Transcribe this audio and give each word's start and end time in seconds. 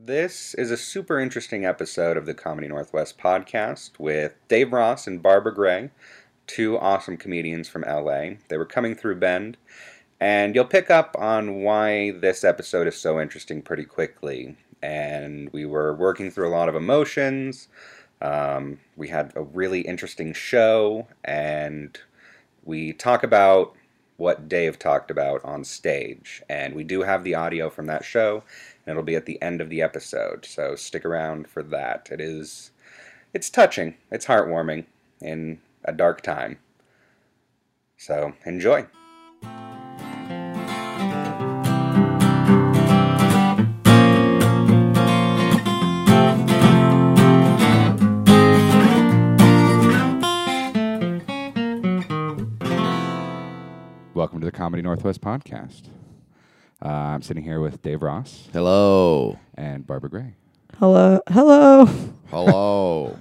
This 0.00 0.54
is 0.54 0.70
a 0.70 0.76
super 0.76 1.18
interesting 1.18 1.64
episode 1.64 2.16
of 2.16 2.24
the 2.24 2.32
Comedy 2.32 2.68
Northwest 2.68 3.18
podcast 3.18 3.98
with 3.98 4.36
Dave 4.46 4.72
Ross 4.72 5.08
and 5.08 5.20
Barbara 5.20 5.52
Gray, 5.52 5.90
two 6.46 6.78
awesome 6.78 7.16
comedians 7.16 7.68
from 7.68 7.82
LA. 7.82 8.36
They 8.46 8.56
were 8.56 8.64
coming 8.64 8.94
through 8.94 9.16
Bend, 9.16 9.56
and 10.20 10.54
you'll 10.54 10.66
pick 10.66 10.88
up 10.88 11.16
on 11.18 11.62
why 11.62 12.12
this 12.12 12.44
episode 12.44 12.86
is 12.86 12.96
so 12.96 13.20
interesting 13.20 13.60
pretty 13.60 13.84
quickly. 13.84 14.56
And 14.80 15.52
we 15.52 15.64
were 15.64 15.92
working 15.92 16.30
through 16.30 16.46
a 16.46 16.54
lot 16.56 16.68
of 16.68 16.76
emotions. 16.76 17.66
Um, 18.22 18.78
we 18.96 19.08
had 19.08 19.32
a 19.34 19.42
really 19.42 19.80
interesting 19.80 20.32
show, 20.32 21.08
and 21.24 21.98
we 22.62 22.92
talk 22.92 23.24
about 23.24 23.74
what 24.18 24.48
Dave 24.48 24.78
talked 24.78 25.10
about 25.10 25.42
on 25.44 25.64
stage. 25.64 26.42
And 26.48 26.74
we 26.74 26.84
do 26.84 27.02
have 27.02 27.24
the 27.24 27.34
audio 27.34 27.70
from 27.70 27.86
that 27.86 28.04
show, 28.04 28.42
and 28.84 28.92
it'll 28.92 29.02
be 29.02 29.16
at 29.16 29.24
the 29.24 29.40
end 29.40 29.62
of 29.62 29.70
the 29.70 29.80
episode. 29.80 30.44
So 30.44 30.76
stick 30.76 31.06
around 31.06 31.48
for 31.48 31.62
that. 31.62 32.08
It 32.10 32.20
is 32.20 32.72
it's 33.32 33.48
touching. 33.48 33.94
It's 34.10 34.26
heartwarming 34.26 34.84
in 35.22 35.60
a 35.84 35.92
dark 35.92 36.20
time. 36.20 36.58
So 37.96 38.34
enjoy. 38.44 38.86
Welcome 54.38 54.50
to 54.52 54.56
the 54.56 54.56
Comedy 54.56 54.82
Northwest 54.84 55.20
podcast. 55.20 55.88
Uh, 56.80 56.86
I'm 56.88 57.22
sitting 57.22 57.42
here 57.42 57.58
with 57.58 57.82
Dave 57.82 58.04
Ross 58.04 58.46
Hello. 58.52 59.36
and 59.56 59.84
Barbara 59.84 60.10
Gray. 60.10 60.34
Hello. 60.78 61.20
Hello. 61.28 61.86
Hello. 62.30 63.18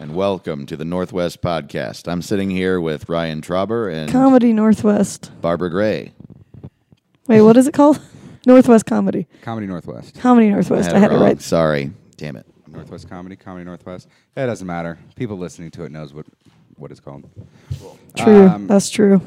and 0.00 0.16
welcome 0.16 0.66
to 0.66 0.76
the 0.76 0.84
Northwest 0.84 1.42
Podcast. 1.42 2.10
I'm 2.10 2.22
sitting 2.22 2.50
here 2.50 2.80
with 2.80 3.08
Ryan 3.08 3.40
Trauber 3.40 3.94
and 3.94 4.10
Comedy 4.10 4.52
Northwest. 4.52 5.30
Barbara 5.40 5.70
Gray. 5.70 6.10
Wait, 7.28 7.42
what 7.42 7.56
is 7.56 7.68
it 7.68 7.72
called? 7.74 8.00
Northwest 8.44 8.84
Comedy. 8.84 9.28
Comedy 9.42 9.68
Northwest. 9.68 10.18
Comedy 10.18 10.50
Northwest. 10.50 10.90
I 10.92 10.98
had, 10.98 11.12
it 11.12 11.14
wrong. 11.14 11.22
right. 11.22 11.40
Sorry. 11.40 11.92
Damn 12.16 12.34
it. 12.34 12.46
Northwest 12.66 13.08
Comedy, 13.08 13.36
Comedy 13.36 13.64
Northwest. 13.64 14.08
It 14.36 14.46
doesn't 14.46 14.66
matter. 14.66 14.98
People 15.14 15.38
listening 15.38 15.70
to 15.70 15.84
it 15.84 15.92
knows 15.92 16.12
what 16.12 16.26
what 16.74 16.90
it's 16.90 16.98
called. 16.98 17.30
True. 18.16 18.48
Um, 18.48 18.66
That's 18.66 18.90
true. 18.90 19.20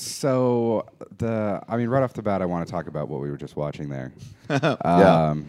So 0.00 0.86
the, 1.18 1.62
I 1.68 1.76
mean, 1.76 1.88
right 1.88 2.02
off 2.02 2.12
the 2.14 2.22
bat, 2.22 2.40
I 2.42 2.46
want 2.46 2.66
to 2.66 2.70
talk 2.70 2.86
about 2.86 3.08
what 3.08 3.20
we 3.20 3.30
were 3.30 3.36
just 3.36 3.56
watching 3.56 3.88
there. 3.88 4.12
Yeah. 4.50 5.30
Um, 5.30 5.46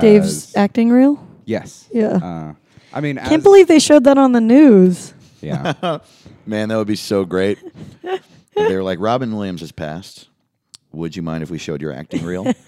Dave's 0.00 0.56
acting 0.56 0.90
reel. 0.90 1.24
yes. 1.44 1.88
Yeah. 1.92 2.16
Uh, 2.16 2.54
I 2.92 3.00
mean, 3.00 3.18
I 3.18 3.22
Can't 3.22 3.34
as- 3.38 3.42
believe 3.42 3.66
they 3.68 3.78
showed 3.78 4.04
that 4.04 4.16
on 4.18 4.32
the 4.32 4.40
news. 4.40 5.12
Yeah. 5.40 5.98
Man, 6.46 6.68
that 6.70 6.76
would 6.76 6.86
be 6.86 6.96
so 6.96 7.24
great. 7.24 7.58
They 8.02 8.76
were 8.76 8.82
like, 8.82 8.98
Robin 9.00 9.34
Williams 9.34 9.60
has 9.62 9.72
passed. 9.72 10.28
Would 10.92 11.16
you 11.16 11.22
mind 11.22 11.42
if 11.42 11.50
we 11.50 11.58
showed 11.58 11.82
your 11.82 11.92
acting 11.92 12.24
reel? 12.24 12.50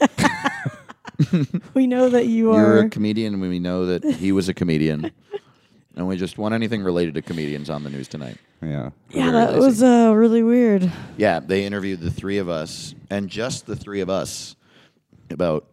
We 1.73 1.87
know 1.87 2.11
that 2.11 2.27
you 2.27 2.53
You're 2.55 2.77
are. 2.77 2.79
a 2.81 2.91
comedian, 2.91 3.33
and 3.35 3.43
we 3.43 3.59
know 3.59 3.87
that 3.87 4.05
he 4.05 4.33
was 4.33 4.49
a 4.51 4.55
comedian. 4.55 5.11
And 5.97 6.07
we 6.07 6.17
just 6.17 6.37
want 6.37 6.55
anything 6.55 6.83
related 6.83 7.15
to 7.15 7.23
comedians 7.23 7.71
on 7.71 7.83
the 7.83 7.89
news 7.91 8.07
tonight. 8.07 8.37
yeah. 8.63 8.91
yeah, 9.11 9.31
that 9.31 9.55
lazy. 9.55 9.61
was 9.67 9.83
uh, 9.83 10.13
really 10.15 10.43
weird. 10.43 10.91
Yeah, 11.17 11.41
they 11.41 11.65
interviewed 11.65 12.01
the 12.01 12.11
three 12.11 12.37
of 12.39 12.49
us, 12.51 12.95
and 13.09 13.31
just 13.31 13.65
the 13.67 13.77
three 13.77 14.01
of 14.03 14.11
us, 14.11 14.57
about 15.31 15.67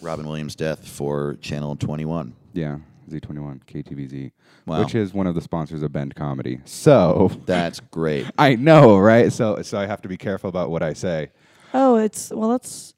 Robin 0.00 0.26
Williams' 0.26 0.54
death 0.54 0.86
for 0.86 1.34
Channel 1.40 1.74
21. 1.76 2.34
Yeah. 2.52 2.78
Z21, 3.10 3.64
KTVZ, 3.66 4.30
Wow. 4.66 4.80
which 4.82 4.94
is 4.94 5.12
one 5.12 5.26
of 5.26 5.34
the 5.34 5.40
sponsors 5.42 5.82
of 5.82 5.92
Bend 5.92 6.14
Comedy. 6.14 6.60
So 6.64 7.30
That's 7.46 7.80
great. 7.80 8.26
I 8.38 8.54
know, 8.54 8.96
right? 8.96 9.30
So 9.30 9.60
so 9.60 9.78
I 9.78 9.84
have 9.86 10.00
to 10.02 10.08
be 10.08 10.16
careful 10.16 10.48
about 10.48 10.70
what 10.70 10.82
I 10.82 10.94
say. 10.94 11.28
Oh, 11.74 11.96
it's 11.96 12.30
well. 12.30 12.48
That's 12.48 12.93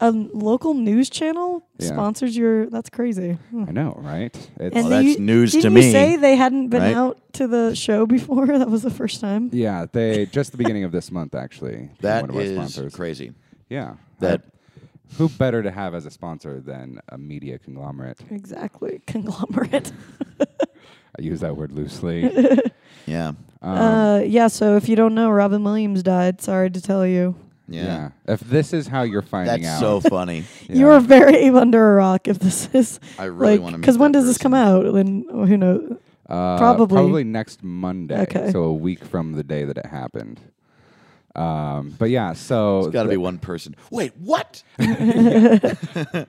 a 0.00 0.10
local 0.10 0.74
news 0.74 1.10
channel 1.10 1.64
Yeah. 1.78 1.88
sponsors 1.88 2.36
your. 2.36 2.66
That's 2.70 2.88
crazy. 2.90 3.32
Hmm. 3.50 3.64
I 3.68 3.72
know, 3.72 3.96
right? 4.00 4.34
It's, 4.34 4.50
And 4.58 4.74
Well, 4.74 4.88
they- 4.88 5.06
that's 5.08 5.18
news 5.18 5.52
to 5.52 5.58
didn't 5.62 5.74
me, 5.74 5.86
you 5.86 5.92
say 5.92 6.16
they 6.16 6.36
hadn't 6.36 6.68
been 6.68 6.82
right? 6.82 6.94
out 6.94 7.18
to 7.34 7.46
the 7.46 7.74
show 7.74 8.06
before? 8.06 8.46
That 8.58 8.70
was 8.70 8.82
the 8.82 8.90
first 8.90 9.20
time. 9.20 9.50
yeah, 9.52 9.86
they 9.90 10.26
just 10.26 10.52
the 10.52 10.58
beginning 10.58 10.84
of 10.84 10.92
this 10.92 11.10
month 11.10 11.34
actually. 11.34 11.90
That 12.00 12.22
one 12.22 12.30
of 12.30 12.36
our 12.36 12.46
sponsors. 12.46 12.94
crazy. 12.94 13.32
Yeah. 13.68 13.94
That- 14.20 14.40
I- 14.46 14.52
who 15.16 15.30
better 15.30 15.62
to 15.62 15.70
have 15.70 15.94
as 15.94 16.04
a 16.04 16.10
sponsor 16.10 16.60
than 16.60 17.00
a 17.08 17.16
media 17.16 17.58
conglomerate? 17.58 18.18
Exactly. 18.30 19.00
Conglomerate. 19.06 19.90
I 20.38 21.22
use 21.22 21.40
that 21.40 21.56
word 21.56 21.72
loosely. 21.72 22.30
Yeah. 23.06 23.28
Um, 23.62 23.78
uh, 23.78 24.18
yeah. 24.18 24.48
So 24.48 24.76
if 24.76 24.86
you 24.86 24.94
don't 24.96 25.14
know, 25.14 25.30
Robin 25.30 25.64
Williams 25.64 26.02
died. 26.02 26.42
Sorry 26.42 26.68
to 26.70 26.78
tell 26.80 27.06
you. 27.06 27.36
Yeah. 27.68 27.84
yeah. 27.84 28.10
If 28.34 28.40
this 28.40 28.72
is 28.72 28.86
how 28.86 29.02
you're 29.02 29.22
finding 29.22 29.62
That's 29.62 29.74
out, 29.76 29.80
so 29.80 30.00
funny. 30.00 30.44
yeah. 30.68 30.76
You 30.76 30.88
are 30.88 31.00
very 31.00 31.48
under 31.50 31.92
a 31.92 31.96
rock 31.96 32.26
if 32.26 32.38
this 32.38 32.68
is 32.72 32.98
I 33.18 33.24
really 33.24 33.52
like 33.52 33.60
want 33.60 33.74
to 33.74 33.78
because 33.80 33.98
when 33.98 34.12
does 34.12 34.24
this 34.26 34.38
come 34.38 34.54
out? 34.54 34.90
When 34.92 35.26
who 35.30 35.56
knows? 35.56 35.98
Uh, 36.28 36.58
Probably. 36.58 36.94
probably 36.94 37.24
next 37.24 37.62
Monday. 37.62 38.20
Okay. 38.22 38.50
So 38.52 38.64
a 38.64 38.74
week 38.74 39.04
from 39.04 39.32
the 39.32 39.42
day 39.42 39.64
that 39.64 39.78
it 39.78 39.86
happened. 39.86 40.40
Um, 41.34 41.94
but 41.98 42.10
yeah, 42.10 42.32
so 42.32 42.80
It's 42.80 42.88
got 42.88 43.04
to 43.04 43.08
the- 43.08 43.14
be 43.14 43.18
one 43.18 43.38
person. 43.38 43.76
Wait, 43.90 44.12
what? 44.16 44.62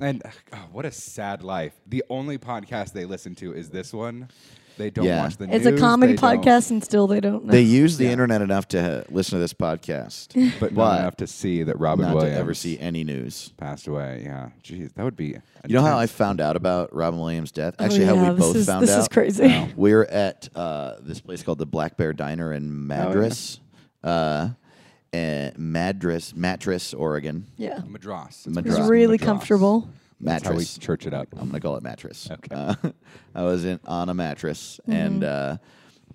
And 0.00 0.22
oh, 0.52 0.58
what 0.72 0.84
a 0.84 0.90
sad 0.90 1.42
life. 1.42 1.72
The 1.86 2.04
only 2.10 2.38
podcast 2.38 2.92
they 2.92 3.04
listen 3.06 3.34
to 3.36 3.54
is 3.54 3.70
this 3.70 3.92
one. 3.92 4.28
They 4.76 4.90
don't 4.90 5.04
Yeah. 5.06 5.22
watch 5.22 5.36
the 5.38 5.46
news. 5.46 5.56
It's 5.56 5.66
a 5.66 5.72
comedy 5.78 6.12
they 6.12 6.16
don't- 6.16 6.42
podcast, 6.44 6.70
and 6.70 6.84
still 6.84 7.06
they 7.06 7.20
don't 7.20 7.46
know. 7.46 7.52
They 7.52 7.62
use 7.62 7.96
the 7.96 8.04
Yeah. 8.04 8.10
internet 8.12 8.42
enough 8.42 8.68
to 8.68 9.04
listen 9.10 9.36
to 9.36 9.40
this 9.40 9.54
podcast, 9.54 10.34
but 10.60 10.72
not 10.72 10.76
but 10.76 11.00
enough 11.00 11.16
to 11.16 11.26
see 11.26 11.62
that 11.62 11.78
Robin 11.80 12.04
not 12.06 12.14
Williams 12.14 12.34
to 12.34 12.38
ever 12.40 12.54
see 12.54 12.78
any 12.78 13.02
news. 13.04 13.52
passed 13.56 13.86
away. 13.86 14.22
Yeah, 14.24 14.50
jeez, 14.62 14.92
that 14.94 15.04
would 15.04 15.16
be. 15.16 15.36
You 15.66 15.74
know 15.74 15.82
how 15.82 15.98
I 15.98 16.06
found 16.06 16.40
out 16.40 16.56
about 16.56 16.94
Robin 16.94 17.18
Williams' 17.18 17.50
death? 17.52 17.74
Oh, 17.78 17.84
Actually, 17.84 18.00
yeah, 18.04 18.14
how 18.14 18.30
we 18.30 18.36
this 18.36 18.38
both 18.46 18.56
is, 18.56 18.66
found 18.66 18.82
this 18.82 18.90
out. 18.90 18.96
This 18.96 19.02
is 19.02 19.08
crazy. 19.08 19.72
We're 19.76 20.04
at 20.04 20.48
uh, 20.54 20.94
this 21.02 21.20
place 21.20 21.42
called 21.42 21.58
the 21.58 21.66
Black 21.66 21.96
Bear 21.96 22.12
Diner 22.12 22.52
in 22.52 22.86
Madras, 22.86 23.60
uh, 24.04 24.50
eh, 25.12 25.50
Madras, 25.56 26.34
Mattress, 26.36 26.92
Oregon. 26.94 27.46
yeah, 27.56 27.80
Madras? 27.86 28.46
Madras. 28.46 28.78
it's 28.78 28.88
really 28.88 29.14
Madras. 29.14 29.26
comfortable. 29.26 29.88
That's 30.20 30.44
how 30.44 30.50
we 30.52 30.56
Mattress. 30.58 30.78
church 30.78 31.06
it 31.06 31.12
up. 31.14 31.28
I'm 31.36 31.46
gonna 31.48 31.60
call 31.60 31.76
it 31.76 31.82
mattress. 31.82 32.28
Okay. 32.30 32.54
Uh, 32.54 32.74
I 33.34 33.42
was 33.42 33.64
in 33.64 33.80
on 33.84 34.08
a 34.08 34.14
mattress, 34.14 34.80
Mm-hmm. 34.82 34.92
and 34.92 35.24
uh, 35.24 35.56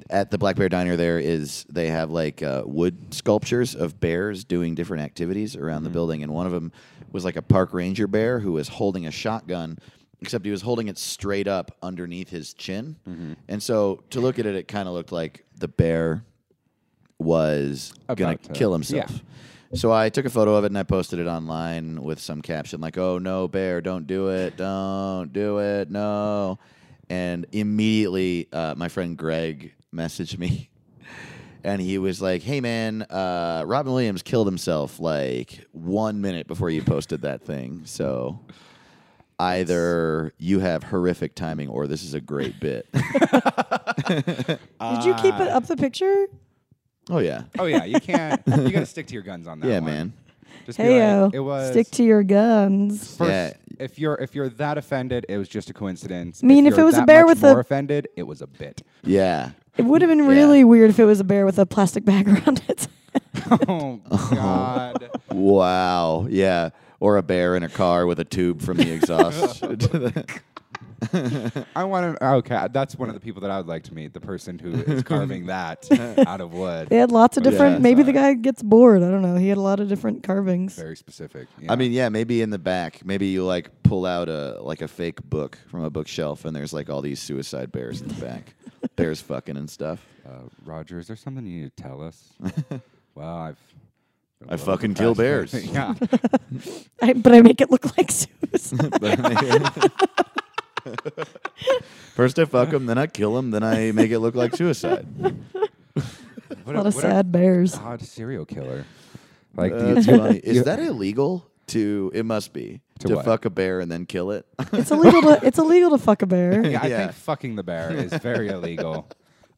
at 0.09 0.31
the 0.31 0.37
Black 0.39 0.55
Bear 0.55 0.69
Diner, 0.69 0.95
there 0.95 1.19
is 1.19 1.65
they 1.69 1.87
have 1.87 2.09
like 2.09 2.41
uh, 2.41 2.63
wood 2.65 3.13
sculptures 3.13 3.75
of 3.75 3.99
bears 3.99 4.43
doing 4.43 4.73
different 4.73 5.03
activities 5.03 5.55
around 5.55 5.83
the 5.83 5.89
Mm-hmm. 5.89 5.93
building, 5.93 6.23
and 6.23 6.33
one 6.33 6.45
of 6.47 6.51
them 6.51 6.71
was 7.11 7.23
like 7.25 7.35
a 7.35 7.41
park 7.43 7.73
ranger 7.73 8.07
bear 8.07 8.39
who 8.39 8.53
was 8.53 8.67
holding 8.67 9.05
a 9.05 9.11
shotgun. 9.11 9.77
Except 10.23 10.45
he 10.45 10.51
was 10.51 10.61
holding 10.61 10.87
it 10.87 10.99
straight 10.99 11.47
up 11.47 11.75
underneath 11.81 12.29
his 12.29 12.53
chin, 12.53 12.95
Mm-hmm. 13.09 13.33
and 13.47 13.61
so 13.61 14.03
to 14.11 14.19
look 14.21 14.37
at 14.39 14.45
it, 14.45 14.55
it 14.55 14.67
kind 14.67 14.87
of 14.87 14.93
looked 14.93 15.11
like 15.11 15.45
the 15.57 15.67
bear 15.67 16.23
was 17.19 17.93
gonna 18.15 18.37
to- 18.37 18.53
kill 18.53 18.73
himself. 18.73 19.11
yeah. 19.11 19.17
So 19.73 19.91
I 19.91 20.09
took 20.09 20.25
a 20.25 20.29
photo 20.29 20.55
of 20.55 20.65
it 20.65 20.67
and 20.67 20.77
I 20.77 20.83
posted 20.83 21.19
it 21.19 21.27
online 21.27 22.03
with 22.03 22.19
some 22.19 22.41
caption 22.41 22.81
like, 22.81 22.97
"Oh 22.97 23.19
no, 23.19 23.47
bear, 23.47 23.79
don't 23.79 24.05
do 24.05 24.29
it, 24.29 24.57
don't 24.57 25.31
do 25.31 25.59
it, 25.59 25.89
no." 25.89 26.59
And 27.09 27.45
immediately, 27.51 28.49
uh, 28.51 28.75
my 28.75 28.89
friend 28.89 29.17
Greg 29.17 29.73
messaged 29.93 30.37
me, 30.37 30.69
and 31.63 31.81
he 31.81 31.97
was 31.97 32.21
like, 32.21 32.41
"Hey 32.41 32.59
man, 32.59 33.03
uh, 33.03 33.63
Robin 33.65 33.93
Williams 33.93 34.23
killed 34.23 34.47
himself 34.47 34.99
like 34.99 35.65
one 35.71 36.19
minute 36.19 36.47
before 36.47 36.69
you 36.69 36.83
posted 36.83 37.21
that 37.21 37.43
thing." 37.43 37.83
So 37.85 38.39
either 39.39 40.33
you 40.37 40.59
have 40.59 40.83
horrific 40.83 41.33
timing 41.33 41.69
or 41.69 41.87
this 41.87 42.03
is 42.03 42.13
a 42.13 42.21
great 42.21 42.59
bit. 42.59 42.91
Did 44.07 45.05
you 45.05 45.13
keep 45.15 45.35
it 45.39 45.47
up 45.47 45.67
the 45.67 45.77
picture? 45.77 46.27
Oh 47.09 47.19
yeah, 47.19 47.43
Oh 47.59 47.65
yeah, 47.65 47.83
you 47.85 47.99
can't. 47.99 48.41
you 48.47 48.69
got 48.71 48.79
to 48.81 48.85
stick 48.85 49.07
to 49.07 49.13
your 49.13 49.23
guns 49.23 49.47
on 49.47 49.59
that. 49.59 49.67
yeah, 49.67 49.79
one. 49.79 49.85
man. 49.85 50.13
Just 50.65 50.77
be 50.77 50.83
Hey 50.83 51.17
like, 51.21 51.33
it 51.33 51.39
was. 51.39 51.71
stick 51.71 51.89
to 51.91 52.03
your 52.03 52.23
guns. 52.23 53.15
First, 53.17 53.29
Yeah. 53.31 53.53
if 53.79 53.97
you're 53.97 54.15
if 54.15 54.35
you're 54.35 54.49
that 54.49 54.77
offended, 54.77 55.25
it 55.27 55.37
was 55.37 55.49
just 55.49 55.69
a 55.69 55.73
coincidence. 55.73 56.41
I 56.43 56.47
mean, 56.47 56.67
if 56.67 56.71
you're 56.75 56.81
it 56.81 56.85
was 56.85 56.95
a 56.95 56.99
that 56.99 57.07
bear 57.07 57.25
much 57.25 57.35
with 57.37 57.43
a- 57.43 57.51
more 57.51 57.59
offended, 57.59 58.07
it 58.15 58.23
was 58.23 58.41
a 58.41 58.47
bit. 58.47 58.81
Yeah. 59.03 59.51
It 59.77 59.85
would 59.85 60.01
have 60.01 60.09
been 60.09 60.27
really 60.27 60.63
weird 60.63 60.89
if 60.89 60.99
it 60.99 61.05
was 61.05 61.19
a 61.19 61.23
bear 61.23 61.45
with 61.45 61.57
a 61.57 61.65
plastic 61.65 62.03
bag 62.05 62.27
around 62.29 62.61
it. 62.67 62.87
oh 63.67 63.99
God! 64.29 65.09
Wow. 65.31 66.27
Yeah. 66.29 66.69
Or 66.99 67.17
a 67.17 67.23
bear 67.23 67.55
in 67.55 67.63
a 67.63 67.69
car 67.69 68.05
with 68.05 68.19
a 68.19 68.25
tube 68.25 68.61
from 68.61 68.77
the 68.77 68.91
exhaust. 68.91 69.63
I 71.75 71.83
want 71.83 72.17
to. 72.19 72.25
Okay, 72.25 72.67
that's 72.71 72.95
one 72.95 73.09
of 73.09 73.15
the 73.15 73.21
people 73.21 73.41
that 73.41 73.51
I 73.51 73.57
would 73.57 73.67
like 73.67 73.83
to 73.83 73.93
meet. 73.93 74.13
The 74.13 74.19
person 74.21 74.59
who 74.59 74.71
is 74.71 75.03
carving 75.13 75.47
that 75.47 75.87
out 76.27 76.41
of 76.41 76.53
wood. 76.53 76.89
They 76.89 76.97
had 76.97 77.11
lots 77.11 77.37
of 77.37 77.43
different. 77.43 77.73
Yeah. 77.75 77.79
maybe 77.79 78.03
the 78.03 78.13
guy 78.13 78.33
gets 78.35 78.61
bored. 78.61 79.01
I 79.01 79.09
don't 79.09 79.21
know. 79.21 79.35
He 79.35 79.47
had 79.47 79.57
a 79.57 79.61
lot 79.61 79.79
of 79.79 79.87
different 79.89 80.23
carvings. 80.23 80.75
Very 80.75 80.95
specific. 80.95 81.47
I 81.67 81.75
mean, 81.75 81.91
yeah, 81.91 82.09
maybe 82.09 82.41
in 82.41 82.49
the 82.51 82.59
back, 82.59 83.03
maybe 83.05 83.27
you 83.27 83.43
like 83.43 83.71
pull 83.83 84.05
out 84.05 84.29
a 84.29 84.57
like 84.61 84.81
a 84.81 84.87
fake 84.87 85.21
book 85.23 85.57
from 85.67 85.83
a 85.83 85.89
bookshelf, 85.89 86.45
and 86.45 86.55
there's 86.55 86.73
like 86.73 86.89
all 86.89 87.01
these 87.01 87.19
suicide 87.19 87.71
bears 87.71 88.01
in 88.01 88.07
the 88.09 88.13
back, 88.25 88.53
bears 88.95 89.21
fucking 89.21 89.57
and 89.57 89.69
stuff. 89.69 90.05
uh, 90.25 90.43
Roger, 90.65 90.99
is 90.99 91.07
there 91.07 91.15
something 91.15 91.45
you 91.45 91.63
need 91.63 91.75
to 91.75 91.83
tell 91.83 92.01
us? 92.03 92.29
well, 93.15 93.27
I've. 93.35 93.57
been 94.39 94.49
a 94.49 94.51
I 94.51 94.55
little 94.55 94.65
fucking 94.73 94.93
kill 94.93 95.15
bears. 95.15 95.53
yeah. 95.53 95.93
I, 97.01 97.13
but 97.13 97.31
I 97.33 97.41
make 97.41 97.59
it 97.61 97.71
look 97.71 97.97
like 97.97 98.11
suicide. 98.11 98.91
First 102.15 102.37
I 102.39 102.45
fuck 102.45 102.69
him, 102.73 102.85
then 102.85 102.97
I 102.97 103.07
kill 103.07 103.37
him, 103.37 103.51
then 103.51 103.63
I 103.63 103.91
make 103.91 104.11
it 104.11 104.19
look 104.19 104.35
like 104.35 104.55
suicide. 104.55 105.05
What 105.17 105.35
a 106.65 106.71
lot 106.77 106.85
of 106.87 106.95
what 106.95 107.01
sad 107.01 107.31
bears. 107.31 107.75
odd 107.75 108.01
serial 108.01 108.45
killer. 108.45 108.85
Like, 109.55 109.71
do 109.73 109.93
That's 109.95 110.07
you- 110.07 110.17
funny. 110.17 110.37
Is 110.43 110.63
that 110.63 110.79
illegal? 110.79 111.45
To 111.67 112.11
it 112.13 112.25
must 112.25 112.51
be 112.51 112.81
To 112.99 113.07
to, 113.07 113.15
what? 113.15 113.23
fuck 113.25 113.45
a 113.45 113.49
bear 113.49 113.79
and 113.79 113.89
then 113.89 114.05
kill 114.05 114.31
it. 114.31 114.45
It's 114.73 114.91
illegal 114.91 115.21
to. 115.21 115.39
It's 115.45 115.57
illegal 115.57 115.91
to 115.91 115.97
fuck 115.97 116.21
a 116.21 116.25
bear. 116.25 116.65
Yeah, 116.67 116.81
I 116.81 116.87
Yeah. 116.87 116.97
think 117.05 117.11
fucking 117.13 117.55
the 117.55 117.63
bear 117.63 117.91
is 117.93 118.11
very 118.15 118.49
illegal. 118.49 119.07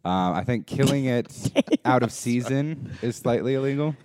Um, 0.06 0.34
I 0.36 0.44
think 0.44 0.68
killing 0.68 1.06
it 1.06 1.32
out 1.86 2.04
of 2.04 2.12
season 2.12 2.92
is 3.02 3.16
slightly 3.16 3.56
illegal. 3.56 3.96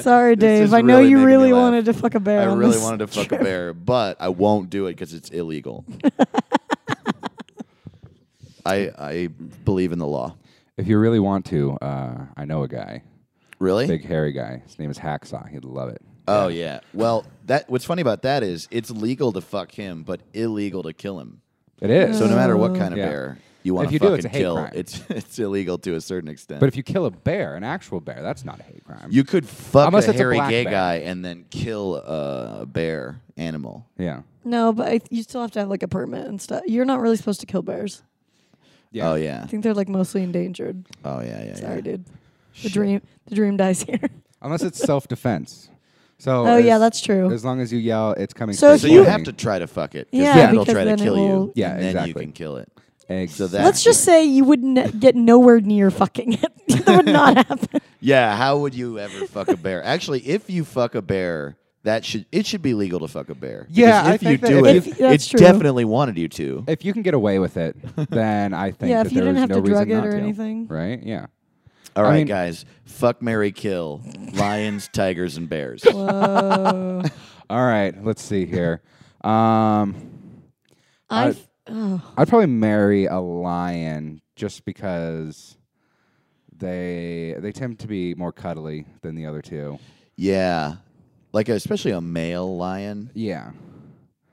Sorry, 0.00 0.36
This 0.36 0.40
Dave. 0.40 0.62
is 0.64 0.72
I 0.72 0.80
know 0.80 0.98
really 0.98 1.10
you 1.10 1.16
making 1.16 1.26
me 1.26 1.32
really 1.34 1.52
laugh. 1.52 1.60
wanted 1.62 1.84
to 1.86 1.92
fuck 1.92 2.14
a 2.14 2.20
bear. 2.20 2.40
I 2.40 2.46
on 2.46 2.58
really 2.58 2.72
this 2.72 2.82
wanted 2.82 2.98
to 3.00 3.06
fuck 3.08 3.28
trip. 3.28 3.40
a 3.42 3.44
bear, 3.44 3.74
but 3.74 4.16
I 4.20 4.30
won't 4.30 4.70
do 4.70 4.86
it 4.86 4.92
because 4.92 5.12
it's 5.12 5.28
illegal. 5.28 5.84
I 8.66 8.90
I 8.98 9.26
believe 9.64 9.92
in 9.92 9.98
the 9.98 10.06
law. 10.06 10.36
If 10.76 10.86
you 10.88 10.98
really 10.98 11.20
want 11.20 11.44
to, 11.46 11.72
uh, 11.82 12.26
I 12.36 12.44
know 12.46 12.62
a 12.62 12.68
guy, 12.68 13.02
Really? 13.58 13.86
big 13.86 14.04
hairy 14.04 14.32
guy. 14.32 14.62
His 14.66 14.78
name 14.78 14.90
is 14.90 14.98
Hacksaw. 14.98 15.48
He'd 15.48 15.64
love 15.64 15.90
it. 15.90 16.00
Oh 16.28 16.48
yeah. 16.48 16.80
Well, 16.94 17.24
that 17.46 17.68
what's 17.68 17.84
funny 17.84 18.02
about 18.02 18.22
that 18.22 18.42
is 18.42 18.68
it's 18.70 18.90
legal 18.90 19.32
to 19.32 19.40
fuck 19.40 19.72
him, 19.72 20.02
but 20.04 20.20
illegal 20.32 20.82
to 20.84 20.92
kill 20.92 21.18
him. 21.20 21.40
It 21.80 21.90
is. 21.90 22.18
So 22.18 22.26
no 22.26 22.36
matter 22.36 22.56
what 22.56 22.74
kind 22.76 22.92
of 22.92 22.98
Yeah. 22.98 23.08
bear 23.08 23.38
you 23.62 23.74
want 23.74 23.86
If 23.86 23.88
to 23.90 23.92
you 23.94 23.98
do, 23.98 24.04
fucking 24.06 24.16
it's 24.18 24.24
a 24.24 24.28
hate 24.30 24.38
kill, 24.38 24.54
crime. 24.56 24.72
it's 24.74 25.02
it's 25.10 25.38
illegal 25.38 25.76
to 25.78 25.94
a 25.94 26.00
certain 26.00 26.28
extent. 26.30 26.60
but 26.60 26.68
if 26.68 26.76
you 26.76 26.82
kill 26.82 27.04
a 27.04 27.10
bear, 27.10 27.56
an 27.56 27.64
actual 27.64 28.00
bear, 28.00 28.22
that's 28.22 28.44
not 28.44 28.58
a 28.60 28.62
hate 28.62 28.84
crime. 28.84 29.08
you 29.10 29.24
could 29.24 29.46
fuck 29.46 29.88
Unless 29.88 30.06
a 30.06 30.10
it's 30.10 30.16
a 30.18 30.22
hairy 30.22 30.36
black 30.36 30.50
gay 30.50 30.64
bear. 30.64 30.72
guy 30.72 30.94
and 30.96 31.22
then 31.24 31.44
kill 31.50 31.96
a 31.96 32.64
bear 32.66 33.20
animal. 33.36 33.86
yeah. 33.98 34.22
No, 34.44 34.72
but 34.72 34.88
I, 34.88 35.00
you 35.10 35.22
still 35.22 35.42
have 35.42 35.50
to 35.50 35.58
have 35.60 35.68
like 35.68 35.82
a 35.82 35.88
permit 35.88 36.26
and 36.26 36.40
stuff. 36.40 36.62
You're 36.66 36.86
not 36.86 37.00
really 37.00 37.16
supposed 37.16 37.40
to 37.40 37.46
kill 37.46 37.60
bears. 37.60 38.02
Yeah. 38.90 39.10
Oh 39.10 39.14
yeah. 39.14 39.40
I 39.42 39.46
think 39.46 39.62
they're 39.62 39.74
like 39.74 39.88
mostly 39.88 40.22
endangered. 40.22 40.84
Oh 41.04 41.20
yeah, 41.20 41.44
yeah. 41.44 41.54
Sorry, 41.54 41.76
yeah. 41.76 41.80
dude. 41.80 42.04
The 42.62 42.68
dream. 42.70 43.02
The 43.26 43.34
dream 43.34 43.56
dies 43.56 43.82
here. 43.82 44.00
Unless 44.42 44.62
it's 44.62 44.78
self 44.78 45.06
defense. 45.08 45.68
So 46.18 46.46
Oh, 46.46 46.56
yeah, 46.58 46.76
that's 46.78 47.00
true. 47.00 47.32
As 47.32 47.44
long 47.44 47.60
as 47.60 47.72
you 47.72 47.78
yell, 47.78 48.12
it's 48.12 48.34
coming. 48.34 48.54
So 48.54 48.76
So 48.76 48.86
you 48.88 49.04
have 49.04 49.24
to 49.24 49.32
try 49.32 49.58
to 49.58 49.66
fuck 49.66 49.94
it. 49.94 50.08
Yeah, 50.12 50.34
then 50.34 50.48
it'll 50.50 50.64
because 50.64 50.74
try 50.74 50.84
to 50.84 50.90
then 50.90 51.00
it 51.00 51.02
kill 51.02 51.16
you. 51.16 51.22
will- 51.22 51.52
Yeah, 51.54 51.72
and 51.76 51.96
then 51.96 52.08
you 52.08 52.14
can 52.14 52.32
kill 52.32 52.56
it. 52.58 52.68
Eggs. 53.08 53.36
So 53.36 53.46
that- 53.46 53.64
Let's 53.64 53.82
just 53.82 54.04
say 54.04 54.24
you 54.24 54.44
would 54.44 54.62
ne- 54.62 54.90
get 54.92 55.16
nowhere 55.16 55.60
near 55.60 55.90
fucking 55.90 56.34
it. 56.34 56.52
that 56.84 56.96
would 56.96 57.06
not 57.06 57.36
happen. 57.48 57.80
Yeah, 58.00 58.36
how 58.36 58.58
would 58.58 58.74
you 58.74 58.98
ever 58.98 59.26
fuck 59.26 59.48
a 59.48 59.56
bear? 59.56 59.82
Actually, 59.82 60.20
if 60.28 60.50
you 60.50 60.64
fuck 60.64 60.94
a 60.94 61.00
bear, 61.02 61.56
that 61.82 62.04
should 62.04 62.26
it 62.32 62.44
should 62.46 62.62
be 62.62 62.74
legal 62.74 63.00
to 63.00 63.08
fuck 63.08 63.28
a 63.30 63.34
bear. 63.34 63.66
Yeah, 63.70 64.02
Because 64.02 64.10
I 64.10 64.14
if 64.14 64.22
you 64.22 64.28
think 64.28 64.40
that 64.42 64.48
do 64.48 64.66
if 64.66 64.86
it, 64.86 64.90
If- 64.92 65.00
it's 65.00 65.28
true. 65.28 65.38
definitely 65.40 65.84
wanted 65.84 66.18
you 66.18 66.28
to. 66.28 66.64
if 66.68 66.84
you 66.84 66.92
can 66.92 67.02
get 67.02 67.14
away 67.14 67.38
with 67.38 67.56
it, 67.56 67.76
then 68.10 68.52
I 68.54 68.70
think 68.70 68.90
Yeah, 68.90 68.98
that 69.02 69.06
if 69.06 69.12
you 69.12 69.20
there 69.22 69.28
didn't 69.32 69.38
have 69.40 69.48
no 69.50 69.54
to 69.56 69.60
reason 69.62 69.74
drug 69.74 69.90
it 69.90 69.94
not 69.94 70.06
or 70.06 70.10
to. 70.12 70.16
anything. 70.18 70.66
Right? 70.66 71.02
Yeah. 71.02 71.26
All 71.96 72.04
right, 72.04 72.10
I 72.12 72.16
mean- 72.18 72.26
guys, 72.26 72.64
fuck, 72.84 73.20
Mary, 73.22 73.50
kill, 73.52 74.00
lions, 74.34 74.88
tigers, 74.92 75.36
and 75.36 75.48
bears. 75.48 75.82
Whoa. 75.84 77.02
All 77.50 77.66
right. 77.66 78.04
Let's 78.04 78.22
see 78.22 78.46
here. 78.46 78.82
Um, 79.22 79.94
I. 81.08 81.28
I- 81.28 81.36
Oh. 81.72 82.02
I'd 82.16 82.26
probably 82.26 82.46
marry 82.48 83.04
a 83.06 83.20
lion 83.20 84.20
just 84.34 84.64
because 84.64 85.56
they 86.56 87.36
they 87.38 87.52
tend 87.52 87.78
to 87.80 87.86
be 87.86 88.14
more 88.16 88.32
cuddly 88.32 88.86
than 89.02 89.14
the 89.14 89.26
other 89.26 89.40
two. 89.40 89.78
yeah, 90.16 90.76
like 91.32 91.48
especially 91.48 91.92
a 91.92 92.00
male 92.00 92.56
lion. 92.56 93.10
Yeah. 93.14 93.50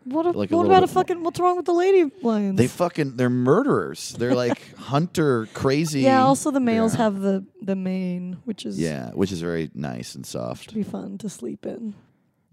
What, 0.05 0.25
a, 0.25 0.31
Like 0.31 0.51
a 0.51 0.55
what 0.55 0.61
little 0.67 0.71
about 0.71 0.83
a 0.83 0.87
bit 0.87 0.95
more- 0.95 1.03
fucking? 1.03 1.23
What's 1.23 1.39
wrong 1.39 1.57
with 1.57 1.65
the 1.65 1.73
lady 1.73 2.09
lions? 2.21 2.57
They 2.57 2.67
fucking 2.67 3.17
they're 3.17 3.29
murderers. 3.29 4.15
They're 4.17 4.35
like 4.47 4.75
hunter 4.77 5.47
crazy. 5.53 6.01
yeah. 6.01 6.23
Also, 6.23 6.49
the 6.49 6.61
males 6.61 6.93
Yeah. 6.93 7.03
have 7.03 7.19
the 7.19 7.43
the 7.61 7.75
mane, 7.75 8.37
which 8.45 8.65
is 8.65 8.79
yeah, 8.79 9.11
which 9.11 9.31
is 9.33 9.41
very 9.41 9.69
nice 9.73 10.15
and 10.15 10.25
soft. 10.25 10.73
be 10.73 10.83
fun 10.83 11.17
to 11.17 11.29
sleep 11.29 11.65
in. 11.65 11.93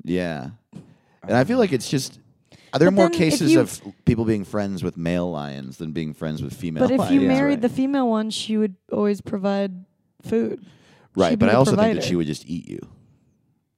Yeah, 0.02 0.50
and 1.23 1.37
I 1.37 1.44
feel 1.44 1.58
like 1.58 1.73
it's 1.73 1.88
just. 1.88 2.19
Are 2.73 2.79
there 2.81 2.91
But 2.91 2.94
more 2.96 3.05
then 3.08 3.12
if 3.12 3.19
cases 3.19 3.52
you- 3.52 3.61
of 3.61 3.81
people 4.05 4.25
being 4.25 4.43
friends 4.44 4.82
with 4.82 4.96
male 4.96 5.31
lions 5.31 5.76
than 5.76 5.93
being 5.93 6.12
friends 6.12 6.43
with 6.43 6.52
female 6.52 6.82
But 6.82 6.91
if 6.91 6.99
lions? 6.99 7.14
you 7.14 7.20
Yeah. 7.20 7.29
married 7.29 7.62
the 7.62 7.69
female 7.69 8.08
one, 8.11 8.31
she 8.31 8.56
would 8.56 8.75
always 8.91 9.20
provide 9.20 9.85
food. 10.23 10.61
right, 11.14 11.31
she'd 11.31 11.38
but 11.38 11.50
I 11.50 11.52
the 11.52 11.58
also 11.58 11.70
think 11.70 11.79
provider. 11.79 12.00
that 12.00 12.05
she 12.08 12.17
would 12.17 12.26
just 12.26 12.44
eat 12.49 12.69
you, 12.69 12.81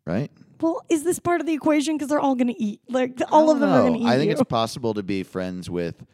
right? 0.07 0.31
Well, 0.61 0.83
is 0.89 1.05
this 1.05 1.19
part 1.19 1.41
of 1.41 1.47
the 1.47 1.53
equation? 1.53 1.97
Because 1.97 2.09
they're 2.09 2.21
all 2.21 2.35
going 2.35 2.49
to 2.49 2.63
eat. 2.63 2.81
Like 2.89 3.21
all 3.31 3.51
of 3.51 3.61
them 3.61 3.71
are 3.71 3.83
going 3.83 3.95
to 3.95 4.01
eat 4.01 4.07
I 4.07 4.17
think 4.17 4.27
you. 4.29 4.33
it's 4.33 4.43
possible 4.45 4.95
to 4.95 5.03
be 5.03 5.23
friends 5.23 5.69
with 5.69 6.05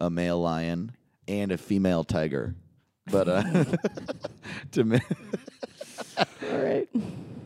a 0.00 0.08
male 0.10 0.40
lion 0.40 0.92
and 1.28 1.52
a 1.52 1.58
female 1.58 2.02
tiger, 2.04 2.54
but 3.10 3.28
uh, 3.28 3.42
to 4.72 4.84
me, 4.84 4.98
all 6.18 6.58
right. 6.58 6.88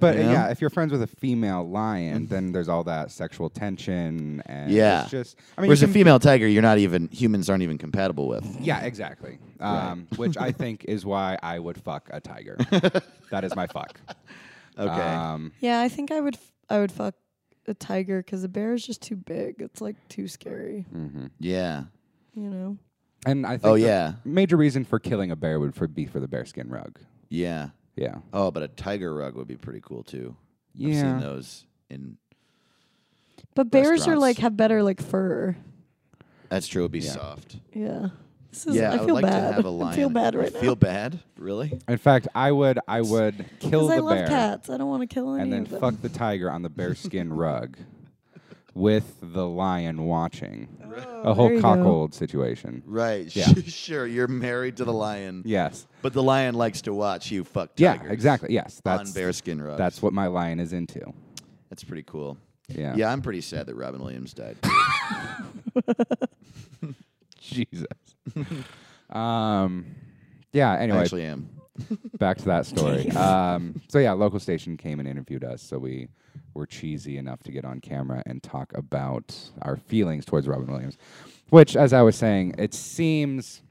But 0.01 0.17
You 0.17 0.23
uh, 0.23 0.27
know? 0.27 0.33
yeah, 0.33 0.49
if 0.51 0.61
you're 0.61 0.71
friends 0.71 0.93
with 0.93 1.03
a 1.03 1.07
female 1.07 1.67
lion, 1.69 2.27
then 2.27 2.53
there's 2.53 2.69
all 2.69 2.85
that 2.85 3.11
sexual 3.11 3.49
tension 3.49 4.43
and 4.47 4.71
Yeah. 4.71 5.03
it's 5.03 5.11
just 5.11 5.37
I 5.57 5.63
mean 5.63 5.69
whereas 5.69 5.83
a 5.83 5.87
can- 5.87 5.95
female 5.95 6.19
tiger, 6.19 6.47
you're 6.47 6.63
not 6.63 6.79
even 6.79 7.09
humans 7.09 7.49
aren't 7.49 7.63
even 7.63 7.79
compatible 7.79 8.29
with. 8.29 8.45
Yeah, 8.61 8.81
exactly. 8.81 9.39
Um, 9.61 10.07
which 10.17 10.37
I 10.37 10.53
think 10.53 10.85
is 10.87 11.07
why 11.07 11.39
I 11.43 11.59
would 11.59 11.79
fuck 11.79 12.09
a 12.13 12.21
tiger. 12.21 12.57
that 13.31 13.45
is 13.45 13.55
my 13.57 13.67
fuck. 13.67 13.99
Okay, 14.79 14.91
Um, 14.91 15.53
Yeah, 15.61 15.81
I 15.81 15.89
think 15.89 16.11
I 16.11 16.21
would. 16.21 16.35
F- 16.35 16.53
I 16.69 16.79
would 16.81 16.91
fuck 16.93 17.15
a 17.67 17.75
tiger 17.75 18.19
because 18.23 18.43
a 18.45 18.49
bear 18.49 18.75
is 18.75 18.85
just 18.85 19.03
too 19.03 19.17
big. 19.17 19.57
It's 19.61 19.81
like 19.81 19.97
too 20.09 20.29
scary. 20.29 20.85
mhm. 20.95 21.31
yeah. 21.39 21.85
You 22.35 22.51
know. 22.51 22.79
And 23.27 23.47
I 23.47 23.53
think 23.57 23.65
Oh 23.65 23.75
yeah, 23.75 24.15
major 24.25 24.57
reason 24.57 24.85
for 24.85 24.99
killing 24.99 25.31
a 25.31 25.37
bear 25.37 25.59
would 25.61 25.75
for, 25.75 25.87
be 25.89 26.05
for 26.07 26.21
the 26.21 26.29
bearskin 26.29 26.69
rug. 26.69 26.99
yeah. 27.29 27.71
Yeah. 27.97 28.17
Oh, 28.33 28.51
but 28.51 28.65
a 28.65 28.69
tiger 28.69 29.15
rug 29.15 29.37
would 29.37 29.47
be 29.47 29.57
pretty 29.57 29.81
cool 29.81 30.03
too. 30.03 30.35
I've 30.75 30.81
Yeah. 30.81 31.01
seen 31.01 31.21
those 31.21 31.65
in. 31.89 32.17
But 33.55 33.71
bears 33.71 34.09
are 34.09 34.17
like 34.19 34.39
have 34.39 34.57
better 34.57 34.83
like 34.83 35.01
fur. 35.01 35.57
That's 36.49 36.67
true. 36.67 36.83
It'd 36.83 36.91
be 36.93 36.99
Yeah. 36.99 37.13
soft. 37.13 37.57
Yeah. 37.73 38.09
This 38.55 38.67
is, 38.69 38.77
yeah, 38.77 38.93
I 38.93 38.97
would 38.99 39.07
feel 39.07 39.15
like 39.17 39.25
bad. 39.25 39.49
to 39.49 39.55
have 39.55 39.65
a 39.65 39.69
lion. 39.71 39.93
I 39.93 39.97
feel 39.97 40.09
bad 40.11 40.35
right 40.37 40.55
now. 40.55 40.61
Feel 40.61 40.77
bad? 40.77 41.19
Really? 41.37 41.81
In 41.89 41.99
fact, 41.99 42.29
I 42.37 42.53
would 42.53 42.79
I 42.87 43.01
would 43.01 43.45
kill 43.59 43.89
Because 43.89 43.91
I 43.91 43.97
the 43.97 44.03
love 44.03 44.17
bear 44.17 44.27
cats. 44.29 44.71
I 44.71 44.77
don't 44.77 44.89
want 44.89 45.03
to 45.03 45.13
kill 45.13 45.35
any 45.35 45.43
and 45.43 45.53
then 45.53 45.63
of 45.63 45.71
them. 45.71 45.81
fuck 45.81 46.01
the 46.03 46.09
tiger 46.09 46.49
on 46.51 46.63
the 46.63 46.69
bearskin 46.71 47.33
rug 47.37 47.77
with 48.73 49.17
the 49.21 49.47
lion 49.47 50.05
watching. 50.05 50.69
Oh, 50.97 51.23
a 51.23 51.35
whole 51.35 51.47
there 51.47 51.57
you 51.57 51.63
go. 51.63 51.69
cockhold 51.69 52.15
situation. 52.15 52.83
Right. 52.87 53.35
Yeah. 53.35 53.47
sure. 53.67 54.07
You're 54.07 54.29
married 54.29 54.77
to 54.77 54.85
the 54.85 54.93
lion, 54.93 55.43
Yes. 55.45 55.87
but 56.03 56.13
the 56.13 56.23
lion 56.23 56.55
likes 56.55 56.83
to 56.83 56.95
watch 56.95 57.33
you 57.33 57.43
fuck 57.43 57.75
tigers. 57.75 58.03
Yeah, 58.07 58.13
exactly. 58.13 58.53
Yes. 58.55 58.81
on 58.87 58.99
That's 58.99 59.11
bearskin 59.11 59.61
rugs. 59.61 59.79
that's 59.79 60.01
what 60.01 60.13
my 60.13 60.29
lion 60.29 60.61
is 60.61 60.73
into. 60.73 61.13
That's 61.71 61.83
pretty 61.83 62.05
cool. 62.05 62.39
Yeah. 62.69 62.95
Yeah, 62.97 63.11
I'm 63.13 63.21
pretty 63.23 63.41
sad 63.41 63.67
that 63.67 63.75
Robin 63.75 64.01
Williams 64.01 64.33
died. 64.33 64.57
Jesus. 67.53 67.87
um 69.11 69.87
yeah, 70.55 70.73
I 70.73 70.79
anyway, 70.79 71.01
actually 71.01 71.25
am. 71.25 71.51
back 72.19 72.39
to 72.39 72.45
that 72.45 72.65
story. 72.65 73.11
um, 73.17 73.81
so 73.89 73.99
yeah, 73.99 74.13
local 74.13 74.39
station 74.39 74.77
came 74.77 75.01
and 75.01 75.09
interviewed 75.09 75.45
us, 75.45 75.61
so 75.61 75.79
we 75.79 76.09
were 76.55 76.67
cheesy 76.67 77.19
enough 77.19 77.43
to 77.43 77.53
get 77.53 77.65
on 77.65 77.81
camera 77.81 78.23
and 78.27 78.43
talk 78.43 78.73
about 78.77 79.37
our 79.63 79.77
feelings 79.77 80.25
towards 80.25 80.47
Robin 80.47 80.69
Williams. 80.69 80.97
Which, 81.51 81.77
as 81.77 81.93
I 81.93 82.03
was 82.03 82.15
saying, 82.17 82.55
it 82.59 82.73
seems 82.73 83.63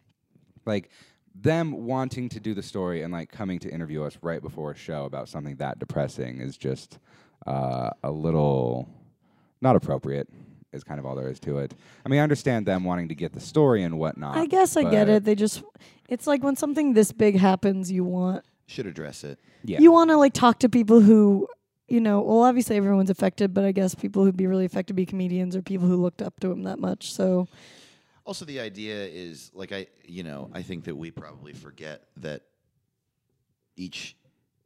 like 0.65 0.89
them 1.33 1.85
wanting 1.85 2.29
to 2.29 2.39
do 2.39 2.53
the 2.53 2.61
story 2.61 3.01
and 3.01 3.11
like 3.11 3.31
coming 3.31 3.59
to 3.59 3.69
interview 3.69 4.03
us 4.03 4.17
right 4.21 4.41
before 4.41 4.71
a 4.71 4.75
show 4.75 5.05
about 5.05 5.29
something 5.29 5.55
that 5.55 5.79
depressing 5.79 6.41
is 6.41 6.57
just 6.57 6.99
uh, 7.47 7.89
a 8.03 8.11
little 8.11 8.89
not 9.61 9.77
appropriate. 9.77 10.27
Is 10.73 10.83
kind 10.83 10.99
of 10.99 11.05
all 11.05 11.15
there 11.15 11.29
is 11.29 11.39
to 11.41 11.59
it. 11.59 11.73
I 12.05 12.09
mean, 12.09 12.19
I 12.19 12.23
understand 12.23 12.65
them 12.65 12.83
wanting 12.83 13.07
to 13.09 13.15
get 13.15 13.31
the 13.33 13.39
story 13.39 13.83
and 13.83 13.97
whatnot. 13.99 14.35
I 14.35 14.47
guess 14.47 14.75
I 14.75 14.83
get 14.89 15.07
it. 15.09 15.23
They 15.23 15.35
just. 15.35 15.63
It's 16.09 16.27
like 16.27 16.43
when 16.43 16.55
something 16.55 16.93
this 16.93 17.11
big 17.11 17.37
happens, 17.37 17.91
you 17.91 18.03
want 18.03 18.43
Should 18.67 18.87
address 18.87 19.23
it. 19.23 19.39
Yeah. 19.63 19.79
you 19.79 19.91
want 19.91 20.09
to 20.09 20.17
like 20.17 20.33
talk 20.33 20.59
to 20.59 20.69
people 20.69 20.99
who 20.99 21.47
you 21.87 22.01
know 22.01 22.21
well 22.21 22.41
obviously 22.41 22.75
everyone's 22.75 23.09
affected 23.09 23.53
but 23.53 23.63
i 23.63 23.71
guess 23.71 23.95
people 23.95 24.23
who'd 24.25 24.35
be 24.35 24.47
really 24.47 24.65
affected 24.65 24.93
be 24.95 25.05
comedians 25.05 25.55
or 25.55 25.61
people 25.61 25.87
who 25.87 25.95
looked 25.95 26.21
up 26.21 26.37
to 26.39 26.51
him 26.51 26.63
that 26.63 26.79
much 26.79 27.13
so 27.13 27.47
Also, 28.25 28.45
the 28.45 28.59
idea 28.59 29.05
is 29.05 29.51
like 29.53 29.71
I, 29.73 29.87
you 30.05 30.23
know, 30.23 30.49
I 30.53 30.61
think 30.63 30.85
that 30.85 30.95
we 30.95 31.11
probably 31.11 31.53
forget 31.53 32.03
that 32.17 32.41
each 33.75 34.15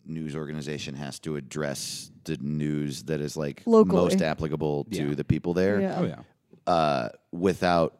news 0.07 0.35
organization 0.35 0.95
has 0.95 1.19
to 1.19 1.35
address 1.35 2.11
the 2.23 2.37
news 2.41 3.03
that 3.03 3.21
is 3.21 3.37
like 3.37 3.63
Locally. 3.65 3.95
most 4.01 4.21
applicable 4.21 4.85
to 4.85 5.09
Yeah. 5.09 5.15
the 5.15 5.23
people 5.23 5.53
there, 5.53 5.81
Yeah. 5.81 5.95
Oh 5.99 6.05
yeah. 6.05 6.19
uh, 6.65 7.09
without 7.31 7.97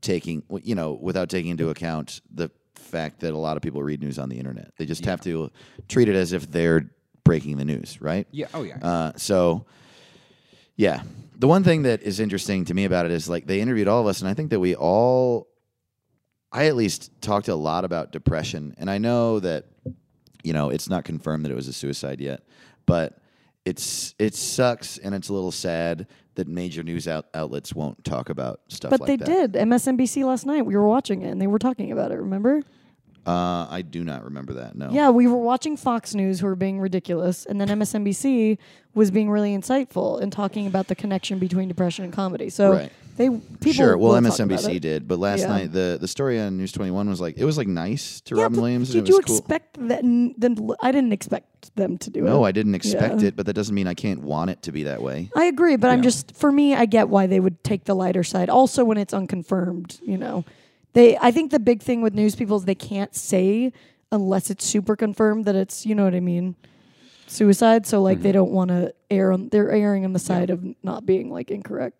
taking, 0.00 0.42
you 0.62 0.74
know, 0.74 0.92
without 1.00 1.28
taking 1.28 1.50
into 1.50 1.70
account 1.70 2.20
the 2.34 2.50
fact 2.74 3.20
that 3.20 3.32
a 3.32 3.38
lot 3.38 3.56
of 3.56 3.62
people 3.62 3.82
read 3.82 4.00
news 4.00 4.18
on 4.18 4.28
the 4.28 4.36
internet. 4.38 4.72
They 4.76 4.84
just 4.86 5.04
have 5.04 5.20
to 5.22 5.50
treat 5.88 6.08
it 6.08 6.16
as 6.16 6.32
if 6.32 6.50
they're 6.50 6.90
breaking 7.24 7.56
the 7.56 7.64
news, 7.64 8.00
right? 8.00 8.26
Yeah. 8.32 8.46
Oh 8.52 8.62
yeah. 8.64 8.78
Uh, 8.78 9.12
so, 9.16 9.64
yeah, 10.76 11.02
the 11.38 11.46
one 11.46 11.62
thing 11.64 11.82
that 11.82 12.02
is 12.02 12.18
interesting 12.18 12.64
to 12.66 12.74
me 12.74 12.84
about 12.84 13.06
it 13.06 13.12
is 13.12 13.28
like 13.28 13.46
they 13.46 13.60
interviewed 13.60 13.86
all 13.88 14.00
of 14.00 14.06
us, 14.06 14.20
and 14.20 14.28
I 14.28 14.34
think 14.34 14.50
that 14.50 14.58
we 14.60 14.74
all, 14.74 15.46
I 16.50 16.66
at 16.66 16.74
least 16.76 17.10
talked 17.22 17.48
a 17.48 17.54
lot 17.54 17.84
about 17.84 18.10
depression, 18.12 18.74
and 18.78 18.90
I 18.90 18.98
know 18.98 19.38
that, 19.40 19.66
you 20.42 20.52
know, 20.52 20.70
it's 20.70 20.88
not 20.88 21.04
confirmed 21.04 21.44
that 21.44 21.52
it 21.52 21.54
was 21.56 21.68
a 21.68 21.72
suicide 21.72 22.20
yet, 22.20 22.42
but 22.86 23.18
it's 23.64 24.14
it 24.18 24.34
sucks 24.34 24.98
and 24.98 25.14
it's 25.14 25.28
a 25.28 25.32
little 25.32 25.52
sad 25.52 26.06
that 26.34 26.48
major 26.48 26.82
news 26.82 27.06
out- 27.06 27.26
outlets 27.34 27.74
won't 27.74 28.02
talk 28.04 28.28
about 28.30 28.60
stuff 28.68 28.90
But 28.90 29.00
like 29.00 29.06
they 29.06 29.16
that. 29.16 29.52
did. 29.52 29.68
MSNBC 29.68 30.24
last 30.24 30.46
night. 30.46 30.64
We 30.66 30.74
were 30.76 30.88
watching 30.88 31.22
it 31.22 31.30
and 31.30 31.40
they 31.40 31.46
were 31.46 31.58
talking 31.58 31.92
about 31.92 32.10
it. 32.10 32.16
Remember? 32.18 32.62
Uh, 33.24 33.68
I 33.70 33.82
do 33.82 34.02
not 34.02 34.24
remember 34.24 34.54
that. 34.54 34.74
No. 34.74 34.90
Yeah, 34.90 35.10
we 35.10 35.28
were 35.28 35.36
watching 35.36 35.76
Fox 35.76 36.12
News, 36.12 36.40
who 36.40 36.46
were 36.46 36.56
being 36.56 36.80
ridiculous, 36.80 37.46
and 37.46 37.60
then 37.60 37.68
MSNBC 37.68 38.58
was 38.94 39.12
being 39.12 39.30
really 39.30 39.56
insightful 39.56 40.20
and 40.20 40.32
talking 40.32 40.66
about 40.66 40.88
the 40.88 40.96
connection 40.96 41.38
between 41.38 41.68
depression 41.68 42.04
and 42.04 42.12
comedy. 42.12 42.50
So 42.50 42.72
Right. 42.72 42.92
They 43.16 43.28
people 43.28 43.72
Sure. 43.72 43.96
Well, 43.98 44.12
will 44.12 44.22
talk 44.22 44.38
about 44.40 44.60
MSNBC 44.60 44.80
did, 44.80 45.06
but 45.06 45.18
last 45.18 45.40
Yeah. 45.40 45.48
night 45.48 45.72
the 45.72 45.98
the 46.00 46.08
story 46.08 46.40
on 46.40 46.56
News 46.56 46.72
Twenty 46.72 46.90
One 46.90 47.08
was 47.08 47.20
like 47.20 47.36
it 47.38 47.44
was 47.44 47.56
like 47.58 47.68
nice 47.68 48.20
to 48.22 48.36
Yeah, 48.36 48.44
Robin 48.44 48.60
Williams. 48.60 48.88
Did 48.90 48.98
and 48.98 49.08
it 49.08 49.10
you 49.10 49.16
was 49.16 49.24
cool. 49.26 49.36
expect 49.38 49.88
that? 49.88 50.02
Then 50.02 50.70
I 50.82 50.92
didn't 50.92 51.12
expect 51.12 51.74
them 51.76 51.98
to 51.98 52.10
do 52.10 52.20
it. 52.20 52.28
No, 52.28 52.44
I 52.44 52.52
didn't 52.52 52.74
expect 52.74 53.20
Yeah. 53.20 53.28
it, 53.28 53.36
but 53.36 53.46
that 53.46 53.52
doesn't 53.52 53.74
mean 53.74 53.86
I 53.86 53.94
can't 53.94 54.22
want 54.22 54.50
it 54.50 54.62
to 54.62 54.72
be 54.72 54.82
that 54.84 55.02
way. 55.02 55.30
I 55.36 55.44
agree, 55.44 55.76
but 55.76 55.90
I'm 55.90 56.02
just 56.02 56.34
for 56.34 56.50
me, 56.50 56.74
I 56.74 56.86
get 56.86 57.08
why 57.08 57.26
they 57.26 57.38
would 57.40 57.62
take 57.62 57.84
the 57.84 57.94
lighter 57.94 58.24
side. 58.24 58.48
Also, 58.48 58.84
when 58.84 58.96
it's 58.98 59.12
unconfirmed, 59.14 60.00
you 60.02 60.16
know, 60.18 60.44
they. 60.94 61.16
I 61.18 61.30
think 61.30 61.50
the 61.50 61.60
big 61.60 61.82
thing 61.82 62.02
with 62.02 62.14
news 62.14 62.34
people 62.34 62.56
is 62.56 62.64
they 62.64 62.74
can't 62.74 63.14
say 63.14 63.72
unless 64.10 64.50
it's 64.50 64.64
super 64.66 64.94
confirmed 64.96 65.44
that 65.46 65.54
it's, 65.54 65.86
you 65.86 65.94
know 65.94 66.04
what 66.04 66.14
I 66.14 66.20
mean, 66.20 66.54
suicide. 67.26 67.86
So 67.86 68.02
like 68.02 68.18
Mm-hmm. 68.18 68.22
they 68.24 68.32
don't 68.32 68.50
want 68.52 68.68
to 68.68 68.94
air 69.10 69.32
on. 69.32 69.48
They're 69.48 69.70
airing 69.70 70.04
on 70.04 70.12
the 70.12 70.18
side 70.18 70.50
of 70.50 70.64
not 70.82 71.06
being 71.06 71.30
like 71.30 71.50
incorrect. 71.50 71.96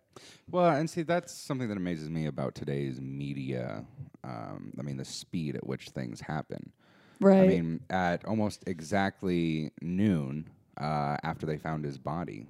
Well, 0.50 0.71
and 0.71 0.88
see, 0.88 1.02
that's 1.02 1.33
something 1.33 1.69
that 1.69 1.76
amazes 1.76 2.11
me 2.11 2.26
about 2.26 2.54
today's 2.54 3.00
media. 3.00 3.85
Um, 4.25 4.73
I 4.78 4.83
mean, 4.83 4.97
the 4.97 5.04
speed 5.04 5.57
at 5.57 5.66
which 5.66 5.90
things 5.90 6.21
happen. 6.21 6.73
Right. 7.21 7.40
I 7.40 7.47
mean, 7.47 7.81
at 7.88 8.25
almost 8.25 8.64
exactly 8.66 9.71
noon 9.81 10.49
uh, 10.78 11.16
after 11.23 11.47
they 11.47 11.57
found 11.57 11.85
his 11.85 11.99
body, 11.99 12.47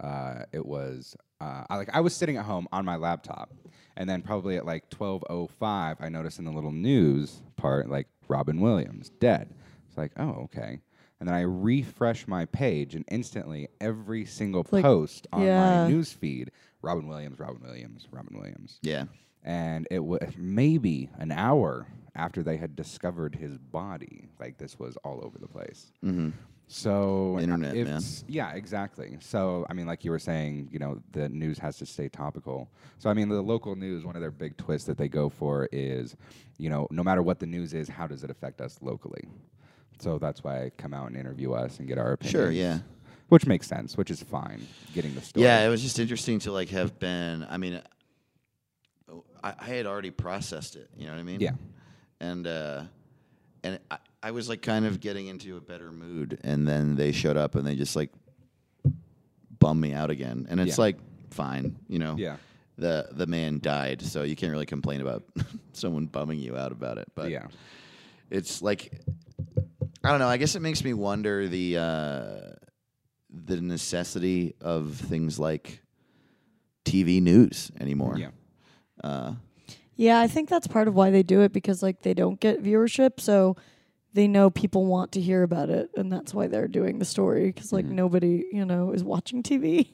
uh, 0.00 0.40
it 0.52 0.64
was 0.64 1.16
uh, 1.40 1.64
I, 1.68 1.76
like 1.76 1.94
I 1.94 2.00
was 2.00 2.14
sitting 2.14 2.36
at 2.36 2.44
home 2.44 2.68
on 2.72 2.84
my 2.84 2.96
laptop, 2.96 3.50
and 3.96 4.08
then 4.08 4.22
probably 4.22 4.56
at 4.56 4.66
like 4.66 4.90
twelve 4.90 5.24
oh 5.30 5.46
five, 5.46 5.96
I 6.00 6.08
noticed 6.08 6.38
in 6.38 6.44
the 6.44 6.52
little 6.52 6.72
news 6.72 7.42
part 7.56 7.88
like 7.88 8.06
Robin 8.28 8.60
Williams 8.60 9.10
dead. 9.20 9.48
It's 9.88 9.96
like, 9.96 10.12
oh 10.18 10.42
okay. 10.44 10.80
And 11.18 11.28
then 11.28 11.34
I 11.34 11.42
refresh 11.42 12.28
my 12.28 12.44
page, 12.44 12.94
and 12.94 13.04
instantly 13.10 13.68
every 13.80 14.24
single 14.26 14.66
Like, 14.70 14.82
post 14.84 15.26
on 15.32 15.42
yeah. 15.42 15.84
my 15.84 15.88
news 15.88 16.12
feed, 16.12 16.50
Robin 16.82 17.08
Williams, 17.08 17.38
Robin 17.38 17.62
Williams, 17.62 18.06
Robin 18.10 18.36
Williams 18.38 18.78
Yeah. 18.82 19.04
and 19.42 19.88
it 19.90 20.00
was 20.04 20.20
maybe 20.36 21.08
an 21.18 21.32
hour 21.32 21.86
after 22.14 22.42
they 22.42 22.56
had 22.58 22.76
discovered 22.76 23.34
his 23.34 23.56
body. 23.58 24.28
Like 24.38 24.58
this 24.58 24.78
was 24.78 24.96
all 25.04 25.20
over 25.24 25.38
the 25.38 25.48
place. 25.48 25.92
Mm-hmm. 26.04 26.30
So 26.68 27.38
Internet, 27.40 27.76
man. 27.76 28.02
Yeah, 28.26 28.52
exactly. 28.52 29.16
So 29.20 29.66
I 29.70 29.72
mean, 29.72 29.86
like 29.86 30.04
you 30.04 30.10
were 30.10 30.18
saying, 30.18 30.68
you 30.72 30.78
know, 30.78 31.00
the 31.12 31.28
news 31.28 31.58
has 31.58 31.76
to 31.78 31.86
stay 31.86 32.08
topical. 32.08 32.68
So 32.98 33.08
I 33.08 33.14
mean, 33.14 33.28
the 33.28 33.40
local 33.40 33.76
news, 33.76 34.04
one 34.04 34.16
of 34.16 34.20
their 34.20 34.30
big 34.32 34.56
twists 34.56 34.86
that 34.88 34.98
they 34.98 35.08
go 35.08 35.28
for 35.28 35.68
is, 35.72 36.16
you 36.58 36.68
know, 36.68 36.88
no 36.90 37.02
matter 37.04 37.22
what 37.22 37.38
the 37.38 37.46
news 37.46 37.72
is, 37.72 37.88
how 37.88 38.06
does 38.06 38.24
it 38.24 38.30
affect 38.30 38.60
us 38.60 38.78
locally? 38.82 39.28
So 39.98 40.18
that's 40.18 40.44
why 40.44 40.64
I 40.64 40.70
come 40.76 40.92
out 40.94 41.08
and 41.08 41.16
interview 41.16 41.52
us 41.52 41.78
and 41.78 41.88
get 41.88 41.98
our 41.98 42.12
opinions. 42.12 42.32
Sure. 42.32 42.50
Yeah. 42.50 42.78
Which 43.28 43.46
makes 43.46 43.66
sense. 43.66 43.96
Which 43.96 44.10
is 44.10 44.22
fine. 44.22 44.66
Getting 44.94 45.14
the 45.14 45.20
story. 45.22 45.44
Yeah. 45.44 45.66
It 45.66 45.68
was 45.68 45.82
just 45.82 45.98
interesting 45.98 46.38
to 46.40 46.52
like 46.52 46.68
have 46.70 46.98
been. 46.98 47.46
I 47.48 47.56
mean, 47.56 47.80
I, 49.42 49.54
I 49.58 49.64
had 49.64 49.86
already 49.86 50.10
processed 50.10 50.76
it. 50.76 50.88
You 50.96 51.06
know 51.06 51.12
what 51.12 51.18
I 51.20 51.24
mean? 51.24 51.40
Yeah. 51.40 51.52
And 52.20 52.46
uh, 52.46 52.82
and 53.62 53.78
I, 53.90 53.98
I 54.22 54.30
was 54.30 54.48
like 54.48 54.62
kind 54.62 54.86
of 54.86 55.00
getting 55.00 55.26
into 55.26 55.56
a 55.56 55.60
better 55.60 55.90
mood, 55.92 56.38
and 56.44 56.66
then 56.66 56.96
they 56.96 57.12
showed 57.12 57.36
up 57.36 57.54
and 57.54 57.66
they 57.66 57.74
just 57.76 57.96
like 57.96 58.10
bummed 59.58 59.80
me 59.80 59.92
out 59.92 60.10
again, 60.10 60.46
and 60.48 60.60
it's 60.60 60.78
Yeah. 60.78 60.82
like 60.84 60.96
fine, 61.30 61.76
you 61.88 61.98
know. 61.98 62.16
Yeah. 62.16 62.36
The 62.78 63.08
the 63.12 63.26
man 63.26 63.60
died, 63.60 64.02
so 64.02 64.22
you 64.22 64.36
can't 64.36 64.52
really 64.52 64.66
complain 64.66 65.00
about 65.00 65.24
someone 65.72 66.06
bumming 66.06 66.38
you 66.38 66.56
out 66.56 66.72
about 66.72 66.98
it. 66.98 67.08
But 67.14 67.30
yeah. 67.30 67.46
it's 68.30 68.60
like 68.62 69.00
I 70.06 70.10
don't 70.10 70.18
know. 70.20 70.28
I 70.28 70.36
guess 70.36 70.54
it 70.54 70.60
makes 70.60 70.82
me 70.84 70.92
wonder 70.94 71.48
the 71.48 71.76
uh, 71.78 72.40
the 73.30 73.60
necessity 73.60 74.54
of 74.60 74.94
things 74.94 75.38
like 75.38 75.82
TV 76.84 77.20
news 77.20 77.70
anymore. 77.80 78.16
Yeah. 78.18 78.30
Uh, 79.02 79.34
Yeah, 79.96 80.20
I 80.20 80.26
think 80.28 80.48
that's 80.48 80.66
part 80.66 80.88
of 80.88 80.94
why 80.94 81.10
they 81.10 81.22
do 81.22 81.40
it 81.42 81.52
because 81.52 81.82
like 81.82 82.02
they 82.02 82.14
don't 82.14 82.38
get 82.38 82.62
viewership, 82.62 83.18
so 83.20 83.56
they 84.12 84.28
know 84.28 84.48
people 84.50 84.86
want 84.86 85.12
to 85.12 85.20
hear 85.20 85.42
about 85.42 85.68
it, 85.70 85.90
and 85.96 86.10
that's 86.12 86.32
why 86.32 86.46
they're 86.46 86.68
doing 86.68 86.98
the 86.98 87.04
story 87.04 87.46
because 87.46 87.72
like 87.72 87.84
Mm-hmm. 87.84 87.96
nobody 87.96 88.44
you 88.52 88.64
know 88.64 88.92
is 88.92 89.02
watching 89.04 89.42
TV. 89.42 89.88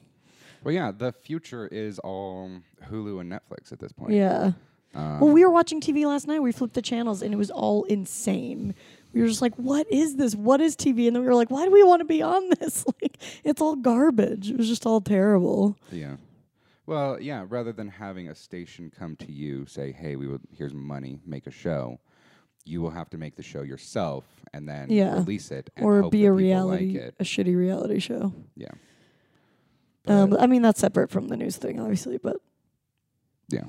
Well, 0.63 0.73
yeah. 0.73 0.91
The 0.97 1.11
future 1.11 1.67
is 1.67 1.99
all 1.99 2.49
Hulu 2.89 3.19
and 3.19 3.29
Netflix 3.31 3.71
at 3.73 3.79
this 3.79 3.91
point. 3.91 4.13
Yeah. 4.13 4.53
Um, 4.95 5.19
Well, 5.19 5.33
we 5.33 5.43
were 5.43 5.51
watching 5.51 5.81
TV 5.81 6.05
last 6.05 6.25
night. 6.27 6.41
We 6.41 6.51
flipped 6.53 6.75
the 6.75 6.81
channels, 6.81 7.21
and 7.21 7.33
it 7.33 7.37
was 7.37 7.51
all 7.51 7.83
insane. 7.85 8.73
We 9.13 9.21
were 9.21 9.27
just 9.27 9.41
like, 9.41 9.55
"What 9.55 9.85
is 9.91 10.15
this? 10.15 10.35
What 10.35 10.59
is 10.61 10.75
TV?" 10.75 11.07
And 11.07 11.15
then 11.15 11.21
we 11.21 11.27
were 11.27 11.35
like, 11.35 11.51
"Why 11.51 11.65
do 11.65 11.71
we 11.71 11.83
want 11.83 11.99
to 12.01 12.05
be 12.05 12.21
on 12.21 12.49
this? 12.59 12.85
Like, 13.01 13.17
it's 13.43 13.61
all 13.61 13.75
garbage. 13.75 14.49
It 14.51 14.57
was 14.57 14.67
just 14.67 14.85
all 14.85 15.01
terrible." 15.01 15.77
Yeah. 15.91 16.15
Well, 16.85 17.21
yeah. 17.21 17.45
Rather 17.47 17.71
than 17.71 17.87
having 17.87 18.27
a 18.29 18.35
station 18.35 18.91
come 18.97 19.15
to 19.17 19.31
you, 19.31 19.65
say, 19.67 19.91
"Hey, 19.91 20.15
we 20.15 20.27
would 20.27 20.41
here's 20.57 20.73
money, 20.73 21.19
make 21.25 21.47
a 21.47 21.51
show," 21.51 21.99
you 22.65 22.81
will 22.81 22.91
have 22.91 23.09
to 23.11 23.17
make 23.17 23.35
the 23.35 23.43
show 23.43 23.61
yourself 23.61 24.25
and 24.53 24.67
then 24.67 24.89
Yeah. 24.89 25.15
release 25.15 25.51
it, 25.51 25.69
and 25.75 25.85
or 25.85 26.09
be 26.09 26.25
a 26.25 26.31
reality, 26.31 26.93
Like 26.93 27.03
it. 27.03 27.15
a 27.19 27.23
shitty 27.23 27.55
reality 27.55 27.99
show. 27.99 28.33
Yeah. 28.55 28.71
Um, 30.07 30.35
I 30.37 30.47
mean, 30.47 30.61
that's 30.61 30.79
separate 30.81 31.09
from 31.09 31.27
the 31.29 31.37
news 31.37 31.55
thing, 31.57 31.79
obviously. 31.79 32.17
But 32.17 32.37
yeah. 33.49 33.65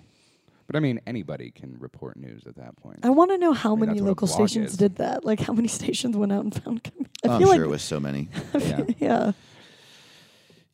But 0.66 0.76
I 0.76 0.80
mean, 0.80 1.00
anybody 1.06 1.50
can 1.50 1.76
report 1.78 2.16
news 2.16 2.46
at 2.46 2.56
that 2.56 2.76
point. 2.76 3.00
I 3.02 3.10
want 3.10 3.30
to 3.32 3.38
know 3.38 3.52
how 3.52 3.72
I 3.72 3.74
mean, 3.76 3.80
many 3.80 3.92
that's 3.92 4.00
what 4.02 4.06
a 4.06 4.08
local 4.10 4.26
blog 4.28 4.48
stations 4.48 4.72
is. 4.72 4.76
did 4.78 4.96
that. 4.96 5.24
Like, 5.24 5.40
how 5.40 5.52
many 5.52 5.68
stations 5.80 6.16
went 6.16 6.32
out 6.32 6.44
and 6.44 6.54
found? 6.54 6.84
Com- 6.84 7.06
I 7.24 7.28
Oh, 7.28 7.30
I'm 7.32 7.38
feel 7.40 7.48
sure 7.48 7.58
like, 7.58 7.66
it 7.66 7.70
was 7.70 7.82
so 7.82 8.00
many. 8.00 8.28
yeah. 8.58 8.84
yeah. 8.98 9.32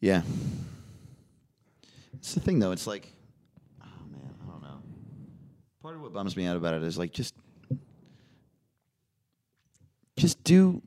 Yeah. 0.01 0.23
It's 2.15 2.35
the 2.35 2.41
thing 2.41 2.59
though. 2.61 2.71
It's 2.73 2.87
like, 2.87 3.11
oh 3.83 3.87
man, 4.13 4.35
I 4.47 4.51
don't 4.51 4.63
know. 4.63 4.79
Part 5.83 5.97
of 5.97 6.03
what 6.03 6.13
bums 6.13 6.37
me 6.37 6.47
out 6.47 6.57
about 6.57 6.75
it 6.75 6.83
is 6.83 6.97
like 6.99 7.13
just, 7.13 7.35
just 10.17 10.43
do, 10.45 10.83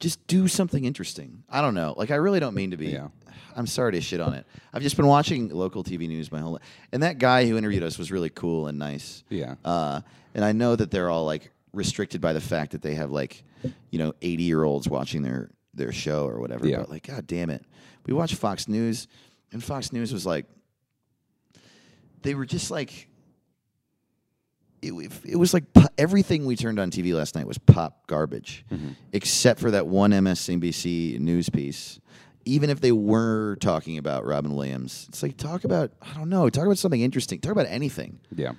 just 0.00 0.24
do 0.26 0.48
something 0.48 0.84
interesting. 0.84 1.42
I 1.48 1.60
don't 1.60 1.74
know. 1.74 1.94
Like 1.96 2.10
I 2.10 2.16
really 2.16 2.40
don't 2.40 2.54
mean 2.54 2.70
to 2.70 2.76
be. 2.76 2.88
Yeah. 2.88 3.08
I'm 3.56 3.66
sorry 3.66 3.92
to 3.92 4.00
shit 4.00 4.20
on 4.20 4.34
it. 4.34 4.46
I've 4.72 4.82
just 4.82 4.96
been 4.96 5.06
watching 5.06 5.48
local 5.48 5.82
TV 5.82 6.06
news 6.06 6.30
my 6.30 6.38
whole 6.38 6.52
life, 6.52 6.62
and 6.92 7.02
that 7.02 7.18
guy 7.18 7.46
who 7.46 7.56
interviewed 7.56 7.82
us 7.82 7.98
was 7.98 8.12
really 8.12 8.30
cool 8.30 8.68
and 8.68 8.78
nice. 8.78 9.24
Yeah. 9.28 9.56
Uh, 9.64 10.00
and 10.34 10.44
I 10.44 10.52
know 10.52 10.76
that 10.76 10.90
they're 10.90 11.10
all 11.10 11.24
like 11.24 11.50
restricted 11.72 12.20
by 12.20 12.32
the 12.32 12.40
fact 12.40 12.72
that 12.72 12.82
they 12.82 12.94
have 12.94 13.10
like, 13.10 13.42
you 13.90 13.98
know, 13.98 14.14
80 14.22 14.42
year 14.44 14.62
olds 14.62 14.88
watching 14.88 15.22
their 15.22 15.50
their 15.74 15.92
show 15.92 16.26
or 16.26 16.40
whatever. 16.40 16.66
Yeah. 16.68 16.78
But 16.78 16.90
like, 16.90 17.06
god 17.08 17.26
damn 17.26 17.50
it, 17.50 17.64
we 18.06 18.12
watched 18.12 18.36
Fox 18.36 18.68
News, 18.68 19.08
and 19.52 19.62
Fox 19.62 19.92
News 19.92 20.12
was 20.12 20.24
like, 20.24 20.46
they 22.22 22.34
were 22.34 22.46
just 22.46 22.70
like. 22.70 23.08
It, 24.80 24.92
it 25.24 25.36
was 25.36 25.52
like 25.52 25.64
everything 25.96 26.46
we 26.46 26.54
turned 26.54 26.78
on 26.78 26.90
TV 26.90 27.12
last 27.14 27.34
night 27.34 27.46
was 27.46 27.58
pop 27.58 28.06
garbage, 28.06 28.64
mm-hmm. 28.70 28.90
except 29.12 29.60
for 29.60 29.70
that 29.72 29.86
one 29.86 30.12
MSNBC 30.12 31.18
news 31.18 31.48
piece. 31.48 32.00
Even 32.44 32.70
if 32.70 32.80
they 32.80 32.92
were 32.92 33.56
talking 33.56 33.98
about 33.98 34.24
Robin 34.24 34.54
Williams, 34.54 35.06
it's 35.08 35.22
like 35.22 35.36
talk 35.36 35.64
about 35.64 35.90
I 36.00 36.14
don't 36.14 36.28
know, 36.28 36.48
talk 36.48 36.64
about 36.64 36.78
something 36.78 37.00
interesting, 37.00 37.40
talk 37.40 37.52
about 37.52 37.66
anything. 37.68 38.20
Yeah. 38.34 38.52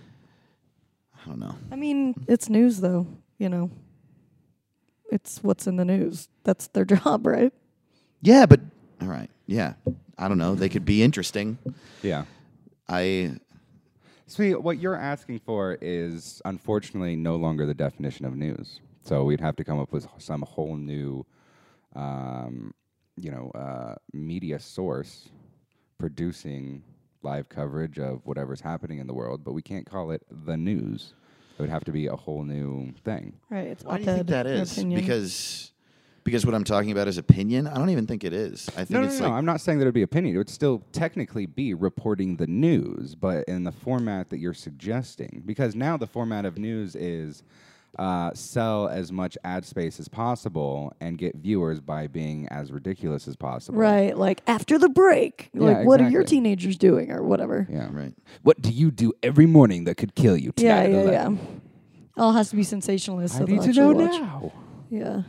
I 1.26 1.28
don't 1.28 1.40
know. 1.40 1.56
I 1.72 1.76
mean, 1.76 2.16
it's 2.28 2.50
news, 2.50 2.80
though. 2.80 3.08
You 3.38 3.50
know, 3.50 3.72
it's 5.12 5.44
what's 5.44 5.68
in 5.68 5.76
the 5.76 5.86
news. 5.86 6.30
That's 6.44 6.68
their 6.68 6.86
job, 6.86 7.26
right? 7.26 7.54
Yeah, 8.22 8.46
but 8.46 8.60
all 9.02 9.08
right. 9.08 9.30
Yeah. 9.48 9.74
I 10.18 10.28
don't 10.28 10.38
know. 10.38 10.56
They 10.56 10.70
could 10.70 10.86
be 10.86 11.02
interesting. 11.02 11.58
Yeah. 12.02 12.26
I 12.88 13.36
See, 14.30 14.54
what 14.54 14.78
you're 14.78 14.96
asking 14.96 15.40
for 15.40 15.76
is 15.82 16.40
unfortunately 16.46 17.16
no 17.16 17.36
longer 17.36 17.66
the 17.66 17.74
definition 17.74 18.26
of 18.26 18.36
news. 18.36 18.80
So 19.02 19.24
we'd 19.24 19.40
have 19.42 19.56
to 19.56 19.64
come 19.64 19.80
up 19.80 19.92
with 19.92 20.08
some 20.20 20.44
whole 20.44 20.76
new, 20.76 21.26
um, 21.96 22.72
you 23.18 23.32
know, 23.32 23.50
uh, 23.56 23.96
media 24.14 24.60
source 24.60 25.30
producing 25.98 26.84
live 27.24 27.50
coverage 27.50 27.98
of 27.98 28.24
whatever's 28.24 28.62
happening 28.62 29.00
in 29.00 29.08
the 29.08 29.16
world, 29.16 29.44
but 29.44 29.54
we 29.54 29.64
can't 29.64 29.88
call 29.88 30.12
it 30.12 30.22
the 30.46 30.56
news. 30.56 31.16
It 31.58 31.64
would 31.64 31.72
have 31.72 31.84
to 31.86 31.92
be 31.92 32.06
a 32.06 32.16
whole 32.16 32.44
new 32.44 32.94
thing. 33.04 33.34
Right. 33.50 33.66
It's 33.68 33.84
Why 33.84 33.96
do 33.96 34.02
you 34.02 34.06
think 34.06 34.18
op-ed, 34.20 34.28
that 34.28 34.46
your 34.46 34.56
is? 34.58 34.72
opinion. 34.78 35.02
Because 35.02 35.72
because 36.30 36.46
what 36.46 36.54
I'm 36.54 36.64
talking 36.64 36.92
about 36.92 37.08
is 37.08 37.18
opinion. 37.18 37.66
I 37.66 37.74
don't 37.74 37.90
even 37.90 38.06
think 38.06 38.24
it 38.24 38.34
is. 38.34 38.70
I 38.70 38.86
think 38.86 38.92
No, 38.92 39.02
no, 39.02 39.08
it's 39.08 39.20
no, 39.20 39.26
like 39.30 39.34
I'm 39.34 39.46
not 39.46 39.62
saying 39.62 39.80
that 39.80 39.86
it 39.86 39.88
would 39.88 39.96
be 39.96 40.04
opinion. 40.04 40.36
It 40.36 40.38
would 40.38 40.48
still 40.50 40.84
technically 40.92 41.48
be 41.48 41.74
reporting 41.74 42.38
the 42.38 42.46
news, 42.46 43.16
but 43.16 43.48
in 43.48 43.64
the 43.64 43.72
format 43.72 44.30
that 44.30 44.38
you're 44.38 44.54
suggesting. 44.54 45.42
Because 45.44 45.74
now 45.74 45.98
the 45.98 46.06
format 46.06 46.46
of 46.46 46.60
news 46.60 46.96
is 46.96 47.42
uh, 47.98 48.32
sell 48.36 48.88
as 48.88 49.12
much 49.12 49.40
ad 49.44 49.66
space 49.66 50.00
as 50.00 50.08
possible 50.08 50.94
and 51.02 51.18
get 51.18 51.36
viewers 51.36 51.80
by 51.80 52.06
being 52.06 52.48
as 52.50 52.72
ridiculous 52.72 53.28
as 53.28 53.36
possible. 53.36 53.80
Right. 53.80 54.16
Like 54.16 54.42
after 54.46 54.78
the 54.78 54.90
break. 54.90 55.50
Yeah, 55.54 55.62
Like 55.62 55.88
what 55.88 56.00
are 56.00 56.10
your 56.10 56.24
teenagers 56.24 56.78
doing 56.78 57.12
or 57.12 57.24
whatever. 57.24 57.68
Yeah. 57.72 57.88
right. 57.92 58.14
What 58.44 58.62
do 58.62 58.70
you 58.70 58.92
do 58.92 59.14
every 59.24 59.48
morning 59.48 59.86
that 59.86 59.96
could 59.96 60.14
kill 60.14 60.38
you? 60.38 60.54
Yeah, 60.58 60.84
tonight 60.84 61.00
at 61.00 61.06
yeah, 61.12 61.30
yeah. 61.32 61.38
All 62.18 62.34
has 62.34 62.52
to 62.52 62.56
be 62.56 62.64
sensationalist. 62.64 63.34
I 63.36 63.40
so 63.40 63.46
need 63.46 63.62
they'll 63.62 63.74
to 63.74 63.82
know 63.82 63.94
watch. 63.94 64.22
now. 64.22 64.54
Yeah. 64.92 65.22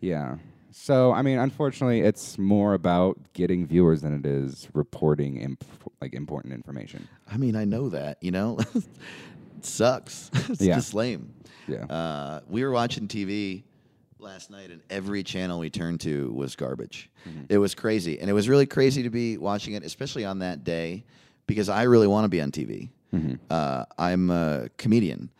Yeah. 0.00 0.36
So 0.72 1.12
I 1.12 1.22
mean, 1.22 1.38
unfortunately, 1.38 2.00
it's 2.00 2.38
more 2.38 2.74
about 2.74 3.18
getting 3.32 3.66
viewers 3.66 4.02
than 4.02 4.14
it 4.18 4.24
is 4.26 4.68
reporting 4.72 5.38
imp- 5.38 5.64
like 6.00 6.14
important 6.14 6.54
information. 6.54 7.08
I 7.30 7.36
mean, 7.36 7.56
I 7.56 7.64
know 7.64 7.88
that. 7.90 8.18
You 8.22 8.30
know, 8.30 8.58
it 8.74 8.84
sucks. 9.62 10.30
it's 10.48 10.60
Yeah. 10.60 10.76
just 10.76 10.94
lame. 10.94 11.32
Yeah. 11.66 11.84
Uh, 11.84 12.40
we 12.48 12.64
were 12.64 12.70
watching 12.70 13.08
TV 13.08 13.62
last 14.18 14.50
night, 14.50 14.70
and 14.70 14.80
every 14.90 15.22
channel 15.22 15.58
we 15.58 15.70
turned 15.70 16.00
to 16.02 16.30
was 16.32 16.56
garbage. 16.56 17.10
Mm-hmm. 17.28 17.44
It 17.48 17.58
was 17.58 17.74
crazy, 17.74 18.18
and 18.20 18.28
it 18.28 18.32
was 18.32 18.48
really 18.48 18.66
crazy 18.66 19.02
to 19.02 19.10
be 19.10 19.38
watching 19.38 19.74
it, 19.74 19.84
especially 19.84 20.24
on 20.24 20.38
that 20.40 20.64
day, 20.64 21.04
because 21.46 21.68
I 21.68 21.84
really 21.84 22.06
want 22.06 22.24
to 22.24 22.28
be 22.28 22.40
on 22.40 22.50
TV. 22.50 22.90
Mm-hmm. 23.14 23.34
Uh, 23.50 23.84
I'm 23.98 24.30
a 24.30 24.68
comedian. 24.78 25.30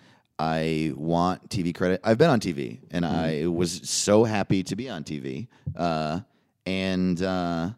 I 0.40 0.92
want 0.97 1.49
TV 1.50 1.75
credit. 1.75 2.00
I've 2.02 2.16
been 2.16 2.30
on 2.30 2.40
TV, 2.40 2.78
and 2.90 3.04
I 3.04 3.47
was 3.47 3.87
so 3.87 4.25
happy 4.25 4.62
to 4.62 4.75
be 4.75 4.88
on 4.88 5.04
TV. 5.04 5.49
Uh, 5.76 6.20
and 6.64 7.23
uh, 7.23 7.68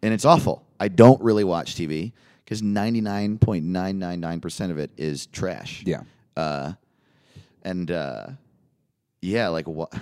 and 0.00 0.14
it's 0.14 0.24
awful. 0.24 0.64
I 0.78 0.86
don't 0.86 1.20
really 1.20 1.42
watch 1.42 1.74
TV 1.74 2.12
because 2.44 2.62
99.999% 2.62 4.70
of 4.70 4.78
it 4.78 4.92
is 4.96 5.26
trash. 5.26 5.82
yeah. 5.84 6.02
Uh, 6.36 6.74
and 7.64 7.90
uh, 7.90 8.28
yeah, 9.20 9.48
like 9.48 9.66
what 9.66 9.92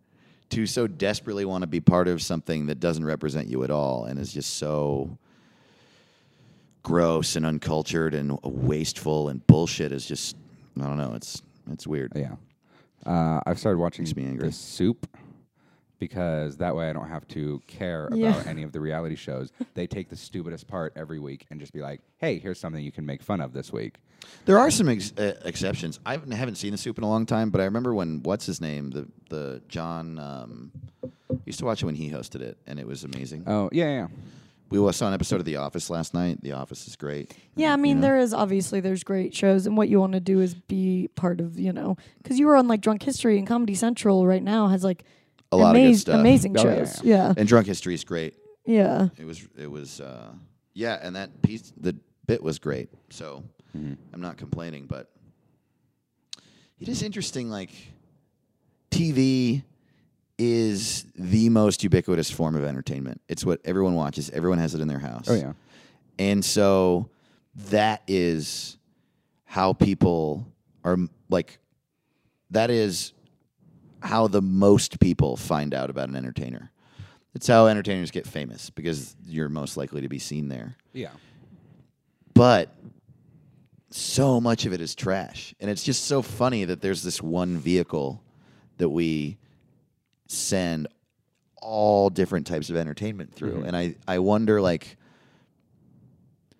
to 0.50 0.66
so 0.66 0.86
desperately 0.86 1.46
want 1.46 1.62
to 1.62 1.66
be 1.66 1.80
part 1.80 2.06
of 2.06 2.20
something 2.20 2.66
that 2.66 2.80
doesn't 2.80 3.06
represent 3.06 3.48
you 3.48 3.64
at 3.64 3.70
all 3.70 4.04
and 4.04 4.18
is 4.18 4.34
just 4.34 4.58
so 4.58 5.16
gross 6.82 7.34
and 7.34 7.46
uncultured 7.46 8.12
and 8.12 8.38
wasteful 8.42 9.30
and 9.30 9.46
bullshit 9.46 9.90
is 9.90 10.04
just 10.04 10.36
I 10.80 10.84
don't 10.84 10.96
know. 10.98 11.12
It's 11.14 11.42
it's 11.70 11.86
weird. 11.86 12.12
Yeah. 12.16 12.34
Uh, 13.06 13.40
I've 13.46 13.58
started 13.58 13.78
watching 13.78 14.04
Makes 14.04 14.16
me 14.16 14.24
angry. 14.24 14.48
The 14.48 14.52
Soup 14.52 15.06
because 15.98 16.56
that 16.58 16.74
way 16.74 16.90
I 16.90 16.92
don't 16.92 17.08
have 17.08 17.26
to 17.28 17.62
care 17.66 18.08
Yeah. 18.12 18.30
about 18.30 18.46
any 18.46 18.62
of 18.66 18.72
the 18.72 18.80
reality 18.80 19.14
shows. 19.16 19.52
They 19.74 19.86
take 19.86 20.08
the 20.08 20.16
stupidest 20.16 20.66
part 20.66 20.92
every 20.96 21.18
week 21.18 21.46
and 21.50 21.60
just 21.60 21.72
be 21.72 21.80
like, 21.80 22.00
"Hey, 22.18 22.38
here's 22.38 22.58
something 22.58 22.82
you 22.82 22.92
can 22.92 23.06
make 23.06 23.22
fun 23.22 23.40
of 23.40 23.52
this 23.52 23.72
week." 23.72 23.96
There 24.46 24.58
are 24.58 24.70
some 24.70 24.88
ex- 24.88 25.12
uh, 25.18 25.34
exceptions. 25.44 26.00
I 26.06 26.12
haven't- 26.12 26.30
haven't 26.32 26.54
seen 26.56 26.72
the 26.72 26.78
soup 26.78 26.96
in 26.98 27.04
a 27.04 27.08
long 27.08 27.26
time, 27.26 27.50
but 27.50 27.60
I 27.60 27.64
remember 27.64 27.94
when 27.94 28.22
what's 28.22 28.46
his 28.46 28.60
name 28.60 28.90
the 28.90 29.06
the 29.30 29.62
John 29.68 30.18
um, 30.18 30.72
used 31.44 31.58
to 31.60 31.64
watch 31.64 31.82
it 31.82 31.86
when 31.86 31.94
he 31.94 32.10
hosted 32.10 32.40
it, 32.40 32.58
and 32.66 32.78
it 32.80 32.86
was 32.86 33.04
amazing. 33.04 33.44
Oh 33.46 33.68
yeah, 33.72 33.84
yeah. 33.90 34.06
We 34.80 34.92
saw 34.92 35.06
an 35.06 35.14
episode 35.14 35.36
of 35.40 35.44
The 35.44 35.56
Office 35.56 35.88
last 35.88 36.14
night. 36.14 36.40
The 36.42 36.52
Office 36.52 36.88
is 36.88 36.96
great. 36.96 37.32
Yeah, 37.54 37.72
I 37.72 37.76
mean, 37.76 38.00
there 38.00 38.18
is 38.18 38.34
obviously 38.34 38.80
there's 38.80 39.04
great 39.04 39.34
shows, 39.34 39.66
and 39.66 39.76
what 39.76 39.88
you 39.88 40.00
want 40.00 40.14
to 40.14 40.20
do 40.20 40.40
is 40.40 40.54
be 40.54 41.08
part 41.14 41.40
of, 41.40 41.58
you 41.60 41.72
know, 41.72 41.96
because 42.22 42.38
you 42.40 42.46
were 42.46 42.56
on 42.56 42.66
like 42.66 42.80
Drunk 42.80 43.02
History 43.02 43.38
and 43.38 43.46
Comedy 43.46 43.74
Central 43.74 44.26
right 44.26 44.42
now 44.42 44.66
has 44.68 44.82
like 44.82 45.04
A 45.52 45.56
lot 45.56 45.76
of 45.76 45.82
good 45.82 45.96
stuff. 45.96 46.18
amazing 46.20 46.58
Oh, 46.58 46.64
yeah, 46.64 46.76
shows. 46.84 47.02
Yeah, 47.04 47.34
And 47.36 47.46
Drunk 47.46 47.66
History 47.68 47.94
is 47.94 48.02
great. 48.04 48.34
yeah, 48.66 49.08
It 49.16 49.24
was 49.26 49.46
it 49.56 49.70
was 49.70 50.00
uh, 50.00 50.32
yeah, 50.72 50.98
and 51.00 51.14
that 51.14 51.40
piece 51.42 51.72
the 51.76 51.94
bit 52.26 52.42
was 52.42 52.58
great. 52.58 52.88
So 53.10 53.44
I'm 53.74 53.96
not 54.20 54.36
complaining, 54.38 54.86
but 54.86 55.10
it 56.80 56.88
is 56.88 57.02
interesting. 57.02 57.48
Like 57.48 57.70
TV 58.90 59.62
is 60.38 61.04
the 61.14 61.48
most 61.48 61.82
ubiquitous 61.82 62.30
form 62.30 62.56
of 62.56 62.64
entertainment. 62.64 63.20
It's 63.28 63.44
what 63.44 63.60
everyone 63.64 63.94
watches. 63.94 64.30
Everyone 64.30 64.58
has 64.58 64.74
it 64.74 64.80
in 64.80 64.88
their 64.88 64.98
house. 64.98 65.28
Oh 65.28 65.34
yeah. 65.34 65.52
And 66.18 66.44
so 66.44 67.10
that 67.54 68.02
is 68.06 68.76
how 69.44 69.72
people 69.72 70.46
are 70.84 70.98
like 71.28 71.58
that 72.50 72.70
is 72.70 73.12
how 74.00 74.28
the 74.28 74.42
most 74.42 75.00
people 75.00 75.36
find 75.36 75.72
out 75.72 75.90
about 75.90 76.08
an 76.08 76.16
entertainer. 76.16 76.70
It's 77.34 77.46
how 77.46 77.66
entertainers 77.66 78.10
get 78.10 78.26
famous 78.26 78.70
because 78.70 79.16
you're 79.26 79.48
most 79.48 79.76
likely 79.76 80.02
to 80.02 80.08
be 80.08 80.18
seen 80.18 80.48
there. 80.48 80.76
Yeah. 80.92 81.10
But 82.34 82.74
so 83.90 84.40
much 84.40 84.66
of 84.66 84.72
it 84.72 84.80
is 84.80 84.94
trash. 84.94 85.54
And 85.60 85.70
it's 85.70 85.82
just 85.82 86.04
so 86.04 86.20
funny 86.20 86.64
that 86.64 86.80
there's 86.80 87.02
this 87.02 87.22
one 87.22 87.56
vehicle 87.56 88.22
that 88.78 88.88
we 88.88 89.38
send 90.34 90.88
all 91.56 92.10
different 92.10 92.46
types 92.46 92.68
of 92.70 92.76
entertainment 92.76 93.32
through. 93.34 93.54
Mm-hmm. 93.54 93.66
And 93.66 93.76
I, 93.76 93.94
I 94.06 94.18
wonder, 94.18 94.60
like, 94.60 94.96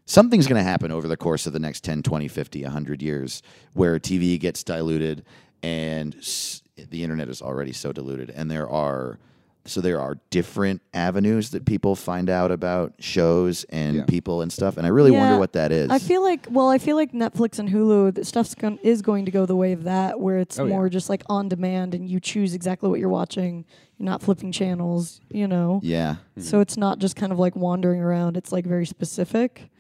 something's 0.07 0.47
going 0.47 0.59
to 0.59 0.69
happen 0.69 0.91
over 0.91 1.09
the 1.09 1.17
course 1.17 1.47
of 1.47 1.53
the 1.53 1.59
next 1.59 1.85
10, 1.85 2.03
20, 2.03 2.29
50, 2.29 2.63
100 2.63 3.03
years 3.03 3.43
where 3.75 3.99
TV 3.99 4.39
gets 4.39 4.63
diluted 4.63 5.25
and 5.63 6.15
s- 6.17 6.63
the 6.77 7.03
internet 7.03 7.29
is 7.29 7.43
already 7.43 7.73
so 7.73 7.93
diluted. 7.93 8.31
And 8.31 8.51
there 8.51 8.69
are. 8.69 9.19
So 9.67 9.81
there 9.81 9.99
are 9.99 10.19
different 10.29 10.83
avenues 10.93 11.51
that 11.51 11.65
people 11.65 11.97
find 11.97 12.29
out 12.29 12.51
about 12.51 12.93
shows 12.99 13.65
and 13.71 13.97
Yeah. 13.97 14.05
people 14.05 14.43
and 14.43 14.53
stuff, 14.53 14.77
and 14.77 14.85
I 14.87 14.91
really 14.91 15.11
wonder 15.11 15.39
what 15.39 15.55
that 15.55 15.73
is. 15.73 15.91
I 15.91 15.99
feel 15.99 16.23
like 16.23 16.47
well, 16.51 16.69
I 16.69 16.77
feel 16.79 16.97
like 16.97 17.13
Netflix 17.13 17.59
and 17.59 17.69
Hulu, 17.71 18.15
the 18.15 18.25
stuff's 18.27 18.55
going 18.55 18.79
is 18.83 19.01
going 19.01 19.25
to 19.25 19.31
go 19.31 19.47
the 19.47 19.57
way 19.57 19.73
of 19.73 19.85
that, 19.85 20.21
where 20.21 20.39
it's 20.39 20.59
Oh, 20.59 20.65
yeah. 20.65 20.75
more 20.75 20.89
just 20.91 21.09
like 21.09 21.23
on 21.31 21.49
demand 21.49 21.95
and 21.95 22.07
you 22.09 22.21
choose 22.21 22.53
exactly 22.55 22.91
what 22.91 23.01
you're 23.01 23.09
watching. 23.09 23.65
You're 23.99 24.07
not 24.07 24.23
flipping 24.23 24.53
channels, 24.53 25.21
you 25.31 25.47
know. 25.49 25.81
yeah, 25.83 26.17
hmm. 26.35 26.41
So 26.43 26.61
it's 26.61 26.77
not 26.77 26.99
just 26.99 27.17
kind 27.17 27.33
of 27.33 27.39
like 27.39 27.57
wandering 27.57 28.01
around. 28.03 28.37
It's 28.37 28.53
like 28.53 28.67
very 28.67 28.85
specific. 28.87 29.71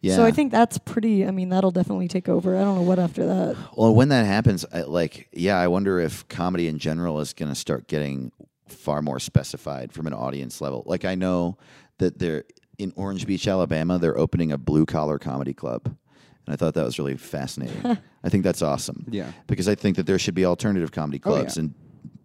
yeah. 0.00 0.16
So 0.16 0.24
I 0.24 0.30
think 0.32 0.50
that's 0.50 0.78
pretty. 0.78 1.24
I 1.26 1.30
mean, 1.30 1.50
that'll 1.50 1.70
definitely 1.70 2.08
take 2.08 2.28
over. 2.28 2.56
I 2.56 2.62
don't 2.62 2.74
know 2.76 2.82
what 2.82 2.98
after 2.98 3.26
that. 3.26 3.56
Well, 3.76 3.94
when 3.94 4.08
that 4.08 4.24
happens, 4.26 4.64
I, 4.72 4.82
like, 4.82 5.28
yeah, 5.32 5.56
I 5.60 5.68
wonder 5.68 6.00
if 6.00 6.26
comedy 6.28 6.66
in 6.68 6.78
general 6.78 7.20
is 7.20 7.32
going 7.32 7.50
to 7.50 7.54
start 7.54 7.86
getting 7.86 8.32
far 8.72 9.02
more 9.02 9.18
specified 9.18 9.92
from 9.92 10.06
an 10.06 10.12
audience 10.14 10.60
level. 10.60 10.82
Like, 10.86 11.04
I 11.04 11.14
know 11.14 11.58
that 11.98 12.18
they're 12.18 12.44
in 12.78 12.92
Orange 12.96 13.26
Beach, 13.26 13.46
Alabama, 13.46 13.98
they're 13.98 14.16
opening 14.18 14.52
a 14.52 14.58
blue 14.58 14.86
collar 14.86 15.18
comedy 15.18 15.52
club. 15.52 15.82
And 15.84 16.54
I 16.54 16.56
thought 16.56 16.72
that 16.74 16.84
was 16.84 16.98
really 16.98 17.16
fascinating. 17.16 17.98
I 18.24 18.28
think 18.30 18.42
that's 18.42 18.62
awesome. 18.62 19.04
Yeah. 19.10 19.32
Because 19.46 19.68
I 19.68 19.74
think 19.74 19.96
that 19.96 20.06
there 20.06 20.18
should 20.18 20.34
be 20.34 20.44
alternative 20.46 20.90
comedy 20.90 21.20
Oh, 21.24 21.30
yeah. 21.30 21.36
clubs 21.40 21.56
and 21.58 21.74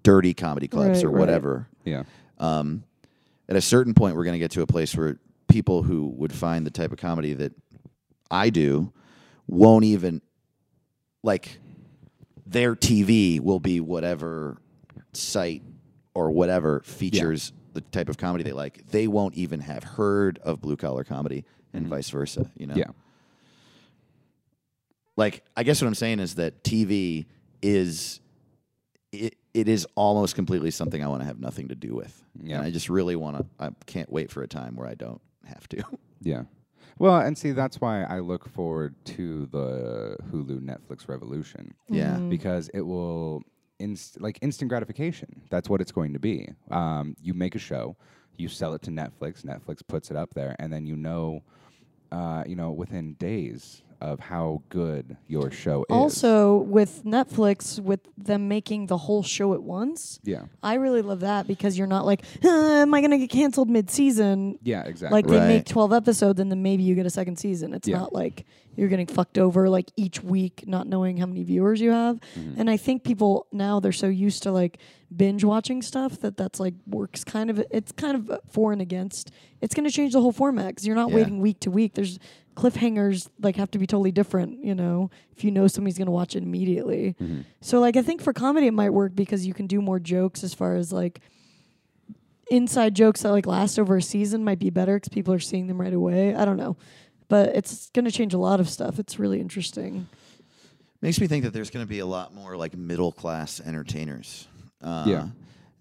dirty 0.04 0.34
comedy 0.34 0.68
clubs 0.70 1.00
Right, 1.00 1.04
or 1.06 1.10
right. 1.10 1.20
whatever. 1.20 1.68
Yeah. 1.84 2.04
Um, 2.38 2.84
at 3.50 3.56
a 3.58 3.62
certain 3.62 3.94
point, 3.94 4.16
we're 4.16 4.24
going 4.24 4.34
to 4.34 4.40
get 4.40 4.52
to 4.52 4.62
a 4.62 4.68
place 4.68 4.96
where 4.96 5.20
people 5.50 5.84
who 5.84 6.08
would 6.18 6.32
find 6.34 6.66
the 6.66 6.72
type 6.72 6.92
of 6.94 6.98
comedy 7.00 7.34
that 7.34 7.54
I 8.32 8.50
do 8.50 8.94
won't 9.48 9.84
even 9.86 10.22
like 11.22 11.60
their 12.46 12.76
TV 12.76 13.40
will 13.40 13.60
be 13.60 13.80
whatever 13.80 14.58
site 15.14 15.64
or 16.16 16.32
whatever 16.32 16.80
features 16.82 17.54
the 17.74 17.82
type 17.82 18.10
of 18.10 18.18
comedy 18.18 18.44
they 18.44 18.54
like. 18.54 18.88
They 18.90 19.08
won't 19.08 19.36
even 19.36 19.60
have 19.60 19.84
heard 19.84 20.40
of 20.44 20.62
blue 20.62 20.78
collar 20.78 21.04
comedy 21.04 21.46
and 21.74 21.88
vice 21.88 22.10
versa. 22.10 22.50
You 22.58 22.66
know, 22.68 22.74
Mm-hmm. 22.74 22.80
Yeah. 22.80 22.92
like 25.18 25.44
I 25.56 25.64
guess 25.64 25.82
what 25.82 25.88
I'm 25.88 25.96
saying 25.96 26.20
is 26.20 26.36
that 26.36 26.64
TV 26.64 27.26
is 27.62 28.20
it, 29.12 29.36
it 29.54 29.68
is 29.70 29.88
almost 29.96 30.36
completely 30.36 30.72
something 30.72 31.04
I 31.04 31.08
want 31.08 31.22
to 31.22 31.26
have 31.26 31.40
nothing 31.40 31.70
to 31.70 31.76
do 31.76 31.96
with. 31.96 32.22
Yeah. 32.42 32.58
And 32.58 32.66
I 32.66 32.72
just 32.72 32.90
really 32.90 33.16
want 33.16 33.38
to 33.38 33.46
I 33.60 33.70
can't 33.86 34.12
wait 34.12 34.32
for 34.32 34.44
a 34.44 34.48
time 34.48 34.76
where 34.76 34.88
I 34.88 34.96
don't 34.96 35.22
have 35.46 35.68
to. 35.70 35.84
Yeah. 36.22 36.44
Well, 36.98 37.18
and 37.18 37.38
see, 37.38 37.52
that's 37.52 37.80
why 37.82 38.04
I 38.04 38.20
look 38.20 38.48
forward 38.50 38.96
to 39.06 39.46
the 39.48 40.16
Hulu 40.32 40.62
Netflix 40.62 41.08
revolution. 41.08 41.74
yeah. 41.90 42.18
because 42.18 42.70
it 42.74 42.82
will 42.82 43.44
inst- 43.80 44.20
like 44.22 44.40
instant 44.42 44.70
gratification. 44.70 45.42
That's 45.50 45.70
what 45.70 45.82
it's 45.82 45.92
going 45.92 46.14
to 46.14 46.20
be. 46.20 46.50
Um, 46.72 47.16
you 47.22 47.34
make 47.34 47.56
a 47.56 47.60
show, 47.60 47.96
you 48.38 48.48
sell 48.48 48.74
it 48.74 48.82
to 48.84 48.92
Netflix. 48.92 49.44
Netflix 49.44 49.80
puts 49.88 50.12
it 50.12 50.18
up 50.18 50.34
there, 50.34 50.56
and 50.60 50.72
then 50.72 50.86
you 50.86 50.96
know, 50.96 51.42
uh, 52.12 52.44
you 52.48 52.56
know, 52.56 52.72
within 52.72 53.14
days 53.14 53.82
of 54.02 54.20
how 54.20 54.62
good 54.70 55.16
your 55.28 55.50
show 55.50 55.84
is. 55.90 55.96
Also, 55.96 56.58
with 56.58 57.04
Netflix, 57.06 57.80
with 57.80 58.02
them 58.18 58.48
making 58.50 58.88
the 58.88 58.98
whole 58.98 59.24
show 59.24 59.54
at 59.54 59.64
once, 59.64 60.20
yeah, 60.24 60.44
I 60.62 60.76
really 60.76 61.02
love 61.02 61.22
that 61.22 61.48
because 61.48 61.78
you're 61.78 61.88
not 61.88 62.06
like, 62.06 62.22
"Uh, 62.44 62.50
am 62.50 62.94
I 62.94 63.00
going 63.00 63.12
to 63.12 63.18
get 63.18 63.30
canceled 63.30 63.70
mid 63.70 63.90
season? 63.90 64.60
yeah, 64.64 64.84
exactly. 64.84 65.16
Like 65.22 65.28
they 65.28 65.40
make 65.48 65.66
12 65.66 65.94
episodes 65.94 66.40
and 66.42 66.52
then 66.52 66.62
maybe 66.62 66.84
you 66.84 66.94
get 66.94 67.06
a 67.06 67.10
second 67.10 67.38
season. 67.38 67.74
It's 67.74 67.88
Yeah. 67.88 68.00
not 68.00 68.14
like 68.14 68.46
you're 68.76 68.90
getting 68.90 69.08
fucked 69.08 69.38
over 69.38 69.70
like 69.70 69.92
each 69.96 70.22
week, 70.24 70.64
not 70.68 70.88
knowing 70.88 71.18
how 71.18 71.26
many 71.26 71.44
viewers 71.44 71.80
you 71.82 71.92
have. 71.92 72.20
Mm-hmm. 72.38 72.60
And 72.60 72.70
I 72.70 72.78
think 72.78 73.04
people 73.04 73.48
now 73.52 73.80
they're 73.80 73.92
so 73.92 74.08
used 74.08 74.44
to 74.44 74.52
like 74.52 74.78
binge 75.16 75.44
watching 75.44 75.82
stuff 75.82 76.20
that 76.22 76.36
that's 76.38 76.60
like 76.60 76.74
works 76.88 77.24
kind 77.24 77.50
of, 77.50 77.64
it's 77.72 77.92
kind 77.92 78.16
of 78.30 78.40
for 78.50 78.72
and 78.74 78.82
against. 78.82 79.32
It's 79.62 79.74
going 79.74 79.86
to 79.88 79.92
change 79.92 80.14
the 80.14 80.22
whole 80.22 80.32
format 80.34 80.68
because 80.68 80.86
you're 80.86 80.96
not 80.96 81.10
Yeah. 81.10 81.16
waiting 81.16 81.40
week 81.40 81.60
to 81.62 81.72
week. 81.72 81.94
There's 81.94 82.20
cliffhangers 82.56 83.30
like 83.42 83.56
have 83.58 83.72
to 83.72 83.78
be 83.78 83.86
totally 83.88 84.12
different, 84.12 84.64
you 84.64 84.76
know, 84.76 85.10
if 85.36 85.44
you 85.44 85.52
know 85.52 85.68
somebody's 85.68 85.98
going 85.98 86.06
to 86.08 86.12
watch 86.12 86.36
it 86.36 86.44
immediately. 86.44 87.16
Mm-hmm. 87.22 87.42
So 87.62 87.80
like 87.80 87.96
I 87.98 88.02
think 88.02 88.22
for 88.22 88.34
comedy 88.34 88.68
it 88.68 88.74
might 88.74 88.92
work 88.92 89.16
because 89.16 89.46
you 89.46 89.54
can 89.54 89.68
do 89.68 89.82
more 89.82 90.00
jokes 90.00 90.44
as 90.44 90.54
far 90.54 90.76
as 90.76 90.92
like 90.94 91.20
inside 92.52 92.96
jokes 92.96 93.24
that 93.24 93.32
like 93.32 93.46
last 93.48 93.80
over 93.80 93.98
a 93.98 94.02
season 94.02 94.44
might 94.44 94.60
be 94.60 94.70
better 94.70 94.98
because 94.98 95.10
people 95.10 95.34
are 95.34 95.40
seeing 95.40 95.68
them 95.68 95.82
right 95.82 95.94
away. 95.94 96.36
I 96.36 96.46
don't 96.46 96.58
know, 96.58 96.78
but 97.28 97.50
it's 97.56 97.90
going 97.92 98.06
to 98.06 98.12
change 98.12 98.34
a 98.34 98.38
lot 98.38 98.60
of 98.60 98.70
stuff. 98.70 99.00
It's 99.00 99.20
really 99.20 99.40
interesting. 99.40 100.08
Makes 101.02 101.20
me 101.20 101.28
think 101.28 101.44
that 101.44 101.54
there's 101.54 101.70
going 101.70 101.86
to 101.86 101.90
be 101.90 102.00
a 102.00 102.06
lot 102.06 102.34
more 102.34 102.56
like 102.56 102.76
middle 102.76 103.12
class 103.12 103.60
entertainers. 103.60 104.48
Uh, 104.82 105.06
Yeah. 105.08 105.28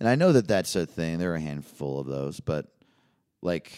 And 0.00 0.08
I 0.08 0.16
know 0.16 0.32
that 0.32 0.48
that's 0.48 0.74
a 0.76 0.84
thing. 0.86 1.18
There 1.18 1.32
are 1.32 1.36
a 1.36 1.40
handful 1.40 2.00
of 2.00 2.06
those, 2.06 2.40
but 2.40 2.66
like, 3.42 3.72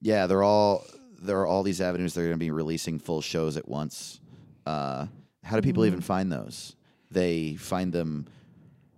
yeah, 0.00 0.26
they're 0.26 0.42
all 0.42 0.84
there 1.20 1.40
are 1.40 1.46
all 1.46 1.62
these 1.62 1.80
avenues. 1.80 2.12
They're 2.14 2.24
going 2.24 2.38
to 2.38 2.44
be 2.44 2.50
releasing 2.50 2.98
full 2.98 3.22
shows 3.22 3.56
at 3.56 3.66
once. 3.66 4.20
Uh, 4.66 5.06
how 5.42 5.56
do 5.56 5.62
people 5.62 5.86
even 5.86 6.02
find 6.02 6.30
those? 6.30 6.76
They 7.10 7.54
find 7.54 7.92
them 7.92 8.26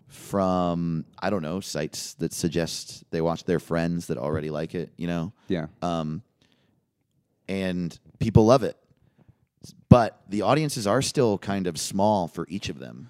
from 0.08 1.04
I 1.20 1.30
don't 1.30 1.42
know 1.42 1.60
sites 1.60 2.14
that 2.14 2.32
suggest 2.32 3.04
they 3.10 3.20
watch 3.20 3.44
their 3.44 3.60
friends 3.60 4.08
that 4.08 4.18
already 4.18 4.50
like 4.50 4.74
it. 4.74 4.90
You 4.96 5.06
know, 5.06 5.32
yeah, 5.48 5.66
um, 5.82 6.22
and 7.48 7.98
people 8.18 8.46
love 8.46 8.62
it. 8.62 8.76
But 9.88 10.20
the 10.28 10.42
audiences 10.42 10.86
are 10.86 11.02
still 11.02 11.38
kind 11.38 11.66
of 11.66 11.78
small 11.78 12.28
for 12.28 12.46
each 12.48 12.68
of 12.68 12.78
them. 12.78 13.08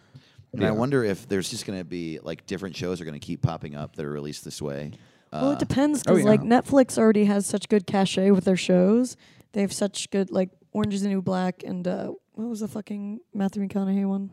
And 0.52 0.64
I 0.64 0.70
wonder 0.70 1.04
if 1.04 1.28
there's 1.28 1.50
just 1.50 1.66
going 1.66 1.78
to 1.78 1.84
be 1.84 2.18
like 2.22 2.46
different 2.46 2.76
shows 2.76 3.00
are 3.00 3.04
going 3.04 3.18
to 3.18 3.24
keep 3.26 3.42
popping 3.42 3.74
up 3.74 3.96
that 3.96 4.06
are 4.06 4.10
released 4.10 4.42
this 4.44 4.62
way. 4.62 4.92
well, 5.32 5.50
Uh, 5.50 5.52
it 5.52 5.58
depends 5.58 6.02
oh, 6.06 6.14
because 6.14 6.24
like. 6.24 6.40
Netflix 6.40 6.96
already 6.96 7.26
has 7.26 7.44
such 7.46 7.68
good 7.68 7.86
cachet 7.86 8.30
with 8.30 8.44
their 8.44 8.56
shows. 8.56 9.16
They 9.52 9.60
have 9.60 9.72
such 9.72 10.08
good 10.10 10.30
like 10.30 10.50
Orange 10.72 10.94
is 10.94 11.02
the 11.02 11.08
New 11.08 11.20
Black 11.22 11.62
and 11.62 11.86
uh, 11.86 12.12
what 12.32 12.48
was 12.48 12.60
the 12.60 12.68
fucking 12.68 13.20
Matthew 13.34 13.66
McConaughey 13.66 14.06
one? 14.06 14.30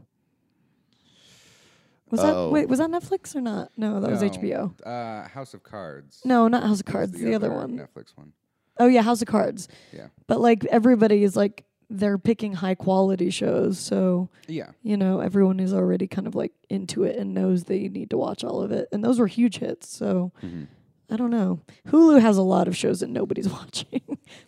Was 2.10 2.20
Oh. 2.22 2.46
that 2.48 2.54
wait? 2.54 2.70
Was 2.70 2.80
that 2.80 2.90
Netflix 2.92 3.36
or 3.36 3.42
not? 3.42 3.72
No, 3.76 4.00
that 4.00 4.10
was 4.12 4.22
HBO. 4.22 4.72
Uh, 4.86 5.28
House 5.28 5.54
of 5.54 5.64
Cards. 5.64 6.22
No, 6.24 6.48
not 6.48 6.64
House 6.64 6.80
of 6.82 6.86
Cards. 6.86 7.12
The, 7.12 7.34
other, 7.34 7.52
one. 7.52 7.78
Netflix 7.78 8.16
one. 8.16 8.34
Oh 8.80 8.88
yeah, 8.88 9.02
House 9.02 9.22
of 9.22 9.28
Cards. 9.28 9.68
Yeah, 9.92 10.08
But 10.28 10.40
like 10.42 10.66
everybody 10.66 11.24
is 11.24 11.36
like 11.36 11.66
they're 11.90 12.18
picking 12.18 12.54
high 12.54 12.76
quality 12.76 13.30
shows, 13.30 13.78
so 13.80 14.30
yeah, 14.48 14.72
you 14.82 14.98
know 14.98 15.20
everyone 15.20 15.60
is 15.60 15.74
already 15.74 16.08
kind 16.08 16.26
of 16.28 16.34
like 16.36 16.52
into 16.70 17.04
it 17.04 17.18
and 17.18 17.34
knows 17.34 17.66
they 17.66 17.88
need 17.88 18.10
to 18.10 18.18
watch 18.18 18.44
all 18.44 18.62
of 18.62 18.72
it. 18.72 18.88
And 18.92 19.04
those 19.04 19.20
were 19.20 19.28
huge 19.28 19.58
hits. 19.60 19.90
So 19.96 20.32
Mhm. 20.44 20.68
I 21.12 21.16
don't 21.18 21.30
know. 21.30 21.60
Hulu 21.90 22.20
has 22.22 22.38
a 22.38 22.42
lot 22.42 22.68
of 22.68 22.76
shows 22.76 23.02
that 23.02 23.10
nobody's 23.10 23.50
watching, 23.60 24.02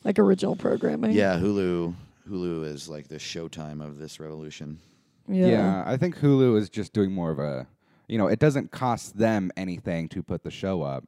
like 0.03 0.17
original 0.17 0.55
programming. 0.55 1.11
yeah, 1.11 1.37
Hulu. 1.37 1.93
Hulu 2.27 2.65
is 2.65 2.89
like 2.89 3.07
the 3.07 3.17
Showtime 3.17 3.85
of 3.85 3.99
this 3.99 4.19
revolution. 4.19 4.79
yeah, 5.27 5.45
yeah. 5.47 5.83
I 5.85 5.97
think 5.97 6.17
Hulu 6.17 6.57
is 6.57 6.69
just 6.71 6.93
doing 6.93 7.11
more 7.11 7.29
of 7.29 7.37
a, 7.37 7.67
you 8.07 8.17
know, 8.17 8.25
it 8.27 8.39
doesn't 8.39 8.71
cost 8.71 9.17
them 9.17 9.51
anything 9.55 10.07
to 10.09 10.23
put 10.23 10.41
the 10.41 10.49
show 10.49 10.81
up, 10.81 11.03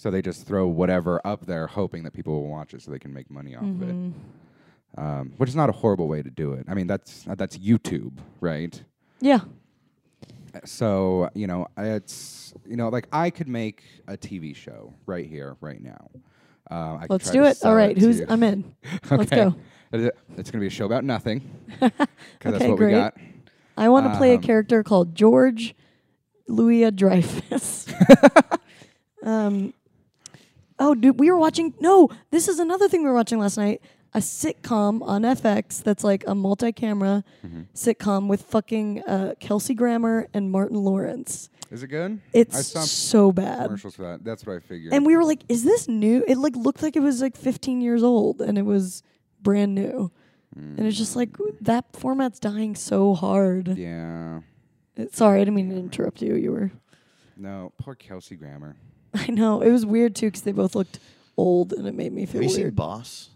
so 0.00 0.10
they 0.10 0.22
just 0.22 0.46
throw 0.46 0.66
whatever 0.66 1.20
up 1.26 1.44
there, 1.44 1.66
hoping 1.66 2.04
that 2.04 2.12
people 2.14 2.32
will 2.40 2.48
watch 2.48 2.72
it, 2.72 2.80
so 2.80 2.90
they 2.90 2.98
can 2.98 3.12
make 3.12 3.30
money 3.30 3.54
off 3.54 3.64
of 3.64 3.82
it. 3.82 3.94
Mhm. 3.94 4.12
Um, 4.96 5.32
which 5.36 5.50
is 5.50 5.54
not 5.54 5.68
a 5.68 5.72
horrible 5.72 6.08
way 6.08 6.22
to 6.22 6.30
do 6.30 6.54
it. 6.54 6.64
I 6.68 6.72
mean, 6.74 6.86
that's 6.86 7.24
that's 7.36 7.58
YouTube, 7.58 8.14
right? 8.40 8.82
yeah. 9.20 9.40
So 10.64 11.28
you 11.34 11.46
know, 11.46 11.66
it's 11.76 12.54
you 12.66 12.76
know, 12.76 12.88
like 12.88 13.08
I 13.12 13.28
could 13.28 13.46
make 13.46 13.82
a 14.08 14.16
TV 14.16 14.56
show 14.56 14.94
right 15.04 15.26
here, 15.26 15.56
right 15.60 15.82
now. 15.82 16.08
Uh, 16.70 16.98
I 17.02 17.06
Let's 17.10 17.30
do 17.30 17.44
it. 17.44 17.58
All 17.62 17.74
right, 17.74 17.96
who's 17.98 18.18
to- 18.20 18.32
I'm 18.32 18.42
in. 18.42 18.74
Let's 19.10 19.30
go. 19.30 19.54
It 19.92 20.14
going 20.32 20.44
to 20.44 20.58
be 20.58 20.66
a 20.68 20.70
show 20.70 20.86
about 20.86 21.04
nothing. 21.04 21.40
'cause 21.80 21.90
that's 22.42 22.56
Okay, 22.56 22.68
what 22.70 22.76
great. 22.78 22.94
we 22.94 23.00
got. 23.00 23.14
I 23.76 23.88
want 23.90 24.06
to 24.10 24.16
play 24.16 24.32
a 24.32 24.36
Um, 24.36 24.42
character 24.42 24.82
called 24.82 25.14
George 25.14 25.74
Louis 26.48 26.88
Dreyfus. 26.92 27.86
um, 29.24 29.72
oh, 30.80 30.94
dude, 30.94 31.20
we 31.20 31.30
were 31.30 31.36
watching. 31.38 31.74
No, 31.80 32.08
this 32.30 32.48
is 32.48 32.58
another 32.58 32.88
thing 32.88 33.02
we 33.02 33.08
were 33.08 33.14
watching 33.14 33.38
last 33.38 33.56
night. 33.56 33.80
A 34.12 34.18
sitcom 34.18 35.02
on 35.02 35.22
FX 35.22 35.80
that's 35.84 36.02
like 36.02 36.24
a 36.26 36.34
multi-camera 36.34 37.22
Mm-hmm. 37.46 37.60
sitcom 37.74 38.26
with 38.26 38.42
fucking 38.42 39.02
uh, 39.06 39.34
Kelsey 39.38 39.72
Grammer 39.74 40.26
and 40.34 40.50
Martin 40.50 40.78
Lawrence. 40.78 41.48
Is 41.70 41.84
it 41.84 41.88
good? 41.88 42.18
I 42.34 42.38
It's 42.38 42.66
saw 42.66 42.80
so 42.80 43.30
bad. 43.30 43.66
commercials 43.66 43.94
for 43.94 44.02
that. 44.02 44.24
That's 44.24 44.44
what 44.44 44.56
I 44.56 44.58
figured. 44.58 44.92
And 44.92 45.06
we 45.06 45.16
were 45.16 45.22
like, 45.24 45.44
"Is 45.48 45.62
this 45.62 45.86
new?" 45.86 46.24
It 46.26 46.38
like 46.38 46.56
looked 46.56 46.82
like 46.82 46.96
it 46.96 47.00
was 47.02 47.22
like 47.22 47.36
15 47.36 47.80
years 47.80 48.02
old, 48.02 48.40
and 48.40 48.58
it 48.58 48.62
was 48.66 49.04
brand 49.42 49.76
new. 49.76 50.10
And 50.56 50.80
it's 50.80 50.98
just 50.98 51.14
like 51.14 51.30
that 51.60 51.84
format's 51.94 52.40
dying 52.40 52.74
so 52.74 53.14
hard. 53.14 53.68
yeah. 53.78 54.40
It- 54.96 55.14
Sorry, 55.14 55.36
I 55.40 55.44
didn't 55.44 55.54
mean 55.54 55.70
to 55.70 55.76
interrupt 55.76 56.20
you. 56.20 56.34
You 56.34 56.50
were. 56.50 56.72
No, 57.36 57.72
poor 57.78 57.94
Kelsey 57.94 58.34
Grammer. 58.34 58.74
I 59.14 59.28
know 59.30 59.60
it 59.60 59.70
was 59.70 59.84
weird 59.86 60.14
too 60.16 60.26
because 60.28 60.42
they 60.42 60.52
both 60.52 60.74
looked 60.74 60.98
old, 61.36 61.72
and 61.72 61.86
it 61.86 61.94
made 61.94 62.12
me 62.12 62.22
Have 62.22 62.30
feel 62.30 62.42
you 62.42 62.48
seen 62.48 62.62
weird. 62.64 62.76
Boss? 62.76 63.28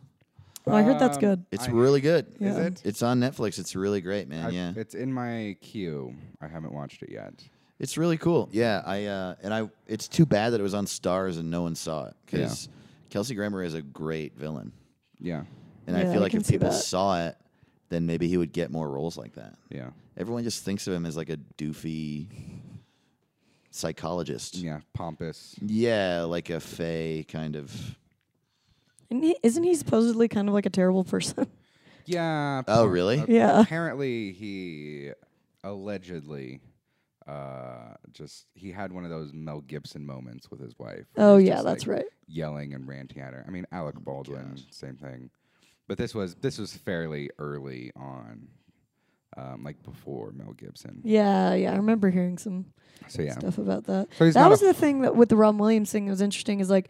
Oh, 0.67 0.73
I 0.75 0.83
heard 0.83 0.99
that's 0.99 1.17
Um, 1.17 1.21
good. 1.21 1.45
It's 1.53 1.69
I- 1.69 1.73
really 1.73 2.01
good. 2.01 2.27
Yeah. 2.41 2.57
it? 2.59 2.81
It's 2.85 3.03
on 3.03 3.21
Netflix. 3.21 3.59
It's 3.59 3.77
really 3.77 4.01
great, 4.01 4.29
man. 4.29 4.47
I- 4.47 4.51
yeah. 4.51 4.73
It's 4.77 4.95
in 4.95 5.13
my 5.13 5.57
queue. 5.61 6.15
I 6.41 6.49
haven't 6.49 6.73
watched 6.73 7.03
it 7.03 7.11
yet. 7.11 7.35
It's 7.79 7.99
really 7.99 8.17
cool. 8.17 8.49
Yeah, 8.53 8.83
I 8.87 9.05
uh, 9.07 9.35
and 9.43 9.53
I. 9.53 9.69
It's 9.87 10.09
too 10.09 10.25
bad 10.25 10.51
that 10.53 10.61
it 10.61 10.63
was 10.63 10.75
on 10.75 10.87
Starz 10.87 11.39
and 11.39 11.51
no 11.51 11.63
one 11.63 11.75
saw 11.75 12.07
it 12.07 12.15
because 12.25 12.69
Kelsey 13.11 13.35
Grammer 13.35 13.63
is 13.63 13.75
a 13.75 13.83
great 13.83 14.37
villain, 14.39 14.73
Yeah. 15.21 15.43
and 15.87 15.97
Yeah, 15.97 16.05
I 16.05 16.09
I 16.09 16.13
feel 16.13 16.23
like 16.23 16.31
can 16.31 16.41
if 16.41 16.47
see 16.47 16.53
people 16.55 16.71
that. 16.71 16.77
saw 16.77 17.27
it, 17.27 17.37
then 17.91 18.07
maybe 18.07 18.29
he 18.29 18.37
would 18.37 18.53
get 18.53 18.71
more 18.71 18.89
roles 18.89 19.19
like 19.19 19.35
that. 19.35 19.57
Yeah. 19.71 19.91
Everyone 20.17 20.45
just 20.45 20.65
thinks 20.65 20.87
of 20.87 20.95
him 20.95 21.05
as 21.05 21.17
like 21.17 21.29
a 21.31 21.37
doofy 21.59 22.29
psychologist. 23.75 24.57
Yeah. 24.57 24.81
Pompous. 24.93 25.55
Yeah, 25.61 26.23
like 26.23 26.51
a 26.51 26.61
fey 26.61 27.25
kind 27.29 27.57
of. 27.57 27.97
And 29.11 29.23
he, 29.23 29.37
isn't 29.43 29.63
he 29.63 29.75
supposedly 29.75 30.29
kind 30.29 30.49
of 30.49 30.55
like 30.55 30.67
a 30.67 30.71
terrible 30.71 31.05
person? 31.05 31.47
Yeah. 32.07 32.61
Oh, 32.69 32.85
really? 32.85 33.19
uh, 33.21 33.25
Yeah. 33.29 33.61
Apparently, 33.63 34.33
he 34.33 35.13
allegedly 35.63 36.61
uh, 37.27 37.95
just 38.13 38.45
he 38.53 38.71
had 38.71 38.93
one 38.93 39.05
of 39.05 39.11
those 39.11 39.33
Mel 39.33 39.63
Gibson 39.63 40.05
moments 40.05 40.51
with 40.51 40.61
his 40.61 40.79
wife. 40.79 41.07
oh 41.17 41.39
yeah, 41.39 41.55
just, 41.55 41.65
that's 41.65 41.87
like, 41.87 41.97
right. 41.97 42.05
Yelling 42.27 42.75
and 42.75 42.87
ranting 42.87 43.23
at 43.23 43.33
her. 43.33 43.43
I 43.49 43.51
mean, 43.51 43.67
Alec 43.73 43.95
Baldwin, 43.99 44.51
gosh. 44.55 44.65
same 44.71 44.97
thing. 44.97 45.31
But 45.89 45.97
this 45.97 46.15
was 46.15 46.35
this 46.35 46.59
was 46.59 46.75
fairly 46.77 47.31
early 47.39 47.91
on, 47.97 48.49
um, 49.37 49.65
like 49.65 49.83
before 49.83 50.33
Mel 50.33 50.53
Gibson. 50.53 51.01
Yeah, 51.05 51.55
yeah. 51.55 51.73
I 51.73 51.77
remember 51.77 52.11
hearing 52.11 52.39
some 52.39 52.67
So 53.09 53.23
yeah. 53.23 53.33
stuff 53.39 53.59
about 53.59 53.85
that. 53.85 54.09
So 54.19 54.31
that 54.31 54.49
was 54.51 54.61
the 54.61 54.73
thing 54.75 55.03
that 55.03 55.17
with 55.17 55.29
the 55.29 55.37
Robin 55.37 55.59
Williams 55.59 55.91
thing 55.91 56.07
that 56.07 56.11
was 56.11 56.21
interesting 56.21 56.61
is 56.61 56.71
like 56.71 56.89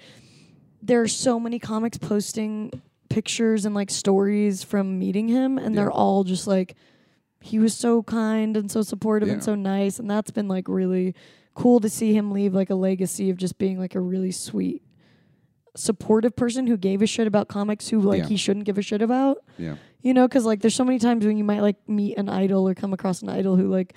there 0.83 1.01
are 1.01 1.09
so 1.09 1.41
many 1.41 1.59
comics 1.59 1.97
posting 1.99 2.71
pictures 3.09 3.65
and 3.65 3.75
like 3.75 3.91
stories 3.91 4.63
from 4.63 4.99
meeting 4.99 5.29
him 5.29 5.57
and 5.59 5.75
Yeah. 5.75 5.83
they're 5.83 5.91
all 5.93 6.25
just 6.25 6.47
like 6.47 6.75
he 7.41 7.59
was 7.59 7.75
so 7.77 8.03
kind 8.03 8.57
and 8.57 8.71
so 8.71 8.83
supportive 8.83 9.29
and 9.29 9.43
so 9.45 9.55
nice 9.55 9.99
and 9.99 10.11
that's 10.11 10.31
been 10.31 10.49
like 10.49 10.67
really 10.69 11.15
cool 11.55 11.79
to 11.81 11.89
see 11.89 12.15
him 12.15 12.33
leave 12.33 12.55
like 12.55 12.71
a 12.71 12.75
legacy 12.75 13.31
of 13.31 13.37
just 13.37 13.59
being 13.59 13.79
like 13.79 13.95
a 13.95 14.01
really 14.01 14.33
sweet 14.33 14.83
supportive 15.77 16.37
person 16.37 16.67
who 16.67 16.77
gave 16.77 17.03
a 17.03 17.07
shit 17.07 17.27
about 17.27 17.49
comics 17.49 17.89
who 17.89 18.01
like 18.01 18.21
Yeah. 18.21 18.27
he 18.29 18.37
shouldn't 18.37 18.65
give 18.65 18.79
a 18.79 18.83
shit 18.83 19.03
about 19.03 19.39
Yeah. 19.59 19.77
you 20.03 20.15
know 20.15 20.29
because 20.29 20.45
like 20.45 20.61
there's 20.61 20.75
so 20.75 20.85
many 20.85 20.99
times 21.01 21.27
when 21.27 21.37
you 21.37 21.45
might 21.45 21.61
like 21.63 21.77
meet 21.89 22.17
an 22.17 22.29
idol 22.29 22.69
or 22.69 22.75
come 22.75 22.93
across 22.93 23.23
an 23.23 23.29
idol 23.29 23.57
who 23.57 23.69
like 23.69 23.95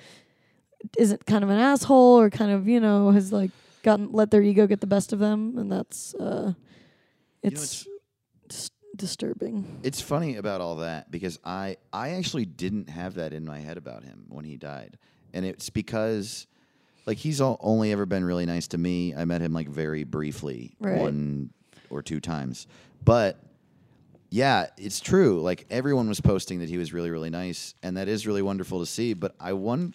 isn't 0.98 1.24
kind 1.26 1.44
of 1.44 1.50
an 1.50 1.58
asshole 1.58 2.18
or 2.20 2.30
kind 2.30 2.50
of 2.50 2.66
you 2.68 2.80
know 2.80 3.10
has 3.12 3.32
like 3.32 3.50
gotten 3.84 4.10
let 4.12 4.30
their 4.32 4.42
ego 4.42 4.66
get 4.66 4.80
the 4.80 4.86
best 4.88 5.12
of 5.12 5.18
them 5.20 5.56
and 5.58 5.70
that's 5.70 6.14
uh 6.14 6.52
You 7.44 7.50
know, 7.50 7.54
it's 7.54 7.86
disturbing 8.96 9.80
It's 9.84 10.00
funny 10.00 10.36
about 10.36 10.60
all 10.60 10.76
that 10.76 11.10
because 11.10 11.38
I 11.44 11.76
I 11.92 12.10
actually 12.10 12.44
didn't 12.46 12.88
have 12.90 13.14
that 13.14 13.32
in 13.32 13.44
my 13.44 13.58
head 13.58 13.76
about 13.76 14.02
him 14.02 14.24
when 14.28 14.44
he 14.44 14.56
died, 14.56 14.98
and 15.32 15.44
it's 15.44 15.70
because 15.70 16.46
like 17.06 17.18
he's 17.18 17.40
all, 17.40 17.58
only 17.60 17.92
ever 17.92 18.06
been 18.06 18.24
really 18.24 18.44
nice 18.46 18.66
to 18.68 18.78
me. 18.78 19.14
I 19.14 19.24
met 19.24 19.40
him 19.40 19.52
like 19.52 19.68
very 19.68 20.04
briefly, 20.04 20.74
Right. 20.80 21.00
one 21.00 21.50
or 21.90 22.02
two 22.02 22.20
times, 22.20 22.66
but 23.04 23.38
yeah, 24.30 24.66
it's 24.76 25.00
true. 25.00 25.40
Like 25.40 25.66
everyone 25.70 26.08
was 26.08 26.20
posting 26.20 26.58
that 26.60 26.68
he 26.68 26.76
was 26.76 26.92
really, 26.92 27.10
really 27.10 27.30
nice, 27.30 27.74
and 27.82 27.96
that 27.96 28.08
is 28.08 28.26
really 28.26 28.42
wonderful 28.42 28.80
to 28.80 28.86
see. 28.86 29.14
But 29.14 29.34
I 29.40 29.54
won 29.54 29.94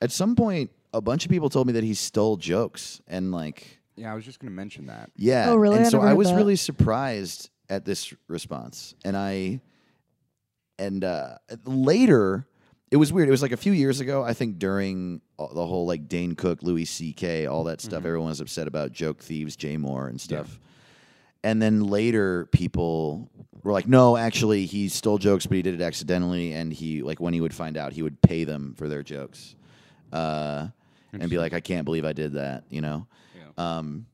at 0.00 0.12
some 0.12 0.36
point, 0.36 0.70
a 0.92 1.00
bunch 1.00 1.24
of 1.24 1.30
people 1.30 1.48
told 1.50 1.66
me 1.66 1.72
that 1.74 1.84
he 1.84 1.94
stole 1.94 2.36
jokes, 2.36 3.00
and 3.08 3.32
like, 3.32 3.80
Yeah, 3.96 4.12
I 4.12 4.14
was 4.14 4.24
just 4.24 4.38
going 4.38 4.50
to 4.52 4.56
mention 4.56 4.86
that. 4.86 5.10
yeah. 5.16 5.46
Oh, 5.48 5.56
really? 5.56 5.78
And 5.78 5.86
I 5.86 5.88
so 5.88 6.00
I 6.00 6.14
was 6.14 6.28
that. 6.28 6.36
really 6.36 6.56
surprised 6.56 7.50
at 7.68 7.84
this 7.84 8.12
response, 8.28 8.94
and 9.04 9.16
I, 9.16 9.60
and 10.78 11.04
uh, 11.04 11.38
later. 11.64 12.46
It 12.90 12.96
was 12.96 13.10
weird. 13.10 13.26
It 13.26 13.30
was 13.30 13.40
like 13.40 13.52
a 13.52 13.56
few 13.56 13.72
years 13.72 14.00
ago. 14.00 14.22
I 14.22 14.34
think 14.34 14.58
during 14.58 15.22
the 15.38 15.66
whole 15.66 15.86
like 15.86 16.08
Dane 16.08 16.34
Cook, 16.34 16.62
Louis 16.62 16.84
C.K., 16.84 17.46
all 17.46 17.64
that 17.64 17.80
stuff. 17.80 18.04
Everyone 18.04 18.28
was 18.28 18.42
upset 18.42 18.66
about 18.68 18.92
joke 18.92 19.22
thieves, 19.22 19.56
Jay 19.56 19.78
Mohr, 19.78 20.10
and 20.10 20.20
stuff. 20.20 20.60
And 21.44 21.60
then 21.60 21.84
later, 21.84 22.46
people 22.52 23.28
were 23.62 23.72
like, 23.72 23.88
"No, 23.88 24.16
actually, 24.16 24.66
he 24.66 24.88
stole 24.88 25.18
jokes, 25.18 25.46
but 25.46 25.56
he 25.56 25.62
did 25.62 25.74
it 25.74 25.80
accidentally." 25.80 26.52
And 26.52 26.72
he 26.72 27.02
like 27.02 27.20
when 27.20 27.34
he 27.34 27.40
would 27.40 27.54
find 27.54 27.76
out, 27.76 27.92
he 27.92 28.02
would 28.02 28.20
pay 28.22 28.44
them 28.44 28.74
for 28.76 28.88
their 28.88 29.02
jokes, 29.02 29.56
uh, 30.12 30.68
and 31.12 31.28
be 31.30 31.38
like, 31.38 31.52
"I 31.52 31.60
can't 31.60 31.84
believe 31.84 32.04
I 32.04 32.12
did 32.12 32.34
that," 32.34 32.64
you 32.70 32.80
know. 32.80 33.06
Yeah. 33.36 33.78
Um, 33.78 34.06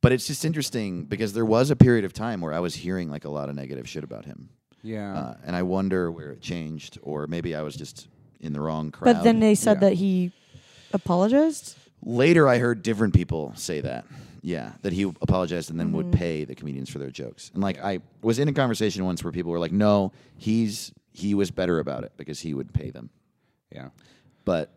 but 0.00 0.12
it's 0.12 0.26
just 0.26 0.44
interesting 0.44 1.04
because 1.04 1.32
there 1.32 1.44
was 1.44 1.70
a 1.70 1.76
period 1.76 2.04
of 2.04 2.12
time 2.12 2.40
where 2.40 2.52
I 2.52 2.60
was 2.60 2.74
hearing 2.74 3.10
like 3.10 3.24
a 3.24 3.28
lot 3.30 3.48
of 3.48 3.54
negative 3.56 3.88
shit 3.88 4.04
about 4.04 4.24
him, 4.24 4.48
Yeah. 4.82 5.14
uh, 5.16 5.34
and 5.44 5.54
I 5.56 5.62
wonder 5.62 6.10
where 6.10 6.30
it 6.32 6.40
changed, 6.40 6.98
or 7.02 7.26
maybe 7.26 7.54
I 7.54 7.62
was 7.62 7.74
just 7.76 8.08
in 8.40 8.52
the 8.52 8.60
wrong 8.60 8.90
crowd. 8.90 9.14
But 9.14 9.22
then 9.24 9.38
they 9.40 9.54
said 9.54 9.76
Yeah. 9.76 9.88
that 9.90 9.94
he 9.94 10.32
apologized. 10.92 11.76
Later, 12.04 12.48
I 12.48 12.58
heard 12.58 12.82
different 12.82 13.14
people 13.14 13.52
say 13.56 13.80
that. 13.80 14.04
Yeah, 14.44 14.72
that 14.82 14.92
he 14.92 15.02
apologized 15.04 15.70
and 15.70 15.78
then 15.78 15.88
Mm-hmm. 15.88 15.96
would 15.96 16.12
pay 16.12 16.44
the 16.44 16.54
comedians 16.56 16.90
for 16.90 16.98
their 16.98 17.10
jokes. 17.10 17.50
And 17.54 17.62
like 17.62 17.78
I 17.80 18.00
was 18.22 18.38
in 18.40 18.48
a 18.48 18.52
conversation 18.52 19.04
once 19.04 19.22
where 19.22 19.32
people 19.32 19.52
were 19.52 19.60
like, 19.60 19.70
"No, 19.72 20.10
he's 20.36 20.92
he 21.12 21.34
was 21.34 21.50
better 21.52 21.78
about 21.78 22.02
it 22.04 22.12
because 22.16 22.40
he 22.40 22.52
would 22.54 22.72
pay 22.72 22.90
them." 22.90 23.10
yeah. 23.70 23.90
But 24.44 24.70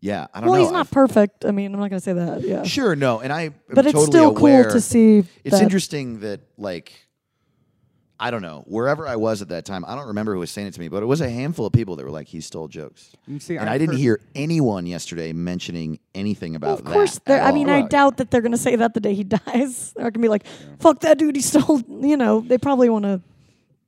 yeah, 0.00 0.26
I 0.34 0.40
don't 0.40 0.50
Well, 0.50 0.58
know. 0.58 0.64
he's 0.64 0.72
not 0.72 0.80
I've- 0.86 0.94
perfect. 0.94 1.44
I 1.44 1.50
mean, 1.50 1.74
I'm 1.74 1.80
not 1.80 1.90
gonna 1.90 2.00
say 2.00 2.12
that. 2.12 2.42
Yeah, 2.42 2.62
sure, 2.64 2.94
no, 2.96 3.20
and 3.20 3.32
I 3.32 3.42
am 3.42 3.54
but 3.68 3.86
it's 3.86 3.92
totally 3.94 4.06
still 4.06 4.36
aware. 4.36 4.64
cool 4.64 4.72
to 4.74 4.80
see. 4.80 5.24
It's 5.44 5.56
that- 5.56 5.62
interesting 5.62 6.20
that 6.20 6.40
like 6.56 6.92
I 8.22 8.30
don't 8.30 8.40
know 8.42 8.62
wherever 8.66 9.06
I 9.08 9.16
was 9.16 9.42
at 9.42 9.48
that 9.48 9.64
time. 9.64 9.84
I 9.86 9.96
don't 9.96 10.06
remember 10.06 10.32
who 10.32 10.38
was 10.40 10.50
saying 10.50 10.68
it 10.68 10.74
to 10.74 10.80
me, 10.80 10.88
but 10.88 11.02
it 11.02 11.06
was 11.06 11.20
a 11.20 11.28
handful 11.28 11.66
of 11.66 11.72
people 11.72 11.96
that 11.96 12.04
were 12.04 12.10
like, 12.10 12.28
"He 12.28 12.40
stole 12.40 12.68
jokes." 12.68 13.10
You 13.26 13.40
see, 13.40 13.56
and 13.56 13.68
I've 13.68 13.74
I 13.74 13.78
didn't 13.78 13.94
heard- 13.94 14.00
hear 14.00 14.20
anyone 14.36 14.86
yesterday 14.86 15.32
mentioning 15.32 15.98
anything 16.14 16.54
about 16.54 16.78
that. 16.78 16.86
Of 16.86 16.92
course, 16.92 17.14
that. 17.14 17.24
they're- 17.24 17.40
I 17.40 17.50
mean, 17.52 17.68
all. 17.68 17.74
I 17.76 17.82
doubt 17.88 18.18
that 18.18 18.30
they're 18.30 18.40
gonna 18.40 18.56
say 18.56 18.76
that 18.76 18.94
the 18.94 19.00
day 19.00 19.14
he 19.14 19.24
dies. 19.46 19.92
They're 19.96 20.10
gonna 20.10 20.22
be 20.22 20.28
like, 20.28 20.46
"Fuck 20.78 21.00
that 21.00 21.18
dude, 21.18 21.34
he 21.36 21.42
stole." 21.42 21.80
You 21.88 22.16
know, 22.16 22.40
they 22.40 22.58
probably 22.58 22.88
want 22.88 23.04
to 23.06 23.20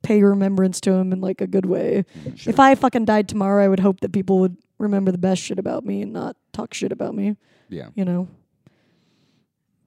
pay 0.03 0.21
remembrance 0.21 0.79
to 0.81 0.91
him 0.91 1.13
in 1.13 1.21
like 1.21 1.39
a 1.41 1.47
good 1.47 1.65
way. 1.65 2.05
Mm-hmm, 2.25 2.49
If 2.49 2.59
I 2.59 2.75
fucking 2.75 3.05
died 3.05 3.27
tomorrow, 3.29 3.63
I 3.63 3.67
would 3.67 3.79
hope 3.79 4.01
that 4.01 4.11
people 4.11 4.39
would 4.39 4.57
remember 4.77 5.11
the 5.11 5.17
best 5.17 5.41
shit 5.41 5.57
about 5.57 5.85
me 5.85 6.01
and 6.01 6.11
not 6.13 6.35
talk 6.53 6.73
shit 6.73 6.91
about 6.91 7.15
me. 7.15 7.37
Yeah. 7.69 7.87
You 7.95 8.05
know, 8.05 8.27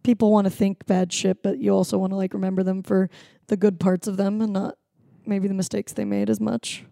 people 0.08 0.32
want 0.32 0.46
to 0.46 0.50
think 0.50 0.86
bad 0.86 1.12
shit, 1.12 1.42
but 1.42 1.58
you 1.58 1.70
also 1.70 1.98
want 1.98 2.10
to 2.10 2.16
like 2.16 2.32
remember 2.32 2.62
them 2.62 2.82
for 2.82 3.10
the 3.48 3.58
good 3.58 3.78
parts 3.78 4.08
of 4.08 4.16
them 4.16 4.40
and 4.40 4.54
not 4.54 4.74
maybe 5.26 5.46
the 5.46 5.52
mistakes 5.52 5.92
they 5.92 6.06
made 6.06 6.30
as 6.30 6.40
much. 6.40 6.82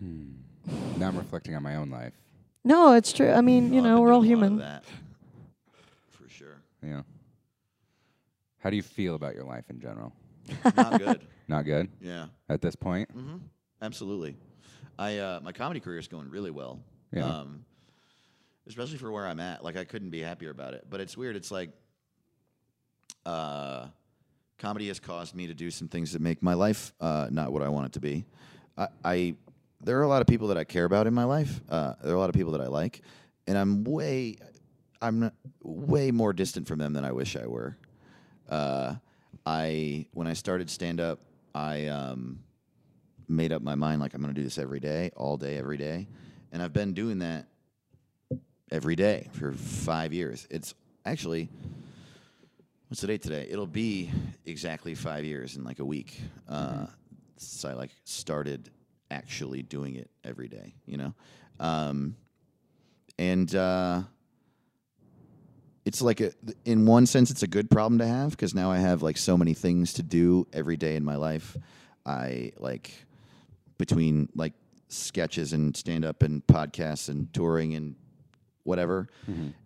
Now 0.00 1.08
I'm 1.08 1.18
reflecting 1.18 1.54
on 1.54 1.62
my 1.62 1.76
own 1.76 1.90
life. 1.90 2.14
No, 2.64 2.94
it's 2.94 3.12
true. 3.12 3.30
I 3.30 3.42
mean, 3.42 3.74
you 3.74 3.82
know, 3.82 4.00
we're 4.00 4.10
all 4.10 4.22
doing 4.22 4.32
a 4.42 4.46
lot 4.46 4.52
of 4.52 4.58
human. 4.58 4.80
for 6.12 6.28
sure. 6.30 6.56
Yeah. 6.82 7.02
How 8.60 8.70
do 8.70 8.76
you 8.76 8.82
feel 8.82 9.16
about 9.16 9.34
your 9.34 9.44
life 9.44 9.64
in 9.68 9.78
general? 9.78 10.14
Not 10.74 10.98
good. 10.98 11.20
Not 11.48 11.64
good 11.66 11.90
Yeah. 12.00 12.26
at 12.48 12.62
this 12.62 12.74
point. 12.74 13.14
Mm-hmm. 13.14 13.36
Absolutely. 13.82 14.34
I 14.98 15.18
uh, 15.18 15.40
my 15.42 15.52
comedy 15.52 15.80
career 15.80 15.98
is 15.98 16.08
going 16.08 16.30
really 16.30 16.50
well. 16.50 16.80
Yeah. 17.12 17.26
Um, 17.26 17.66
especially 18.66 18.98
for 18.98 19.10
where 19.10 19.26
I'm 19.26 19.40
at. 19.40 19.64
Like 19.64 19.76
I 19.76 19.84
couldn't 19.84 20.10
be 20.10 20.20
happier 20.20 20.50
about 20.50 20.74
it. 20.74 20.86
But 20.88 21.00
it's 21.00 21.16
weird. 21.16 21.36
It's 21.36 21.50
like 21.50 21.70
uh, 23.24 23.86
comedy 24.58 24.88
has 24.88 25.00
caused 25.00 25.34
me 25.34 25.46
to 25.46 25.54
do 25.54 25.70
some 25.70 25.88
things 25.88 26.12
that 26.12 26.22
make 26.22 26.42
my 26.42 26.54
life 26.54 26.92
uh, 27.00 27.28
not 27.30 27.52
what 27.52 27.62
I 27.62 27.68
want 27.68 27.86
it 27.86 27.92
to 27.92 28.00
be. 28.00 28.24
I, 28.76 28.88
I 29.04 29.34
there 29.82 29.98
are 29.98 30.02
a 30.02 30.08
lot 30.08 30.20
of 30.20 30.26
people 30.26 30.48
that 30.48 30.56
I 30.56 30.64
care 30.64 30.84
about 30.84 31.06
in 31.06 31.14
my 31.14 31.24
life. 31.24 31.60
Uh, 31.68 31.94
there 32.02 32.12
are 32.12 32.16
a 32.16 32.20
lot 32.20 32.30
of 32.30 32.34
people 32.34 32.52
that 32.52 32.60
I 32.60 32.66
like, 32.66 33.02
and 33.46 33.56
I'm 33.56 33.84
way 33.84 34.36
I'm 35.02 35.30
way 35.62 36.10
more 36.10 36.32
distant 36.32 36.66
from 36.66 36.78
them 36.78 36.92
than 36.92 37.04
I 37.04 37.12
wish 37.12 37.36
I 37.36 37.46
were. 37.46 37.76
Uh, 38.48 38.94
I 39.44 40.06
when 40.12 40.26
I 40.26 40.32
started 40.32 40.70
stand 40.70 41.00
up, 41.00 41.20
I 41.54 41.86
um, 41.86 42.40
made 43.28 43.52
up 43.52 43.62
my 43.62 43.74
mind 43.74 44.00
like 44.00 44.14
I'm 44.14 44.22
going 44.22 44.34
to 44.34 44.40
do 44.40 44.44
this 44.44 44.58
every 44.58 44.80
day, 44.80 45.10
all 45.16 45.36
day, 45.36 45.56
every 45.56 45.76
day, 45.76 46.08
and 46.52 46.62
I've 46.62 46.72
been 46.72 46.94
doing 46.94 47.18
that 47.20 47.46
every 48.70 48.96
day 48.96 49.28
for 49.32 49.52
five 49.52 50.12
years. 50.12 50.46
It's 50.50 50.74
actually 51.04 51.48
what's 52.88 53.00
the 53.00 53.06
date 53.06 53.22
today? 53.22 53.46
It'll 53.50 53.66
be 53.66 54.10
exactly 54.44 54.94
five 54.94 55.24
years 55.24 55.56
in 55.56 55.64
like 55.64 55.78
a 55.78 55.84
week. 55.84 56.20
Uh, 56.48 56.86
since 57.36 57.64
I 57.64 57.74
like 57.74 57.90
started 58.04 58.70
actually 59.10 59.62
doing 59.62 59.96
it 59.96 60.10
every 60.24 60.48
day, 60.48 60.74
you 60.86 60.96
know, 60.96 61.14
um, 61.60 62.16
and. 63.18 63.54
Uh, 63.54 64.02
it's 65.84 66.02
like 66.02 66.20
a 66.20 66.32
in 66.64 66.84
one 66.84 67.06
sense 67.06 67.30
it's 67.30 67.44
a 67.44 67.46
good 67.46 67.70
problem 67.70 68.00
to 68.00 68.06
have 68.06 68.32
because 68.32 68.56
now 68.56 68.72
I 68.72 68.78
have 68.78 69.02
like 69.02 69.16
so 69.16 69.38
many 69.38 69.54
things 69.54 69.92
to 69.94 70.02
do 70.02 70.44
every 70.52 70.76
day 70.76 70.96
in 70.96 71.04
my 71.04 71.14
life. 71.14 71.56
I 72.04 72.50
like 72.58 72.92
between 73.78 74.28
like 74.34 74.52
sketches 74.88 75.52
and 75.52 75.76
stand 75.76 76.04
up 76.04 76.24
and 76.24 76.44
podcasts 76.44 77.08
and 77.08 77.32
touring 77.32 77.74
and 77.74 77.94
whatever. 78.66 79.08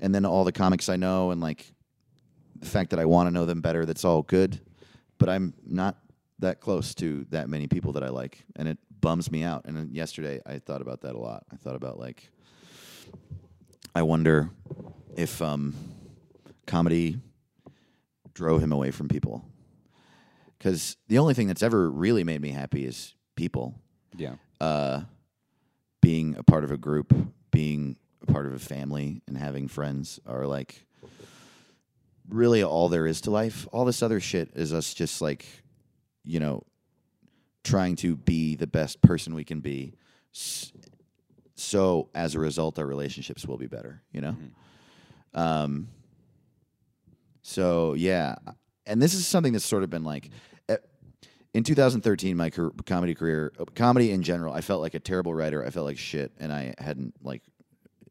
And 0.00 0.14
then 0.14 0.24
all 0.24 0.44
the 0.44 0.52
comics 0.52 0.88
I 0.88 0.96
know 0.96 1.30
and 1.30 1.40
like 1.40 1.72
the 2.58 2.66
fact 2.66 2.90
that 2.90 2.98
I 2.98 3.04
want 3.06 3.28
to 3.28 3.30
know 3.30 3.46
them 3.46 3.60
better 3.60 3.86
that's 3.86 4.04
all 4.04 4.22
good, 4.22 4.60
but 5.18 5.28
I'm 5.28 5.54
not 5.66 5.96
that 6.38 6.60
close 6.60 6.94
to 6.96 7.26
that 7.30 7.48
many 7.48 7.66
people 7.66 7.92
that 7.92 8.02
I 8.02 8.08
like 8.08 8.44
and 8.56 8.68
it 8.68 8.78
bums 9.00 9.30
me 9.30 9.42
out. 9.42 9.64
And 9.64 9.94
yesterday 9.94 10.40
I 10.46 10.58
thought 10.58 10.82
about 10.82 11.02
that 11.02 11.14
a 11.14 11.18
lot. 11.18 11.44
I 11.52 11.56
thought 11.56 11.76
about 11.76 11.98
like 11.98 12.30
I 13.94 14.02
wonder 14.02 14.50
if 15.16 15.42
um 15.42 15.74
comedy 16.66 17.18
drove 18.34 18.62
him 18.62 18.72
away 18.72 18.90
from 18.90 19.08
people. 19.08 19.44
Because 20.56 20.96
the 21.08 21.18
only 21.18 21.34
thing 21.34 21.46
that's 21.46 21.62
ever 21.62 21.90
really 21.90 22.24
made 22.24 22.40
me 22.40 22.50
happy 22.50 22.84
is 22.84 23.14
people. 23.34 23.74
Yeah. 24.16 24.34
Uh, 24.60 25.02
being 26.02 26.36
a 26.36 26.42
part 26.42 26.64
of 26.64 26.70
a 26.70 26.76
group, 26.76 27.14
being 27.50 27.96
part 28.26 28.46
of 28.46 28.52
a 28.52 28.58
family, 28.58 29.22
and 29.26 29.36
having 29.36 29.68
friends 29.68 30.20
are 30.26 30.46
like 30.46 30.86
really 32.28 32.62
all 32.62 32.88
there 32.88 33.06
is 33.06 33.20
to 33.22 33.30
life. 33.30 33.66
All 33.72 33.84
this 33.84 34.02
other 34.02 34.20
shit 34.20 34.50
is 34.54 34.72
us 34.72 34.94
just 34.94 35.20
like, 35.20 35.46
you 36.24 36.40
know, 36.40 36.62
trying 37.64 37.96
to 37.96 38.16
be 38.16 38.56
the 38.56 38.66
best 38.66 39.02
person 39.02 39.34
we 39.34 39.44
can 39.44 39.60
be. 39.60 39.94
So 41.54 42.08
as 42.14 42.34
a 42.34 42.38
result, 42.38 42.78
our 42.78 42.86
relationships 42.86 43.46
will 43.46 43.58
be 43.58 43.66
better, 43.66 44.02
you 44.12 44.20
know? 44.20 44.36
Um, 45.34 45.88
so 47.42 47.94
yeah, 47.94 48.36
and 48.86 49.02
this 49.02 49.14
is 49.14 49.26
something 49.26 49.52
that's 49.52 49.64
sort 49.64 49.82
of 49.82 49.90
been 49.90 50.04
like 50.04 50.30
in 51.52 51.64
2013, 51.64 52.36
my 52.36 52.50
comedy 52.86 53.14
career, 53.14 53.52
uh, 53.58 53.64
comedy 53.74 54.12
in 54.12 54.22
general, 54.22 54.54
I 54.54 54.60
felt 54.60 54.80
like 54.80 54.94
a 54.94 55.00
terrible 55.00 55.34
writer. 55.34 55.64
I 55.64 55.70
felt 55.70 55.86
like 55.86 55.98
shit, 55.98 56.32
and 56.38 56.52
I 56.52 56.74
hadn't 56.78 57.14
like 57.22 57.42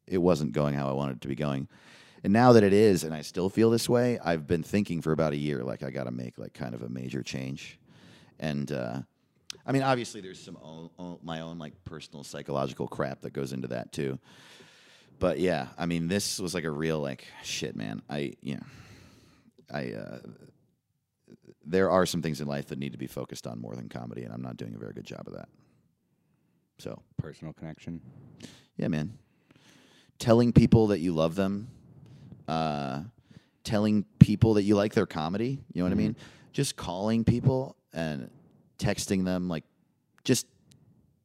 it 0.09 0.17
wasn't 0.17 0.51
going 0.51 0.73
how 0.73 0.89
I 0.89 0.93
wanted 0.93 1.17
it 1.17 1.21
to 1.21 1.27
be 1.27 1.35
going. 1.35 1.67
And 2.23 2.33
now 2.33 2.53
that 2.53 2.63
it 2.63 2.73
is, 2.73 3.03
and 3.03 3.13
I 3.13 3.21
still 3.21 3.49
feel 3.49 3.69
this 3.69 3.87
way, 3.87 4.19
I've 4.19 4.45
been 4.45 4.63
thinking 4.63 5.01
for 5.01 5.13
about 5.13 5.31
a 5.33 5.37
year, 5.37 5.63
like 5.63 5.83
I 5.83 5.89
got 5.89 6.03
to 6.03 6.11
make 6.11 6.37
like 6.37 6.53
kind 6.53 6.75
of 6.75 6.81
a 6.81 6.89
major 6.89 7.23
change. 7.23 7.79
And 8.39 8.71
uh, 8.71 9.01
I 9.65 9.71
mean, 9.71 9.83
obviously, 9.83 10.19
there's 10.19 10.39
some 10.39 10.57
own, 10.61 10.89
own, 10.99 11.19
my 11.23 11.41
own 11.41 11.57
like 11.57 11.73
personal 11.85 12.23
psychological 12.23 12.87
crap 12.87 13.21
that 13.21 13.31
goes 13.31 13.53
into 13.53 13.69
that 13.69 13.93
too. 13.93 14.19
But 15.19 15.39
yeah, 15.39 15.67
I 15.77 15.85
mean, 15.85 16.07
this 16.07 16.39
was 16.39 16.53
like 16.53 16.63
a 16.63 16.71
real 16.71 16.99
like 16.99 17.25
shit, 17.43 17.75
man. 17.75 18.01
I 18.09 18.33
you 18.41 18.55
know, 18.55 18.65
I 19.71 19.91
uh, 19.93 20.19
there 21.65 21.91
are 21.91 22.05
some 22.05 22.21
things 22.21 22.41
in 22.41 22.47
life 22.47 22.67
that 22.67 22.79
need 22.79 22.93
to 22.93 22.97
be 22.97 23.07
focused 23.07 23.45
on 23.45 23.59
more 23.59 23.75
than 23.75 23.89
comedy, 23.89 24.23
and 24.23 24.33
I'm 24.33 24.41
not 24.41 24.57
doing 24.57 24.73
a 24.75 24.77
very 24.77 24.93
good 24.93 25.05
job 25.05 25.23
of 25.27 25.33
that. 25.33 25.49
So 26.79 27.01
Personal 27.17 27.53
connection. 27.53 28.01
yeah, 28.77 28.87
man. 28.87 29.17
Telling 30.19 30.51
people 30.53 30.87
that 30.87 30.99
you 30.99 31.13
love 31.13 31.35
them, 31.35 31.69
uh, 32.47 33.01
telling 33.63 34.05
people 34.19 34.55
that 34.55 34.63
you 34.63 34.75
like 34.75 34.93
their 34.93 35.05
comedy. 35.05 35.59
You 35.73 35.81
know 35.81 35.85
what 35.85 35.91
I 35.93 35.95
mean? 35.95 36.15
Just 36.51 36.75
calling 36.75 37.23
people 37.23 37.75
and 37.93 38.29
texting 38.77 39.23
them, 39.23 39.47
like 39.47 39.63
just 40.23 40.45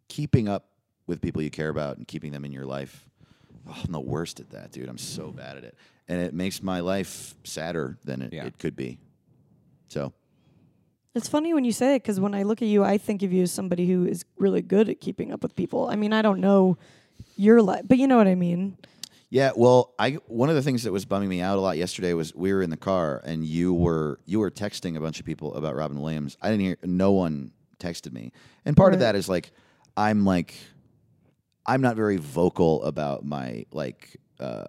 keeping 0.08 0.48
up 0.48 0.66
with 1.06 1.20
people 1.20 1.42
you 1.42 1.50
care 1.50 1.68
about 1.70 1.96
and 1.96 2.06
keeping 2.06 2.30
them 2.32 2.44
in 2.44 2.52
your 2.52 2.66
life. 2.66 3.08
Oh, 3.68 3.76
I'm 3.84 3.92
the 3.92 4.00
worst 4.00 4.40
at 4.40 4.50
that, 4.50 4.70
dude. 4.70 4.88
I'm 4.88 4.98
so 4.98 5.30
bad 5.32 5.56
at 5.56 5.64
it, 5.64 5.74
and 6.06 6.20
it 6.20 6.32
makes 6.34 6.62
my 6.62 6.80
life 6.80 7.34
sadder 7.44 7.98
than 8.04 8.22
it, 8.22 8.32
Yeah. 8.32 8.44
it 8.44 8.58
could 8.58 8.76
be. 8.76 8.98
So 9.88 10.12
It's 11.14 11.28
funny 11.28 11.54
when 11.54 11.64
you 11.64 11.72
say 11.72 11.94
it 11.94 12.02
because 12.02 12.18
when 12.20 12.34
I 12.34 12.42
look 12.42 12.60
at 12.60 12.68
you, 12.68 12.82
I 12.84 12.98
think 12.98 13.22
of 13.22 13.32
you 13.32 13.42
as 13.42 13.52
somebody 13.52 13.86
who 13.86 14.04
is 14.04 14.24
really 14.36 14.62
good 14.62 14.88
at 14.88 15.00
keeping 15.00 15.32
up 15.32 15.42
with 15.42 15.54
people. 15.54 15.88
I 15.88 15.94
mean, 15.96 16.12
I 16.12 16.22
don't 16.22 16.40
know 16.40 16.76
your 17.36 17.62
life, 17.62 17.82
but 17.88 17.98
you 17.98 18.06
know 18.06 18.16
what 18.16 18.26
I 18.28 18.34
mean. 18.34 18.76
Yeah, 19.30 19.50
well, 19.56 19.94
I 19.98 20.12
one 20.28 20.48
of 20.48 20.54
the 20.54 20.62
things 20.62 20.84
that 20.84 20.92
was 20.92 21.04
bumming 21.04 21.28
me 21.28 21.40
out 21.40 21.58
a 21.58 21.60
lot 21.60 21.76
yesterday 21.76 22.12
was 22.14 22.32
we 22.34 22.52
were 22.52 22.62
in 22.62 22.70
the 22.70 22.76
car 22.76 23.20
and 23.24 23.44
you 23.44 23.74
were 23.74 24.20
you 24.26 24.38
were 24.38 24.50
texting 24.50 24.96
a 24.96 25.00
bunch 25.00 25.18
of 25.18 25.26
people 25.26 25.54
about 25.54 25.74
Robin 25.74 26.00
Williams. 26.00 26.36
I 26.40 26.50
didn't 26.50 26.64
hear 26.64 26.76
no 26.84 27.12
one 27.12 27.50
texted 27.80 28.12
me. 28.12 28.30
And 28.64 28.76
part 28.76 28.94
of 28.94 29.00
Right. 29.00 29.06
that 29.06 29.16
is 29.16 29.28
like 29.28 29.50
I'm 29.96 30.24
like 30.24 30.54
I'm 31.66 31.80
not 31.80 31.96
very 31.96 32.16
vocal 32.16 32.84
about 32.84 33.24
my 33.24 33.66
like 33.72 34.16
uh 34.38 34.64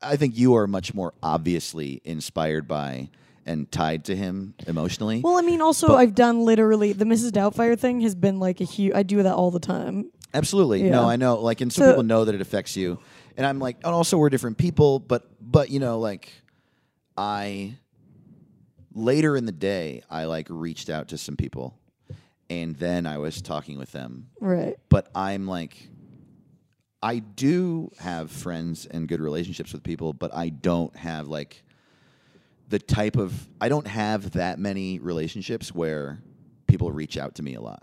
I 0.00 0.14
think 0.14 0.38
you 0.38 0.54
are 0.54 0.68
much 0.68 0.94
more 0.94 1.12
obviously 1.20 2.00
inspired 2.04 2.68
by 2.68 3.10
and 3.44 3.68
tied 3.72 4.04
to 4.04 4.14
him 4.14 4.54
emotionally. 4.66 5.22
Well, 5.24 5.38
I 5.38 5.42
mean, 5.42 5.60
also 5.60 5.96
I've 5.96 6.14
done 6.14 6.44
literally 6.44 6.92
the 6.92 7.06
Mrs. 7.06 7.32
Doubtfire 7.32 7.76
thing 7.76 8.02
has 8.02 8.14
been 8.14 8.38
like 8.38 8.60
a 8.60 8.64
huge. 8.64 8.92
I 8.94 9.02
do 9.02 9.22
that 9.24 9.34
all 9.34 9.50
the 9.50 9.58
time. 9.58 10.12
Absolutely. 10.34 10.84
Yeah. 10.84 10.90
No, 10.90 11.08
I 11.08 11.16
know. 11.16 11.36
Like, 11.40 11.60
and 11.60 11.72
some 11.72 11.84
So- 11.84 11.90
people 11.92 12.02
know 12.04 12.24
that 12.24 12.34
it 12.34 12.40
affects 12.40 12.76
you, 12.76 12.98
and 13.36 13.46
I'm 13.46 13.58
like, 13.58 13.76
and 13.84 13.94
also 13.94 14.18
we're 14.18 14.28
different 14.30 14.58
people, 14.58 14.98
but 14.98 15.26
but 15.40 15.70
you 15.70 15.80
know, 15.80 15.98
like, 15.98 16.30
I 17.16 17.74
later 18.94 19.36
in 19.36 19.46
the 19.46 19.52
day, 19.52 20.02
I 20.10 20.24
like 20.24 20.46
reached 20.50 20.90
out 20.90 21.08
to 21.08 21.18
some 21.18 21.36
people, 21.36 21.78
and 22.50 22.76
then 22.76 23.06
I 23.06 23.18
was 23.18 23.40
talking 23.42 23.78
with 23.78 23.92
them, 23.92 24.28
Right. 24.40 24.76
but 24.88 25.08
I'm 25.14 25.46
like. 25.46 25.88
I 27.00 27.20
do 27.20 27.92
have 28.00 28.28
friends 28.28 28.84
and 28.84 29.06
good 29.06 29.20
relationships 29.20 29.72
with 29.72 29.84
people, 29.84 30.12
but 30.12 30.34
I 30.34 30.48
don't 30.48 30.96
have 30.96 31.28
like 31.28 31.62
the 32.70 32.80
type 32.80 33.14
of 33.16 33.48
I 33.60 33.68
don't 33.68 33.86
have 33.86 34.32
that 34.32 34.58
many 34.58 34.98
relationships 34.98 35.72
where 35.72 36.18
people 36.66 36.90
reach 36.90 37.16
out 37.16 37.36
to 37.36 37.44
me 37.44 37.54
a 37.54 37.60
lot. 37.60 37.80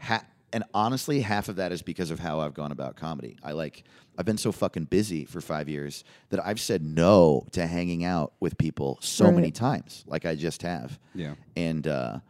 Ha- 0.00 0.26
and 0.52 0.64
honestly, 0.72 1.20
half 1.20 1.48
of 1.48 1.56
that 1.56 1.72
is 1.72 1.82
because 1.82 2.10
of 2.10 2.18
how 2.18 2.40
I've 2.40 2.54
gone 2.54 2.72
about 2.72 2.96
comedy. 2.96 3.36
I 3.42 3.52
like 3.52 3.84
I've 4.18 4.24
been 4.24 4.38
so 4.38 4.52
fucking 4.52 4.84
busy 4.84 5.24
for 5.24 5.40
5 5.40 5.68
years 5.68 6.04
that 6.30 6.44
I've 6.44 6.60
said 6.60 6.82
no 6.82 7.46
to 7.52 7.66
hanging 7.66 8.04
out 8.04 8.32
with 8.40 8.56
people 8.56 8.98
so 9.02 9.30
many 9.30 9.50
times, 9.50 10.04
like 10.06 10.24
I 10.24 10.34
just 10.34 10.62
have. 10.62 10.98
Yeah. 11.14 11.34
And 11.56 11.86
uh 11.86 12.20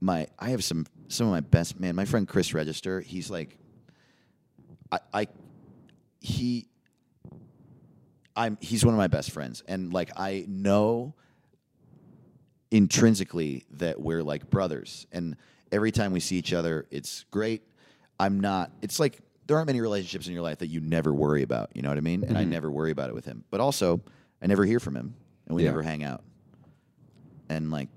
my 0.00 0.28
I 0.38 0.50
have 0.50 0.62
some 0.64 0.86
some 1.08 1.26
of 1.26 1.32
my 1.32 1.40
best 1.40 1.78
man, 1.78 1.96
my 1.96 2.04
friend 2.04 2.26
Chris 2.26 2.54
Register, 2.54 3.00
he's 3.00 3.30
like 3.30 3.58
I, 4.90 4.98
I 5.12 5.26
he 6.20 6.68
I'm 8.36 8.56
he's 8.60 8.84
one 8.84 8.94
of 8.94 8.98
my 8.98 9.08
best 9.08 9.30
friends 9.32 9.62
and 9.66 9.92
like 9.92 10.10
I 10.16 10.44
know 10.48 11.14
intrinsically 12.70 13.64
that 13.72 14.00
we're 14.00 14.22
like 14.22 14.48
brothers 14.50 15.06
and 15.12 15.36
every 15.72 15.90
time 15.90 16.12
we 16.12 16.20
see 16.20 16.36
each 16.36 16.52
other 16.52 16.86
it's 16.90 17.24
great. 17.30 17.62
I'm 18.20 18.40
not 18.40 18.70
it's 18.82 18.98
like 18.98 19.20
there 19.46 19.56
aren't 19.56 19.66
many 19.66 19.80
relationships 19.80 20.26
in 20.26 20.34
your 20.34 20.42
life 20.42 20.58
that 20.58 20.66
you 20.66 20.80
never 20.80 21.12
worry 21.14 21.42
about, 21.42 21.70
you 21.74 21.80
know 21.82 21.88
what 21.88 21.96
I 21.96 22.02
mean? 22.02 22.22
And 22.22 22.36
I 22.36 22.42
mm-hmm. 22.42 22.50
never 22.50 22.70
worry 22.70 22.90
about 22.90 23.08
it 23.08 23.14
with 23.14 23.24
him. 23.24 23.44
But 23.50 23.60
also 23.60 24.00
I 24.42 24.46
never 24.46 24.64
hear 24.64 24.80
from 24.80 24.96
him 24.96 25.14
and 25.46 25.56
we 25.56 25.64
Yeah. 25.64 25.70
never 25.70 25.82
hang 25.82 26.02
out. 26.04 26.22
And 27.48 27.70
like 27.70 27.88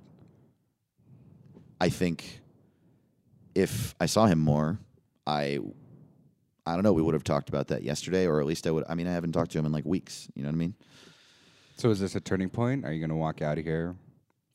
I 1.79 1.89
think 1.89 2.41
if 3.55 3.95
I 3.99 4.05
saw 4.05 4.27
him 4.27 4.39
more, 4.39 4.79
I 5.25 5.59
I 6.65 6.75
don't 6.75 6.83
know, 6.83 6.93
we 6.93 7.01
would 7.01 7.15
have 7.15 7.23
talked 7.23 7.49
about 7.49 7.69
that 7.69 7.83
yesterday 7.83 8.27
or 8.27 8.39
at 8.39 8.45
least 8.45 8.67
I 8.67 8.71
would 8.71 8.85
I 8.87 8.95
mean 8.95 9.07
I 9.07 9.13
haven't 9.13 9.31
talked 9.33 9.51
to 9.51 9.57
him 9.59 9.65
in 9.65 9.71
like 9.71 9.85
weeks, 9.85 10.27
you 10.35 10.43
know 10.43 10.49
what 10.49 10.55
I 10.55 10.57
mean? 10.57 10.75
So 11.77 11.89
is 11.89 11.99
this 11.99 12.15
a 12.15 12.19
turning 12.21 12.49
point? 12.49 12.85
Are 12.85 12.93
you 12.93 12.99
going 12.99 13.09
to 13.09 13.15
walk 13.15 13.41
out 13.41 13.57
of 13.57 13.63
here, 13.63 13.95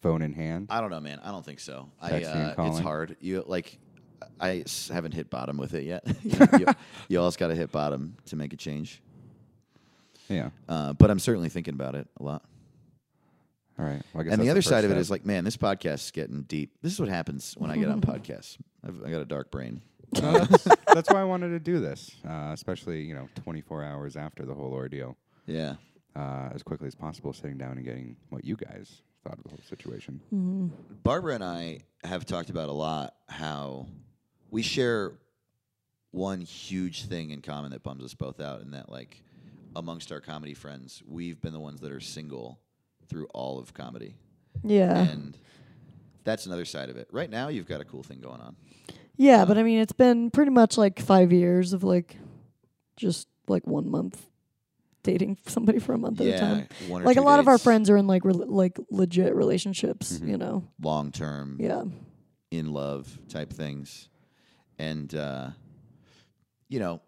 phone 0.06 0.22
in 0.22 0.32
hand? 0.32 0.66
I 0.70 0.80
don't 0.80 0.90
know, 0.90 1.00
man. 1.00 1.20
I 1.22 1.30
don't 1.30 1.44
think 1.44 1.60
so. 1.60 1.90
I 2.00 2.10
Texting 2.10 2.32
and 2.34 2.44
uh, 2.46 2.48
it's 2.48 2.56
calling. 2.56 2.82
hard. 2.82 3.16
You 3.20 3.44
like 3.46 3.78
I 4.40 4.58
s- 4.60 4.88
haven't 4.92 5.12
hit 5.12 5.30
bottom 5.30 5.56
with 5.56 5.74
it 5.74 5.84
yet. 5.84 6.04
you, 6.22 6.38
you, 6.58 6.66
you 7.08 7.18
always 7.20 7.36
got 7.36 7.48
to 7.48 7.54
hit 7.54 7.70
bottom 7.72 8.16
to 8.26 8.36
make 8.36 8.52
a 8.52 8.56
change. 8.56 9.02
Yeah. 10.28 10.50
Uh, 10.68 10.92
but 10.92 11.10
I'm 11.10 11.18
certainly 11.18 11.48
thinking 11.48 11.74
about 11.74 11.94
it 11.94 12.08
a 12.18 12.22
lot. 12.22 12.42
All 13.78 13.84
right. 13.84 14.02
Well, 14.12 14.22
I 14.22 14.24
guess 14.24 14.32
And 14.32 14.42
the 14.42 14.50
other 14.50 14.58
first 14.58 14.68
side 14.70 14.84
of 14.84 14.90
it 14.90 14.96
is 14.96 15.10
like, 15.10 15.24
man, 15.26 15.44
this 15.44 15.56
podcast 15.56 16.04
is 16.06 16.10
getting 16.10 16.42
deep. 16.42 16.72
This 16.82 16.92
is 16.92 16.98
what 17.00 17.08
happens 17.10 17.54
when 17.58 17.70
I 17.70 17.76
get 17.76 17.88
on 17.88 18.00
podcasts. 18.12 18.56
I've, 18.86 19.02
I 19.04 19.10
got 19.10 19.20
a 19.20 19.26
dark 19.26 19.50
brain. 19.50 19.82
No, 20.14 20.32
that's, 20.44 20.68
that's 20.94 21.10
why 21.12 21.20
I 21.20 21.24
wanted 21.24 21.48
to 21.50 21.58
do 21.60 21.80
this, 21.80 22.12
uh, 22.26 22.50
especially 22.54 23.02
you 23.02 23.14
know 23.14 23.28
24 23.42 23.82
hours 23.82 24.16
after 24.16 24.44
the 24.46 24.54
whole 24.54 24.72
ordeal, 24.72 25.16
Yeah. 25.46 25.74
uh, 26.14 26.48
as 26.54 26.62
quickly 26.62 26.86
as 26.86 26.94
possible, 26.94 27.32
sitting 27.32 27.58
down 27.58 27.72
and 27.72 27.84
getting 27.84 28.16
what 28.30 28.44
you 28.44 28.54
guys 28.56 29.02
thought 29.26 29.38
of 29.38 29.44
the 29.44 29.50
whole 29.50 29.60
situation. 29.68 30.20
Mm-hmm. 30.32 30.68
Barbara 31.02 31.34
and 31.34 31.44
I 31.44 31.80
have 32.04 32.24
talked 32.24 32.50
about 32.50 32.68
a 32.68 32.72
lot 32.72 33.14
how 33.28 33.86
we 34.50 34.62
share 34.62 35.12
one 36.12 36.40
huge 36.40 37.06
thing 37.06 37.30
in 37.30 37.42
common 37.42 37.72
that 37.72 37.82
bums 37.82 38.04
us 38.04 38.14
both 38.14 38.40
out, 38.40 38.60
and 38.60 38.72
that 38.74 38.90
like 38.90 39.22
amongst 39.74 40.12
our 40.12 40.20
comedy 40.20 40.54
friends, 40.54 41.02
we've 41.06 41.40
been 41.40 41.52
the 41.52 41.60
ones 41.60 41.80
that 41.80 41.92
are 41.92 42.00
single 42.00 42.58
through 43.08 43.26
all 43.34 43.58
of 43.58 43.74
comedy, 43.74 44.14
Yeah. 44.64 44.96
and 44.98 45.36
that's 46.24 46.46
another 46.46 46.64
side 46.64 46.88
of 46.88 46.96
it. 46.96 47.08
Right 47.12 47.30
now, 47.30 47.48
you've 47.48 47.66
got 47.68 47.80
a 47.80 47.84
cool 47.84 48.02
thing 48.02 48.20
going 48.20 48.40
on. 48.40 48.56
yeah, 49.16 49.44
but 49.44 49.56
uh, 49.56 49.60
I 49.60 49.62
mean, 49.62 49.78
it's 49.78 49.92
been 49.92 50.30
pretty 50.30 50.50
much 50.50 50.78
like 50.78 51.00
five 51.00 51.32
years 51.32 51.72
of 51.72 51.84
like 51.84 52.16
just 52.96 53.28
like 53.48 53.66
one 53.66 53.90
month 53.90 54.24
dating 55.06 55.38
somebody 55.46 55.78
for 55.78 55.94
a 55.94 55.98
month 55.98 56.20
at 56.20 56.26
a 56.26 56.38
time. 56.38 56.68
one 56.88 57.02
or 57.02 57.06
Like 57.06 57.16
a 57.16 57.20
two 57.20 57.24
lot 57.24 57.38
of 57.40 57.46
our 57.48 57.54
dates, 57.54 57.64
friends 57.64 57.88
are 57.90 57.96
in 57.96 58.06
like 58.06 58.24
rel 58.24 58.44
like 58.46 58.78
legit 58.90 59.34
relationships, 59.34 60.18
Mhm. 60.18 60.28
you 60.28 60.36
know. 60.36 60.64
long 60.82 61.10
term, 61.12 61.56
Yeah. 61.60 61.84
in 62.50 62.72
love 62.72 63.18
type 63.28 63.52
things, 63.52 64.08
and 64.78 65.14
uh, 65.14 65.50
you 66.68 66.78
know, 66.80 67.00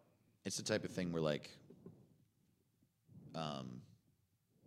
it's 0.47 0.57
the 0.57 0.63
type 0.63 0.85
of 0.85 0.91
thing 0.93 1.13
where 1.13 1.21
like, 1.23 1.51
um, 3.35 3.83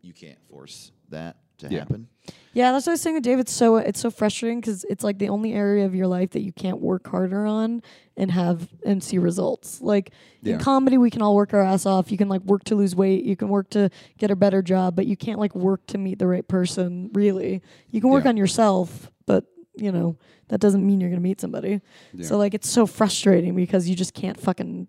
you 0.02 0.14
can't 0.14 0.40
force 0.50 0.92
that 1.10 1.38
to 1.62 1.74
Yeah. 1.74 1.80
happen. 1.80 2.08
Yeah, 2.54 2.74
that's 2.74 2.86
what 2.86 2.92
I 2.92 2.94
was 2.96 3.02
saying 3.02 3.16
with 3.16 3.24
David. 3.24 3.48
So 3.48 3.78
it's 3.78 4.00
so 4.00 4.12
frustrating 4.12 4.60
because 4.60 4.84
it's 4.90 5.04
like 5.06 5.18
the 5.20 5.30
only 5.30 5.54
area 5.54 5.86
of 5.86 5.96
your 5.96 6.08
life 6.08 6.32
that 6.32 6.42
you 6.42 6.52
can't 6.52 6.82
work 6.82 7.08
harder 7.08 7.46
on 7.46 7.82
and 8.18 8.30
have 8.32 8.68
and 8.86 9.02
see 9.02 9.18
results. 9.18 9.82
Like 9.82 10.12
Yeah. 10.42 10.56
in 10.56 10.60
comedy, 10.60 10.98
we 10.98 11.10
can 11.10 11.22
all 11.22 11.34
work 11.36 11.54
our 11.54 11.62
ass 11.62 11.86
off. 11.86 12.12
You 12.12 12.18
can 12.18 12.28
like 12.28 12.42
work 12.42 12.66
to 12.66 12.76
lose 12.76 12.94
weight. 12.96 13.24
You 13.24 13.36
can 13.38 13.48
work 13.48 13.70
to 13.72 13.90
get 14.18 14.32
a 14.32 14.36
better 14.36 14.62
job, 14.62 14.96
but 14.98 15.08
you 15.08 15.16
can't 15.16 15.40
like 15.40 15.56
work 15.56 15.86
to 15.88 15.98
meet 15.98 16.20
the 16.20 16.28
right 16.28 16.46
person. 16.48 17.10
Really, 17.14 17.62
you 17.90 18.02
can 18.02 18.10
work 18.10 18.26
Yeah. 18.26 18.30
on 18.32 18.38
yourself, 18.38 19.10
but 19.26 19.46
you 19.76 19.92
know 19.92 20.18
that 20.50 20.60
doesn't 20.60 20.86
mean 20.86 21.00
you're 21.00 21.10
gonna 21.10 21.22
meet 21.22 21.40
somebody. 21.40 21.80
Yeah. 22.14 22.26
So 22.28 22.38
like 22.38 22.54
it's 22.54 22.70
so 22.70 22.86
frustrating 22.86 23.56
because 23.56 23.88
you 23.88 23.96
just 23.96 24.14
can't 24.14 24.38
fucking 24.38 24.88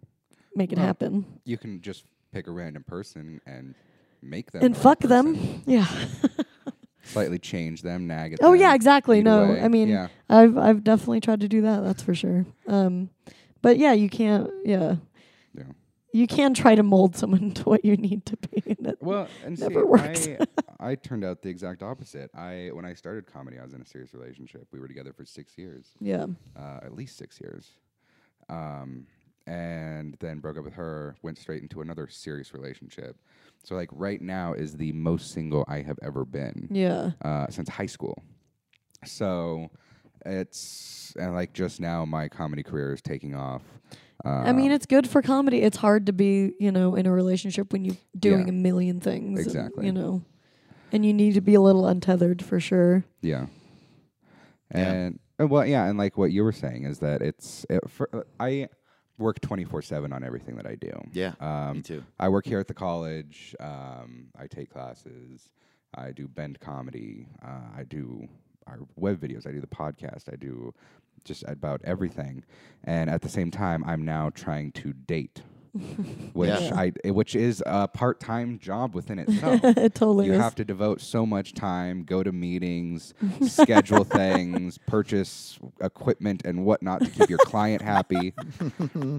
make 0.57 0.73
it 0.73 0.79
Well, 0.79 0.87
happen 0.87 1.25
you 1.45 1.57
can 1.57 1.81
just 1.81 2.05
pick 2.33 2.47
a 2.49 2.51
random 2.51 2.83
person 2.83 3.41
and 3.47 3.75
make 4.21 4.51
them 4.51 4.63
and 4.65 4.77
fuck 4.77 5.01
person. 5.01 5.33
them. 5.35 5.63
Yeah. 5.67 5.87
slightly 7.03 7.39
change 7.39 7.83
them, 7.83 8.07
nag 8.07 8.35
at 8.35 8.39
Oh 8.43 8.53
them. 8.53 8.61
yeah, 8.61 8.75
exactly. 8.75 9.23
No. 9.23 9.45
I 9.57 9.69
mean, 9.69 9.89
yeah, 9.89 10.09
I've 10.29 10.57
I've 10.57 10.85
definitely 10.85 11.21
tried 11.21 11.41
to 11.41 11.49
do 11.49 11.61
that. 11.63 11.83
That's 11.85 12.03
for 12.03 12.15
sure. 12.15 12.47
Um, 12.67 13.11
but 13.61 13.79
yeah, 13.79 13.93
you 13.93 14.09
can't. 14.09 14.51
Yeah, 14.65 14.97
yeah. 15.57 15.65
you 16.13 16.27
can 16.27 16.53
try 16.55 16.75
to 16.75 16.83
mold 16.83 17.17
someone 17.17 17.51
to 17.55 17.63
what 17.65 17.85
you 17.85 17.97
need 17.97 18.27
to 18.27 18.37
be. 18.37 18.63
and 18.79 18.87
it- 18.89 18.99
Well, 19.01 19.29
and 19.45 19.59
Never 19.59 19.81
see, 19.81 19.87
works. 19.87 20.29
I, 20.81 20.91
I 20.91 20.95
turned 20.97 21.25
out 21.25 21.43
the 21.43 21.49
exact 21.49 21.83
opposite. 21.83 22.31
I 22.35 22.71
when 22.73 22.85
I 22.85 22.95
started 22.95 23.27
comedy, 23.27 23.59
I 23.59 23.63
was 23.65 23.73
in 23.75 23.81
a 23.81 23.87
serious 23.87 24.13
relationship. 24.15 24.67
We 24.73 24.81
were 24.81 24.89
together 24.89 25.13
for 25.13 25.25
six 25.25 25.57
years, 25.57 25.87
yeah. 26.01 26.27
uh, 26.57 26.81
at 26.83 26.95
least 26.95 27.17
six 27.17 27.41
years, 27.41 27.71
um, 28.49 29.07
and 29.47 30.17
then 30.21 30.39
broke 30.39 30.59
up 30.59 30.65
with 30.65 30.75
her. 30.75 31.17
Went 31.23 31.39
straight 31.39 31.63
into 31.63 31.81
another 31.81 32.09
serious 32.09 32.53
relationship. 32.55 33.17
So 33.65 33.75
like 33.75 33.89
right 33.93 34.21
now 34.21 34.53
is 34.55 34.75
the 34.77 34.93
most 34.93 35.33
single 35.33 35.65
I 35.69 35.83
have 35.83 35.99
ever 36.03 36.25
been 36.25 36.69
Yeah. 36.71 37.13
uh, 37.23 37.47
since 37.51 37.69
high 37.69 37.87
school. 37.87 38.23
So 39.05 39.71
it's 40.25 41.15
and 41.19 41.35
like 41.35 41.53
just 41.53 41.81
now, 41.81 42.05
my 42.05 42.29
comedy 42.29 42.63
career 42.63 42.93
is 42.93 43.03
taking 43.03 43.35
off. 43.35 43.63
Uh, 44.25 44.29
I 44.29 44.53
mean, 44.53 44.71
it's 44.71 44.87
good 44.87 45.09
for 45.09 45.21
comedy. 45.21 45.63
It's 45.63 45.77
hard 45.77 46.07
to 46.07 46.13
be, 46.13 46.53
you 46.61 46.71
know, 46.71 46.95
in 46.95 47.07
a 47.07 47.13
relationship 47.13 47.73
when 47.73 47.85
you're 47.85 47.97
doing 48.19 48.43
Yeah. 48.43 48.51
a 48.51 48.53
million 48.53 49.01
things. 49.01 49.39
and, 49.41 49.47
Exactly. 49.47 49.87
you 49.87 49.93
know, 49.93 50.23
and 50.93 51.05
you 51.05 51.13
need 51.13 51.35
to 51.35 51.41
be 51.41 51.55
a 51.55 51.61
little 51.61 51.87
untethered 51.89 52.43
for 52.43 52.61
sure. 52.61 53.05
Yeah. 53.21 53.47
Yeah. 54.75 54.93
And 54.93 55.19
uh, 55.41 55.47
well, 55.49 55.67
yeah, 55.67 55.87
and 55.87 55.99
like 55.99 56.17
what 56.17 56.31
you 56.31 56.45
were 56.45 56.53
saying 56.53 56.85
is 56.85 57.01
that 57.01 57.21
it's 57.21 57.67
it, 57.69 57.81
for, 57.91 58.09
uh, 58.13 58.23
I 58.39 58.69
work 59.19 59.41
twenty 59.41 59.65
four 59.65 59.83
seven 59.83 60.13
on 60.13 60.25
everything 60.25 60.57
that 60.57 60.67
I 60.67 60.75
do. 60.75 60.93
Yeah, 61.13 61.31
me 61.41 61.47
Um, 61.47 61.83
too. 61.83 62.03
I 62.19 62.29
work 62.29 62.47
here 62.47 62.59
at 62.61 62.69
the 62.69 62.75
college. 62.75 63.55
Um, 63.61 64.29
I 64.39 64.47
take 64.47 64.71
classes. 64.71 65.51
I 65.95 66.13
do 66.13 66.27
bend 66.29 66.59
comedy. 66.61 67.29
Uh, 67.45 67.61
I 67.77 67.85
do 67.85 68.29
our 68.67 68.79
web 68.97 69.21
videos. 69.21 69.47
I 69.47 69.53
do 69.53 69.61
the 69.61 69.67
podcast. 69.67 70.33
I 70.33 70.37
do 70.37 70.73
just 71.25 71.45
about 71.47 71.81
everything. 71.85 72.45
And 72.85 73.11
at 73.11 73.21
the 73.23 73.29
same 73.29 73.51
time, 73.51 73.85
I'm 73.85 74.05
now 74.05 74.31
trying 74.31 74.73
to 74.73 74.93
date 74.93 75.43
which 76.35 76.49
Yeah. 76.51 76.73
I 76.79 76.93
eh, 77.05 77.11
which 77.11 77.35
is 77.35 77.63
a 77.65 77.89
part 77.89 78.21
time 78.21 78.59
job 78.59 78.95
within 78.95 79.19
itself. 79.25 79.61
it 79.65 79.95
totally 79.95 80.27
you 80.27 80.35
is. 80.35 80.39
have 80.41 80.55
to 80.57 80.65
devote 80.65 81.01
so 81.01 81.25
much 81.25 81.55
time, 81.55 82.05
go 82.05 82.23
to 82.23 82.31
meetings, 82.33 83.15
schedule 83.47 84.05
things, 84.21 84.77
purchase 84.87 85.59
equipment 85.81 86.43
and 86.45 86.65
whatnot 86.67 87.01
to 87.03 87.11
keep 87.11 87.31
your 87.31 87.39
client 87.39 87.81
happy. 87.83 88.35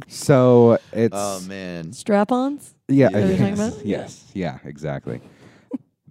so 0.08 0.78
it's 0.91 1.14
Oh 1.16 1.41
man, 1.47 1.91
Strap-ons. 1.93 2.76
yeah, 2.88 3.08
Is 3.08 3.14
that 3.14 3.20
what 3.22 3.28
you're 3.30 3.38
talking 3.38 3.56
yes, 3.58 3.74
about? 3.74 3.86
yes, 3.86 4.32
yeah, 4.34 4.60
exactly. 4.66 5.22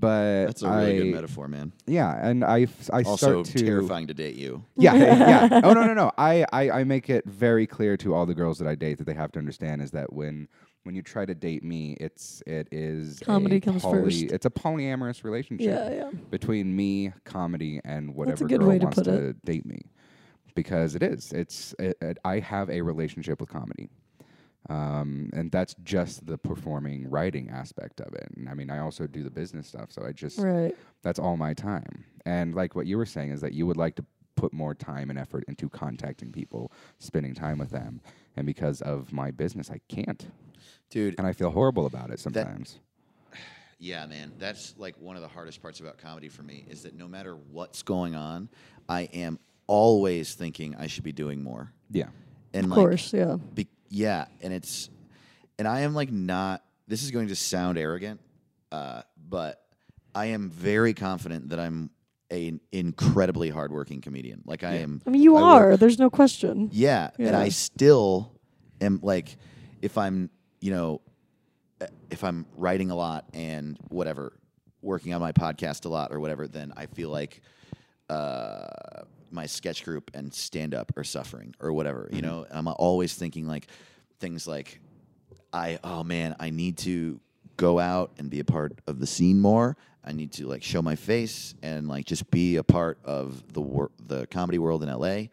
But 0.02 0.46
that's 0.46 0.62
a 0.62 0.68
really 0.68 0.94
I, 0.94 0.96
good 0.98 1.14
metaphor, 1.14 1.46
man. 1.46 1.70
Yeah, 1.86 2.18
and 2.20 2.44
I 2.44 2.66
Also 2.92 3.16
start 3.16 3.46
to 3.46 3.64
terrifying 3.64 4.08
to 4.08 4.14
date 4.14 4.34
you. 4.34 4.64
yeah, 4.76 4.96
yeah. 4.96 5.60
Oh 5.64 5.72
no, 5.72 5.86
no, 5.86 5.94
no. 5.94 6.10
I, 6.18 6.44
I, 6.52 6.70
I 6.80 6.84
make 6.84 7.08
it 7.08 7.24
very 7.24 7.68
clear 7.68 7.96
to 7.98 8.12
all 8.12 8.26
the 8.26 8.34
girls 8.34 8.58
that 8.58 8.66
I 8.66 8.74
date 8.74 8.98
that 8.98 9.04
they 9.04 9.14
have 9.14 9.30
to 9.32 9.38
understand 9.38 9.80
is 9.80 9.92
that 9.92 10.12
when 10.12 10.48
when 10.82 10.96
you 10.96 11.02
try 11.02 11.24
to 11.24 11.36
date 11.36 11.62
me, 11.62 11.96
it's 12.00 12.42
it 12.48 12.66
is 12.72 13.20
Comedy 13.20 13.60
comes 13.60 13.82
poly- 13.82 14.02
first. 14.02 14.22
It's 14.32 14.44
a 14.44 14.50
polyamorous 14.50 15.22
relationship 15.22 15.66
Yeah, 15.68 15.90
yeah. 15.94 16.10
between 16.30 16.74
me, 16.74 17.12
comedy, 17.24 17.80
and 17.84 18.12
whatever 18.16 18.44
good 18.48 18.58
girl 18.58 18.68
way 18.70 18.78
to 18.80 18.84
wants 18.86 19.00
to 19.02 19.34
date 19.44 19.64
me, 19.64 19.82
because 20.56 20.96
it 20.96 21.04
is. 21.04 21.30
It's 21.32 21.76
it, 21.78 21.96
it, 22.02 22.18
I 22.24 22.40
have 22.40 22.68
a 22.70 22.80
relationship 22.82 23.40
with 23.40 23.50
comedy. 23.50 23.88
Um, 24.70 25.30
and 25.32 25.50
that's 25.50 25.74
just 25.82 26.24
the 26.26 26.38
performing 26.38 27.10
writing 27.10 27.50
aspect 27.50 28.00
of 28.00 28.14
it. 28.14 28.28
And 28.36 28.48
I 28.48 28.54
mean, 28.54 28.70
I 28.70 28.78
also 28.78 29.06
do 29.06 29.22
the 29.22 29.30
business 29.30 29.66
stuff, 29.66 29.90
so 29.90 30.04
I 30.04 30.12
just 30.12 30.38
Right. 30.38 30.74
that's 31.02 31.18
all 31.18 31.36
my 31.36 31.52
time. 31.54 32.04
And 32.24 32.54
like 32.54 32.74
what 32.76 32.86
you 32.86 32.96
were 32.96 33.06
saying 33.06 33.30
is 33.32 33.40
that 33.40 33.52
you 33.54 33.66
would 33.66 33.76
like 33.76 33.96
to 33.96 34.04
put 34.36 34.52
more 34.52 34.74
time 34.74 35.10
and 35.10 35.18
effort 35.18 35.44
into 35.48 35.68
contacting 35.68 36.30
people, 36.32 36.72
spending 36.98 37.34
time 37.34 37.58
with 37.58 37.70
them. 37.70 38.00
And 38.36 38.46
because 38.46 38.80
of 38.82 39.12
my 39.12 39.30
business, 39.30 39.70
I 39.70 39.80
can't. 39.88 40.26
Dude, 40.90 41.16
And 41.18 41.26
I 41.26 41.32
feel 41.32 41.50
horrible 41.50 41.86
about 41.86 42.10
it 42.10 42.18
sometimes. 42.20 42.78
Yeah, 43.78 44.06
man. 44.06 44.30
That's 44.38 44.76
like 44.78 44.94
one 45.00 45.16
of 45.16 45.22
the 45.22 45.28
hardest 45.28 45.60
parts 45.60 45.80
about 45.80 45.98
comedy 45.98 46.28
for 46.28 46.44
me 46.44 46.64
is 46.70 46.82
that 46.84 46.94
no 46.94 47.08
matter 47.08 47.34
what's 47.34 47.82
going 47.82 48.14
on, 48.14 48.48
I 48.88 49.08
am 49.12 49.40
always 49.66 50.34
thinking 50.34 50.76
I 50.76 50.86
should 50.86 51.02
be 51.02 51.10
doing 51.10 51.42
more. 51.42 51.72
yeah. 51.90 52.10
And 52.54 52.66
Of 52.66 52.70
like, 52.70 52.76
course, 52.76 53.12
yeah. 53.12 53.38
Be- 53.54 53.66
yeah, 53.92 54.24
and 54.40 54.52
it's, 54.54 54.88
and 55.58 55.68
I 55.68 55.80
am 55.80 55.94
like 55.94 56.10
not. 56.10 56.64
This 56.88 57.02
is 57.02 57.10
going 57.10 57.28
to 57.28 57.36
sound 57.36 57.78
arrogant, 57.78 58.20
uh, 58.72 59.02
but 59.28 59.62
I 60.14 60.26
am 60.26 60.48
very 60.50 60.94
confident 60.94 61.50
that 61.50 61.60
I'm 61.60 61.90
an 62.30 62.60
incredibly 62.72 63.50
hardworking 63.50 64.00
comedian. 64.00 64.42
Like 64.46 64.64
I 64.64 64.76
am. 64.76 65.02
I 65.06 65.10
mean, 65.10 65.22
you 65.22 65.36
I 65.36 65.42
are. 65.42 65.68
work- 65.70 65.80
There's 65.80 65.98
no 65.98 66.08
question. 66.10 66.70
yeah, 66.72 67.10
and 67.18 67.36
I 67.36 67.50
still 67.50 68.32
am 68.80 68.98
like, 69.02 69.36
if 69.82 69.98
I'm, 69.98 70.30
you 70.60 70.72
know, 70.72 71.00
uh, 71.80 71.86
if 72.10 72.24
I'm 72.24 72.46
writing 72.56 72.90
a 72.90 72.96
lot 72.96 73.26
and 73.34 73.78
whatever, 73.90 74.32
working 74.80 75.12
on 75.12 75.20
my 75.20 75.32
podcast 75.32 75.84
a 75.84 75.88
lot 75.90 76.12
or 76.12 76.18
whatever, 76.18 76.48
then 76.48 76.72
I 76.76 76.86
feel 76.86 77.10
like 77.10 77.42
uh, 78.08 78.66
my 79.32 79.46
sketch 79.46 79.84
group 79.84 80.10
and 80.14 80.32
stand 80.32 80.74
up 80.74 80.92
are 80.96 81.04
suffering 81.04 81.54
or 81.60 81.72
whatever. 81.72 82.08
You 82.10 82.18
mm-hmm. 82.18 82.26
know, 82.26 82.46
I'm 82.50 82.68
always 82.68 83.14
thinking 83.14 83.46
like 83.46 83.66
things 84.20 84.46
like, 84.46 84.80
I 85.52 85.78
oh 85.84 86.04
man, 86.04 86.36
I 86.38 86.50
need 86.50 86.78
to 86.78 87.20
go 87.56 87.78
out 87.78 88.12
and 88.18 88.30
be 88.30 88.40
a 88.40 88.44
part 88.44 88.78
of 88.86 88.98
the 88.98 89.06
scene 89.06 89.40
more. 89.40 89.76
I 90.04 90.12
need 90.12 90.32
to 90.32 90.46
like 90.46 90.62
show 90.62 90.82
my 90.82 90.96
face 90.96 91.54
and 91.62 91.88
like 91.88 92.06
just 92.06 92.30
be 92.30 92.56
a 92.56 92.64
part 92.64 92.98
of 93.04 93.52
the 93.52 93.60
wor- 93.60 93.92
the 94.04 94.26
comedy 94.26 94.58
world 94.58 94.82
in 94.82 94.88
LA. 94.92 95.28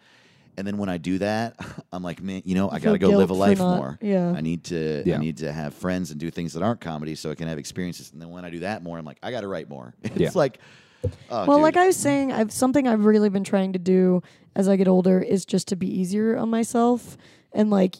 And 0.58 0.68
then 0.68 0.78
when 0.78 0.90
I 0.90 0.98
do 0.98 1.20
that, 1.20 1.56
I'm 1.94 2.04
like, 2.04 2.22
man, 2.22 2.42
you 2.44 2.54
know, 2.54 2.70
I 2.70 2.80
feel 2.80 2.92
got 2.92 3.00
to 3.06 3.12
go 3.12 3.18
live 3.18 3.30
a 3.30 3.34
life 3.34 3.60
not- 3.60 3.78
more. 3.78 3.98
yeah. 4.02 4.34
I 4.36 4.42
need 4.42 4.66
to 4.66 5.04
Yeah. 5.06 5.16
I 5.16 5.20
need 5.20 5.38
to 5.38 5.52
have 5.52 5.74
friends 5.74 6.12
and 6.12 6.20
do 6.20 6.30
things 6.30 6.54
that 6.54 6.62
aren't 6.62 6.82
comedy 6.82 7.16
so 7.16 7.32
I 7.32 7.36
can 7.36 7.48
have 7.48 7.58
experiences. 7.58 8.12
And 8.12 8.22
then 8.22 8.30
when 8.30 8.46
I 8.46 8.50
do 8.50 8.60
that 8.60 8.84
more, 8.84 8.98
I'm 8.98 9.06
like, 9.06 9.20
I 9.24 9.32
got 9.32 9.42
to 9.42 9.48
write 9.48 9.70
more. 9.70 9.94
It's 10.04 10.18
Yeah. 10.20 10.32
like 10.36 10.60
oh, 11.04 11.46
well, 11.46 11.58
dude. 11.58 11.64
like 11.64 11.78
I 11.78 11.88
was 11.88 11.98
saying, 11.98 12.32
I've 12.32 12.52
something 12.52 12.88
I've 12.88 13.06
really 13.06 13.30
been 13.30 13.44
trying 13.44 13.74
to 13.74 13.80
do 13.80 14.22
as 14.56 14.68
I 14.68 14.76
get 14.76 14.88
older 14.88 15.20
is 15.22 15.46
just 15.46 15.68
to 15.70 15.76
be 15.76 15.88
easier 15.88 16.36
on 16.38 16.50
myself, 16.50 17.18
and 17.54 17.70
like 17.70 17.96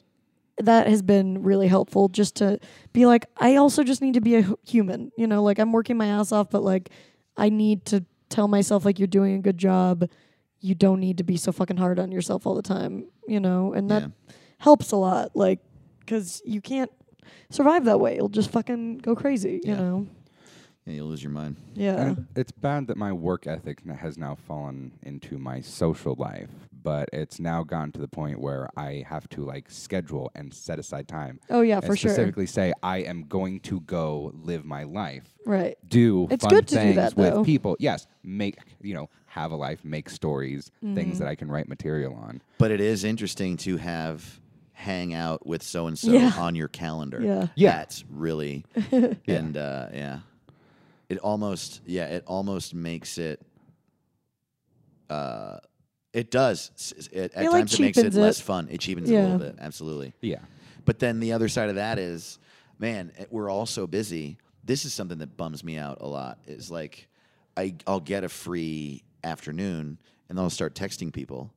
that 0.58 0.88
has 0.88 1.02
been 1.02 1.42
really 1.44 1.68
helpful. 1.68 2.10
Just 2.10 2.36
to 2.38 2.60
be 2.92 3.06
like, 3.06 3.26
I 3.38 3.56
also 3.56 3.84
just 3.84 4.02
need 4.02 4.16
to 4.16 4.22
be 4.22 4.36
a 4.36 4.46
human. 4.68 5.12
You 5.18 5.28
know, 5.28 5.42
like 5.44 5.60
I'm 5.60 5.72
working 5.72 5.98
my 5.98 6.08
ass 6.08 6.32
off, 6.32 6.50
but 6.50 6.64
like 6.64 6.90
I 7.38 7.50
need 7.50 7.86
to 7.86 8.04
tell 8.30 8.48
myself 8.48 8.84
like 8.86 9.00
you're 9.00 9.08
doing 9.08 9.36
a 9.36 9.40
good 9.40 9.58
job. 9.58 10.10
You 10.62 10.76
don't 10.76 11.00
need 11.00 11.18
to 11.20 11.24
be 11.24 11.38
so 11.38 11.52
fucking 11.54 11.78
hard 11.78 12.00
on 12.00 12.12
yourself 12.12 12.46
all 12.46 12.56
the 12.56 12.62
time. 12.62 13.06
You 13.28 13.40
know, 13.40 13.74
and 13.74 13.90
that 13.92 14.02
Yeah. 14.04 14.34
helps 14.58 14.92
a 14.92 14.98
lot. 14.98 15.36
Like, 15.36 15.60
because 16.02 16.42
you 16.44 16.60
can't 16.60 16.92
survive 17.50 17.86
that 17.86 18.00
way. 18.02 18.16
You'll 18.18 18.28
just 18.28 18.50
fucking 18.52 18.98
go 18.98 19.16
crazy. 19.16 19.62
You 19.64 19.72
Yeah. 19.72 19.78
know. 19.78 20.08
Yeah, 20.90 20.96
you'll 20.96 21.08
lose 21.08 21.24
your 21.24 21.32
mind. 21.32 21.56
Yeah. 21.76 22.02
And 22.02 22.28
it's 22.36 22.52
bad 22.52 22.88
that 22.88 22.98
my 22.98 23.14
work 23.14 23.48
ethic 23.48 23.86
has 23.88 24.18
now 24.18 24.36
fallen 24.36 24.92
into 25.04 25.38
my 25.38 25.62
social 25.62 26.16
life, 26.18 26.50
but 26.84 27.10
it's 27.14 27.40
now 27.40 27.64
gotten 27.64 27.92
to 27.94 28.00
the 28.00 28.08
point 28.08 28.40
where 28.40 28.70
I 28.76 29.06
have 29.08 29.30
to 29.30 29.46
like 29.46 29.70
schedule 29.70 30.32
and 30.36 30.54
set 30.54 30.80
aside 30.80 31.08
time. 31.08 31.40
Oh 31.50 31.62
yeah, 31.62 31.78
and 31.78 31.86
for 31.86 31.96
sure. 31.96 32.10
specifically 32.12 32.48
say 32.48 32.74
I 32.82 32.98
am 33.00 33.24
going 33.26 33.60
to 33.62 33.82
go 33.82 34.32
live 34.44 34.66
my 34.66 34.84
life. 34.84 35.26
Right. 35.46 35.78
do 35.88 36.28
It's 36.32 36.44
fun 36.44 36.50
good 36.54 36.68
to 36.70 36.76
do 36.76 36.82
things 36.82 36.96
that, 36.96 37.16
with 37.16 37.34
though. 37.34 37.44
people. 37.44 37.76
Yes, 37.80 38.08
make 38.24 38.58
you 38.82 38.94
know 38.96 39.10
have 39.28 39.52
a 39.52 39.56
life, 39.56 39.86
make 39.86 40.10
stories, 40.10 40.72
Mm-hmm. 40.84 40.96
things 40.96 41.20
that 41.20 41.28
I 41.28 41.36
can 41.36 41.52
write 41.52 41.68
material 41.70 42.16
on. 42.16 42.42
But 42.58 42.72
it 42.72 42.82
is 42.82 43.04
interesting 43.04 43.58
to 43.58 43.78
have 43.78 44.40
hang 44.74 45.14
out 45.14 45.46
with 45.46 45.62
so 45.62 45.88
and 45.88 46.00
so 46.00 46.18
on 46.38 46.56
your 46.56 46.70
calendar. 46.70 47.22
Yeah. 47.22 47.48
Yeah. 47.56 47.72
That's 47.78 48.06
really 48.10 48.66
and 49.28 49.58
uh, 49.58 49.88
yeah. 49.94 50.20
It 51.10 51.18
almost 51.20 51.82
yeah, 51.86 52.06
it 52.06 52.24
almost 52.28 52.74
makes 52.74 53.18
it 53.18 53.42
uh 55.10 55.58
it 56.14 56.32
does. 56.32 56.72
S- 56.76 56.94
s- 56.98 57.08
It, 57.08 57.34
at 57.36 57.46
It, 57.46 57.50
like, 57.50 57.60
times 57.62 57.74
it 57.76 57.80
makes 57.82 57.98
it 57.98 58.02
cheapens 58.02 58.18
it. 58.18 58.22
less 58.22 58.40
fun. 58.42 58.68
It 58.72 58.80
cheapens 58.80 59.10
it 59.10 59.14
a 59.14 59.16
Yeah. 59.18 59.24
little 59.24 59.40
bit, 59.40 59.56
absolutely. 59.60 60.14
Yeah, 60.22 60.40
But 60.86 60.98
then 61.00 61.20
the 61.20 61.34
other 61.34 61.48
side 61.48 61.70
of 61.70 61.76
that 61.76 62.00
is, 62.00 62.40
man, 62.80 63.12
eh, 63.18 63.26
we're 63.30 63.50
all 63.50 63.66
so 63.68 63.86
busy. 63.86 64.38
This 64.64 64.86
is 64.86 64.94
something 64.94 65.20
that 65.20 65.38
bums 65.38 65.64
me 65.64 65.78
out 65.78 66.00
a 66.02 66.08
lot. 66.08 66.40
Is 66.48 66.72
like, 66.72 67.08
I 67.58 67.76
I'll 67.86 68.00
get 68.00 68.24
a 68.24 68.30
free 68.30 69.04
afternoon, 69.24 70.00
and 70.30 70.38
then 70.38 70.44
I'll 70.44 70.50
start 70.50 70.74
texting 70.76 71.12
people, 71.14 71.54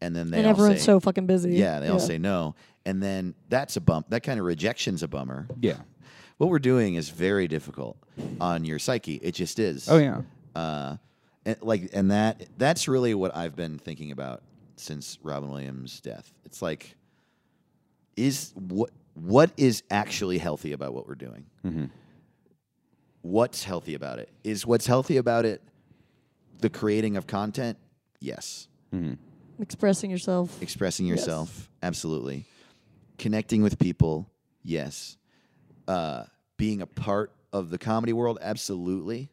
and 0.00 0.14
then 0.16 0.30
they 0.30 0.38
and 0.38 0.46
all 0.46 0.52
everyone's 0.52 0.80
say, 0.80 0.86
so 0.86 0.98
fucking 1.00 1.26
busy. 1.26 1.54
yeah, 1.54 1.78
they 1.80 1.88
all 1.88 1.98
say 2.00 2.18
no, 2.18 2.54
and 2.84 3.00
then 3.02 3.34
that's 3.48 3.76
a 3.76 3.80
bump. 3.80 4.10
That 4.10 4.22
kind 4.22 4.40
of 4.40 4.46
rejection's 4.46 5.02
a 5.04 5.08
bummer. 5.08 5.46
yeah. 5.60 5.78
What 6.38 6.50
we're 6.50 6.58
doing 6.58 6.94
is 6.94 7.08
very 7.10 7.46
difficult 7.48 7.96
on 8.40 8.64
your 8.64 8.78
psyche. 8.78 9.14
It 9.16 9.32
just 9.32 9.58
is. 9.58 9.88
Oh 9.88 9.98
yeah, 9.98 10.22
Uh, 10.54 10.96
and 11.44 11.56
like, 11.60 11.90
and 11.92 12.10
that 12.10 12.46
that's 12.58 12.88
really 12.88 13.14
what 13.14 13.34
I've 13.36 13.54
been 13.56 13.78
thinking 13.78 14.10
about 14.12 14.42
since 14.76 15.18
Robin 15.22 15.50
Williams' 15.50 16.00
death. 16.00 16.32
It's 16.44 16.60
like, 16.62 16.96
is 18.16 18.52
what 18.54 18.90
what 19.14 19.50
is 19.56 19.82
actually 19.90 20.38
healthy 20.38 20.72
about 20.72 20.94
what 20.94 21.06
we're 21.06 21.14
doing? 21.14 21.46
Mm-hmm. 21.64 21.84
What's 23.22 23.62
healthy 23.62 23.94
about 23.94 24.18
it? 24.18 24.30
Is 24.42 24.66
what's 24.66 24.86
healthy 24.86 25.16
about 25.16 25.44
it 25.44 25.62
the 26.60 26.70
creating 26.70 27.16
of 27.16 27.26
content? 27.26 27.78
Yes. 28.20 28.68
Expressing 29.60 30.10
yourself. 30.10 30.60
Expressing 30.62 31.06
Yes. 31.06 31.18
yourself? 31.18 31.70
Absolutely. 31.82 32.44
Connecting 33.18 33.62
with 33.62 33.78
people? 33.78 34.28
Yes. 34.64 35.16
Uh, 35.88 36.24
being 36.56 36.80
a 36.82 36.86
part 36.86 37.32
of 37.52 37.70
the 37.70 37.78
comedy 37.78 38.12
world? 38.12 38.38
Absolutely. 38.40 39.30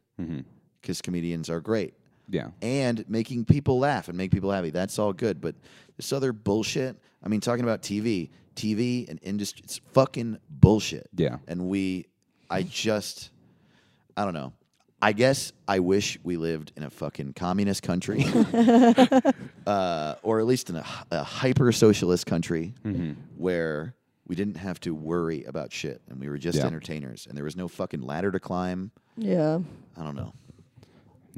Because 0.81 1.01
comedians 1.01 1.49
are 1.49 1.59
great 1.61 1.93
yeah. 2.29 2.49
and 2.61 3.07
making 3.09 3.45
people 3.45 3.79
laugh 3.79 4.07
and 4.07 4.17
make 4.17 4.31
people 4.31 4.51
happy. 4.51 4.69
That's 4.69 4.99
all 4.99 5.13
good. 5.13 5.41
But 5.41 5.55
this 5.97 6.11
other 6.13 6.31
bullshit, 6.33 6.97
I 7.23 7.27
mean, 7.29 7.39
talking 7.41 7.63
about 7.63 7.81
TV, 7.81 8.29
TV 8.55 9.09
and 9.09 9.19
industry, 9.23 9.61
it's 9.63 9.79
fucking 9.93 10.39
bullshit. 10.49 11.09
Yeah. 11.15 11.37
And 11.47 11.67
we, 11.67 12.07
I 12.49 12.63
just, 12.63 13.29
I 14.17 14.25
don't 14.25 14.33
know. 14.33 14.53
I 15.01 15.13
guess 15.13 15.53
I 15.67 15.79
wish 15.79 16.19
we 16.23 16.35
lived 16.35 16.73
in 16.75 16.83
a 16.83 16.89
fucking 16.89 17.31
communist 17.33 17.83
country, 17.83 18.25
uh, 19.65 20.15
or 20.23 20.39
at 20.41 20.45
least 20.45 20.69
in 20.69 20.75
a, 20.75 20.85
a 21.11 21.23
hyper 21.23 21.71
socialist 21.71 22.25
country 22.25 22.73
Mm-hmm. 22.83 23.13
where 23.37 23.95
we 24.29 24.35
didn't 24.35 24.55
have 24.57 24.79
to 24.81 24.93
worry 24.95 25.43
about 25.43 25.73
shit 25.73 26.01
and 26.07 26.19
we 26.19 26.29
were 26.29 26.37
just 26.37 26.59
Yeah. 26.59 26.65
entertainers 26.67 27.25
and 27.27 27.35
there 27.35 27.43
was 27.43 27.57
no 27.57 27.67
fucking 27.67 28.01
ladder 28.01 28.31
to 28.31 28.39
climb. 28.39 28.91
Yeah. 29.17 29.59
I 29.97 30.03
don't 30.03 30.15
know. 30.15 30.33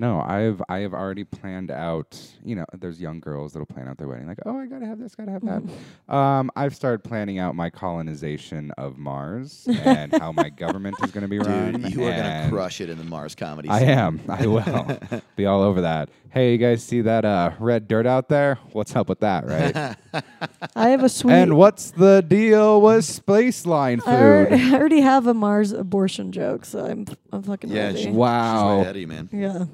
No, 0.02 0.20
I've 0.20 0.64
I 0.68 0.80
have 0.80 0.96
already 0.96 1.24
planned 1.24 1.70
out. 1.70 2.20
You 2.44 2.56
know, 2.56 2.66
there's 2.74 3.00
young 3.00 3.20
girls 3.20 3.54
that'll 3.54 3.68
plan 3.68 3.88
out 3.88 4.00
their 4.00 4.08
wedding, 4.08 4.26
like, 4.28 4.40
oh, 4.48 4.58
I 4.58 4.66
gotta 4.66 4.88
have 4.88 4.98
this, 4.98 5.14
gotta 5.14 5.32
have 5.32 5.46
that. 5.46 5.62
Um, 6.12 6.50
I've 6.58 6.76
started 6.76 7.04
planning 7.04 7.38
out 7.40 7.56
my 7.56 7.70
colonization 7.70 8.72
of 8.72 8.98
Mars 8.98 9.68
and 9.84 10.12
how 10.12 10.32
my 10.34 10.50
government 10.50 10.98
is 11.04 11.12
going 11.12 11.22
to 11.22 11.28
be 11.30 11.40
run. 11.40 11.74
Dude, 11.84 11.94
you 11.94 12.04
are 12.06 12.12
gonna 12.12 12.48
crush 12.50 12.82
it 12.82 12.90
in 12.90 12.98
the 12.98 13.04
Mars 13.06 13.34
comedy. 13.36 13.70
I 13.70 13.80
scene. 13.80 13.90
am. 13.90 14.22
I 14.28 14.46
will 14.48 15.00
be 15.38 15.46
all 15.46 15.62
over 15.62 15.82
that. 15.82 16.10
Hey, 16.32 16.52
you 16.54 16.58
guys 16.58 16.84
see 16.84 17.02
that 17.02 17.24
uh, 17.24 17.52
red 17.60 17.88
dirt 17.88 18.06
out 18.08 18.28
there? 18.28 18.58
What's 18.74 18.94
up 18.96 19.08
with 19.08 19.20
that, 19.22 19.46
right? 19.46 19.96
I 20.76 20.90
have 20.90 21.04
a 21.04 21.10
sweet. 21.10 21.34
and 21.34 21.56
what's 21.58 21.92
the 21.92 22.22
deal 22.28 22.82
with 22.82 23.06
space 23.06 23.66
line 23.66 24.02
I 24.06 24.12
alre- 24.16 24.50
food? 24.50 24.60
I 24.60 24.74
already 24.80 25.02
have 25.02 25.28
a 25.28 25.34
Mars 25.34 25.72
abortion 25.72 26.32
joke, 26.32 26.66
so 26.66 26.86
I'm 26.86 27.06
I'm 27.32 27.44
fucking 27.44 27.70
Yeah, 27.70 27.84
ready. 27.88 27.98
she- 27.98 28.04
She's 28.06 28.14
way 28.14 28.18
Wow. 28.20 28.80
ahead 28.82 28.96
of 28.96 29.02
you, 29.02 29.08
man. 29.08 29.30
yeah. 29.32 29.66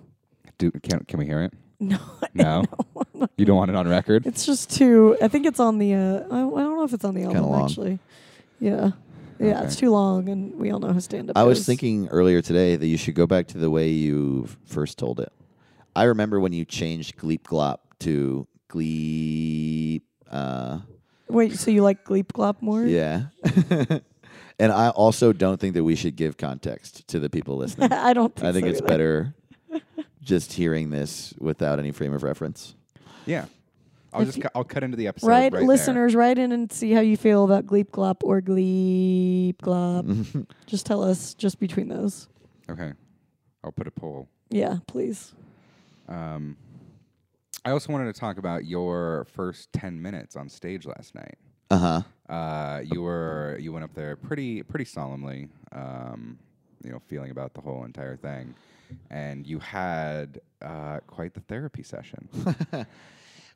Do, 0.58 0.72
can 0.72 1.00
can 1.06 1.20
we 1.20 1.26
hear 1.26 1.44
it? 1.44 1.54
No. 1.80 2.00
No. 2.34 2.64
You 3.36 3.46
don't 3.46 3.58
want 3.58 3.72
it 3.72 3.76
on 3.76 3.88
record? 3.88 4.28
It's 4.28 4.46
just 4.46 4.70
too. 4.70 5.18
I 5.22 5.28
think 5.28 5.48
it's 5.48 5.60
on 5.60 5.80
the. 5.80 5.96
Uh, 5.96 6.20
I, 6.30 6.38
I 6.38 6.40
don't 6.40 6.76
know 6.76 6.84
if 6.84 6.94
it's 6.94 7.04
on 7.04 7.16
the 7.16 7.22
Kinda 7.22 7.36
album 7.38 7.52
long. 7.52 7.66
actually. 7.66 8.00
Yeah. 8.60 8.92
Yeah, 9.40 9.64
it's 9.64 9.76
too 9.76 9.90
long, 9.92 10.30
and 10.30 10.56
we 10.56 10.72
all 10.72 10.80
know 10.80 10.94
how 10.94 11.00
stand 11.00 11.30
up. 11.32 11.38
I 11.38 11.44
was 11.44 11.66
thinking 11.66 12.08
earlier 12.10 12.42
today 12.42 12.76
that 12.76 12.86
you 12.86 12.98
should 12.98 13.14
go 13.16 13.26
back 13.28 13.48
to 13.50 13.58
the 13.60 13.70
way 13.70 13.90
you 13.90 14.46
f- 14.48 14.58
first 14.66 14.98
told 14.98 15.20
it. 15.20 15.32
I 15.96 16.04
remember 16.04 16.40
when 16.40 16.54
you 16.54 16.66
changed 16.66 17.18
Gleep 17.18 17.42
Glop 17.44 17.78
to 18.00 18.48
Gleep. 18.70 20.02
Uh, 20.30 20.80
Wait, 21.28 21.54
so 21.58 21.72
you 21.72 21.82
like 21.84 22.04
Gleep 22.06 22.26
Glop 22.28 22.62
more? 22.62 22.84
yeah. 22.84 23.26
and 24.60 24.72
I 24.72 24.90
also 24.90 25.34
don't 25.34 25.60
think 25.60 25.74
that 25.76 25.84
we 25.84 25.96
should 25.96 26.16
give 26.16 26.38
context 26.38 27.08
to 27.10 27.20
the 27.20 27.30
people 27.30 27.58
listening. 27.58 27.92
I 27.94 28.14
don't. 28.14 28.36
Think 28.36 28.48
I 28.48 28.52
think 28.54 28.66
so 28.66 28.70
it's 28.72 28.80
either. 28.82 28.88
better 28.88 29.36
just 30.28 30.54
hearing 30.54 30.90
this 30.90 31.34
without 31.40 31.80
any 31.80 31.92
frame 31.92 32.14
of 32.14 32.22
reference. 32.22 32.76
Yeah. 33.26 33.46
I'll 34.14 34.22
If 34.22 34.28
just 34.28 34.42
cu- 34.42 34.50
I'll 34.56 34.64
cut 34.64 34.84
into 34.84 34.98
the 34.98 35.08
episode. 35.08 35.28
Right, 35.28 35.44
right 35.52 35.60
there. 35.60 35.62
listeners, 35.64 36.16
write 36.16 36.38
in 36.38 36.52
and 36.52 36.72
see 36.72 36.92
how 36.92 37.02
you 37.02 37.18
feel 37.18 37.44
about 37.44 37.66
Gleep 37.66 37.90
Glop 37.92 38.18
or 38.24 38.42
Gleep 38.42 39.56
Glop. 39.58 40.48
just 40.66 40.86
tell 40.86 41.04
us, 41.04 41.34
just 41.34 41.60
between 41.60 41.88
those. 41.88 42.28
Okay. 42.70 42.94
I'll 43.64 43.72
put 43.72 43.88
a 43.88 43.92
poll. 43.92 44.28
Yeah, 44.50 44.78
please. 44.88 45.34
Um, 46.08 46.56
I 47.66 47.72
also 47.72 47.92
wanted 47.92 48.14
to 48.14 48.20
talk 48.20 48.38
about 48.38 48.66
your 48.66 49.26
first 49.34 49.72
ten 49.74 50.02
minutes 50.02 50.36
on 50.38 50.48
stage 50.50 50.86
last 50.86 51.16
night. 51.16 51.36
Uh 51.70 51.78
huh. 51.78 52.34
Uh, 52.34 52.82
you 52.84 53.02
were 53.02 53.58
you 53.60 53.74
went 53.74 53.84
up 53.84 53.94
there 53.94 54.16
pretty 54.16 54.64
pretty 54.64 54.86
solemnly, 54.86 55.50
um, 55.74 56.38
you 56.84 56.92
know, 56.92 57.00
feeling 57.08 57.32
about 57.32 57.54
the 57.54 57.60
whole 57.62 57.84
entire 57.84 58.16
thing, 58.16 58.56
and 59.10 59.46
you 59.48 59.60
had 59.60 60.40
uh, 60.62 61.00
quite 61.08 61.34
the 61.34 61.42
therapy 61.42 61.84
session. 61.84 62.28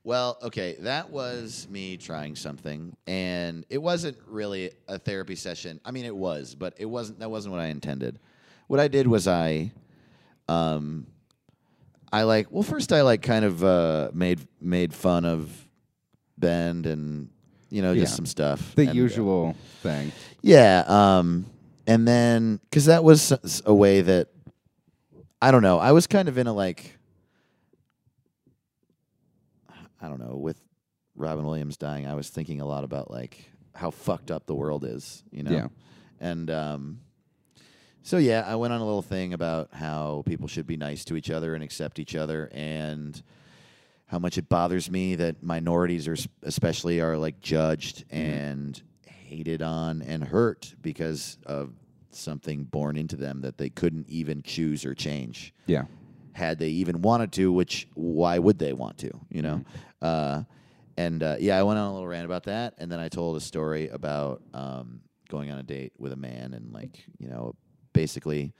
Well, 0.03 0.39
okay, 0.41 0.77
that 0.79 1.11
was 1.11 1.67
me 1.69 1.95
trying 1.95 2.35
something, 2.35 2.97
and 3.05 3.63
it 3.69 3.77
wasn't 3.77 4.17
really 4.25 4.71
a 4.87 4.97
therapy 4.97 5.35
session. 5.35 5.79
I 5.85 5.91
mean, 5.91 6.05
it 6.05 6.15
was, 6.15 6.55
but 6.55 6.73
it 6.77 6.87
wasn't. 6.87 7.19
That 7.19 7.29
wasn't 7.29 7.51
what 7.53 7.61
I 7.61 7.67
intended. 7.67 8.17
What 8.65 8.79
I 8.79 8.87
did 8.87 9.05
was 9.05 9.27
I, 9.27 9.71
um, 10.47 11.05
I 12.11 12.23
like. 12.23 12.47
Well, 12.51 12.63
first 12.63 12.91
I 12.91 13.03
like 13.03 13.21
kind 13.21 13.45
of 13.45 13.63
uh, 13.63 14.09
made 14.11 14.39
made 14.59 14.91
fun 14.91 15.23
of 15.23 15.51
Bend 16.35 16.87
and 16.87 17.29
you 17.69 17.83
know 17.83 17.93
just 17.93 18.13
Yeah. 18.13 18.15
some 18.15 18.25
stuff. 18.25 18.73
The 18.73 18.81
And, 18.87 18.89
uh, 18.89 18.93
usual 18.93 19.55
thing. 19.83 20.11
yeah. 20.41 20.83
Um, 20.87 21.45
and 21.85 22.07
then 22.07 22.59
because 22.71 22.85
that 22.85 23.03
was 23.03 23.31
s- 23.31 23.39
s- 23.43 23.61
a 23.67 23.73
way 23.73 24.01
that 24.01 24.29
I 25.41 25.51
don't 25.51 25.63
know. 25.63 25.79
I 25.79 25.91
was 25.91 26.07
kind 26.07 26.27
of 26.27 26.37
in 26.37 26.47
a 26.47 26.53
like 26.53 26.97
I 30.01 30.07
don't 30.07 30.19
know 30.19 30.35
with 30.35 30.61
Robin 31.15 31.45
Williams 31.45 31.77
dying. 31.77 32.07
I 32.07 32.15
was 32.15 32.29
thinking 32.29 32.61
a 32.61 32.65
lot 32.65 32.83
about 32.83 33.11
like 33.11 33.49
how 33.75 33.91
fucked 33.91 34.31
up 34.31 34.45
the 34.45 34.55
world 34.55 34.83
is, 34.83 35.23
you 35.31 35.43
know. 35.43 35.51
Yeah. 35.51 35.67
And 36.19 36.49
um, 36.51 36.99
so 38.03 38.17
yeah, 38.17 38.43
I 38.45 38.55
went 38.55 38.73
on 38.73 38.81
a 38.81 38.85
little 38.85 39.01
thing 39.01 39.33
about 39.33 39.69
how 39.73 40.23
people 40.25 40.47
should 40.47 40.67
be 40.67 40.77
nice 40.77 41.05
to 41.05 41.15
each 41.15 41.29
other 41.29 41.53
and 41.53 41.63
accept 41.63 41.99
each 41.99 42.15
other, 42.15 42.49
and 42.51 43.21
how 44.07 44.19
much 44.19 44.37
it 44.37 44.49
bothers 44.49 44.89
me 44.89 45.15
that 45.15 45.43
minorities 45.43 46.07
are 46.07 46.17
especially 46.43 46.99
are 46.99 47.17
like 47.17 47.39
judged 47.41 48.03
and 48.09 48.81
hated 49.05 49.61
on 49.61 50.01
and 50.01 50.23
hurt 50.23 50.73
because 50.81 51.37
of 51.45 51.73
something 52.15 52.63
born 52.65 52.95
into 52.97 53.15
them 53.15 53.41
that 53.41 53.57
they 53.57 53.69
couldn't 53.69 54.07
even 54.09 54.41
choose 54.43 54.85
or 54.85 54.93
change 54.93 55.53
Yeah. 55.67 55.85
had 56.33 56.59
they 56.59 56.69
even 56.69 57.01
wanted 57.01 57.31
to 57.33 57.51
which 57.51 57.87
why 57.93 58.39
would 58.39 58.59
they 58.59 58.73
want 58.73 58.97
to 58.99 59.11
you 59.29 59.41
know 59.41 59.63
uh, 60.01 60.43
and 60.97 61.23
uh, 61.23 61.35
yeah 61.39 61.57
i 61.57 61.63
went 61.63 61.79
on 61.79 61.87
a 61.89 61.93
little 61.93 62.07
rant 62.07 62.25
about 62.25 62.43
that 62.43 62.73
and 62.77 62.91
then 62.91 62.99
i 62.99 63.07
told 63.09 63.37
a 63.37 63.41
story 63.41 63.87
about 63.89 64.41
um, 64.53 65.01
going 65.29 65.49
on 65.51 65.57
a 65.59 65.63
date 65.63 65.93
with 65.97 66.11
a 66.11 66.15
man 66.17 66.53
and 66.53 66.73
like 66.73 67.03
you 67.19 67.27
know 67.27 67.55
basically 67.93 68.53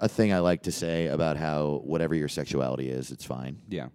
a 0.00 0.08
thing 0.08 0.32
i 0.32 0.38
like 0.38 0.62
to 0.62 0.72
say 0.72 1.06
about 1.06 1.36
how 1.36 1.80
whatever 1.84 2.14
your 2.14 2.28
sexuality 2.28 2.88
is 2.88 3.10
it's 3.10 3.24
fine 3.24 3.56
Yeah. 3.68 3.88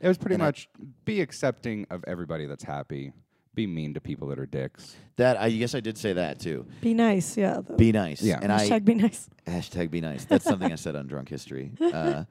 It 0.00 0.06
was 0.06 0.16
pretty 0.16 0.34
And 0.34 0.42
I- 0.44 0.46
much 0.46 0.68
be 1.04 1.20
accepting 1.20 1.84
of 1.90 2.04
everybody 2.06 2.46
that's 2.46 2.62
happy. 2.62 3.12
Be 3.54 3.66
mean 3.66 3.94
to 3.94 4.00
people 4.00 4.28
that 4.28 4.38
are 4.38 4.46
dicks. 4.46 4.94
that 5.16 5.36
i 5.36 5.50
guess 5.50 5.74
i 5.74 5.80
did 5.80 5.98
say 5.98 6.12
that 6.12 6.38
too 6.38 6.64
Be 6.80 6.94
nice, 6.94 7.36
yeah. 7.36 7.60
Though. 7.66 7.74
be 7.76 7.90
nice 7.92 8.22
Yeah. 8.22 8.38
and 8.40 8.52
i 8.52 8.68
Hashtag 8.68 8.84
be 8.84 8.94
nice. 8.94 9.28
Hashtag 9.46 9.90
be 9.90 10.00
nice. 10.00 10.24
That's 10.26 10.44
something 10.44 10.70
I 10.70 10.76
said 10.76 10.94
on 10.94 11.06
Drunk 11.06 11.28
History. 11.30 11.72
Uh, 11.80 12.24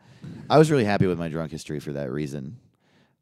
I 0.49 0.57
was 0.59 0.69
really 0.69 0.83
happy 0.85 1.07
with 1.07 1.17
my 1.17 1.29
Drunk 1.29 1.51
History 1.51 1.79
for 1.79 1.93
that 1.93 2.11
reason, 2.11 2.57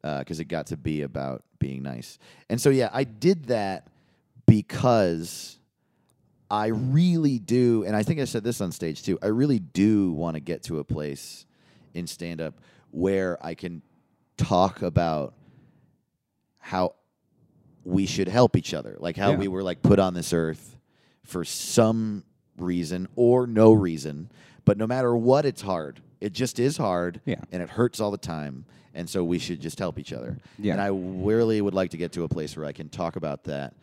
because 0.01 0.41
it 0.41 0.45
got 0.49 0.67
to 0.67 0.77
be 0.77 1.01
about 1.03 1.43
being 1.59 1.81
nice. 1.81 2.19
And 2.49 2.59
so, 2.59 2.69
yeah, 2.71 2.89
I 2.91 3.05
did 3.05 3.45
that 3.45 3.87
because 4.45 5.57
I 6.51 6.67
really 6.67 7.39
do, 7.39 7.85
and 7.85 7.95
I 7.95 8.03
think 8.03 8.19
I 8.19 8.25
said 8.25 8.43
this 8.43 8.59
on 8.61 8.71
stage 8.73 9.01
too. 9.03 9.17
I 9.21 9.27
really 9.27 9.59
do 9.59 10.11
want 10.11 10.35
to 10.35 10.41
get 10.41 10.63
to 10.63 10.79
a 10.79 10.83
place 10.83 11.45
in 11.93 12.05
stand 12.05 12.41
up 12.41 12.55
where 12.91 13.37
I 13.45 13.53
can 13.55 13.81
talk 14.37 14.81
about 14.81 15.33
how 16.59 16.95
we 17.85 18.05
should 18.05 18.27
help 18.27 18.57
each 18.57 18.73
other, 18.73 18.97
like 18.99 19.15
how 19.15 19.31
Yeah. 19.31 19.37
we 19.37 19.47
were 19.47 19.63
like 19.63 19.81
put 19.81 19.99
on 19.99 20.13
this 20.13 20.33
earth 20.33 20.75
for 21.23 21.45
some 21.45 22.23
reason 22.57 23.07
or 23.15 23.47
no 23.47 23.71
reason. 23.71 24.29
But 24.65 24.77
no 24.77 24.87
matter 24.87 25.15
what, 25.15 25.45
it's 25.45 25.61
hard. 25.61 26.01
It 26.19 26.33
just 26.33 26.59
is 26.59 26.77
hard, 26.77 27.21
Yeah. 27.25 27.41
and 27.51 27.61
it 27.61 27.69
hurts 27.69 27.99
all 27.99 28.09
the 28.11 28.17
time. 28.17 28.65
And 28.95 29.09
so 29.09 29.23
we 29.23 29.37
should 29.39 29.59
just 29.61 29.77
help 29.77 29.99
each 29.99 30.11
other. 30.13 30.39
Yeah. 30.57 30.73
And 30.73 30.81
I 30.81 30.87
really 30.87 31.61
would 31.61 31.73
like 31.73 31.91
to 31.91 31.97
get 31.97 32.11
to 32.13 32.23
a 32.23 32.27
place 32.27 32.55
where 32.57 32.65
I 32.65 32.71
can 32.71 32.89
talk 32.89 33.15
about 33.17 33.43
that 33.43 33.75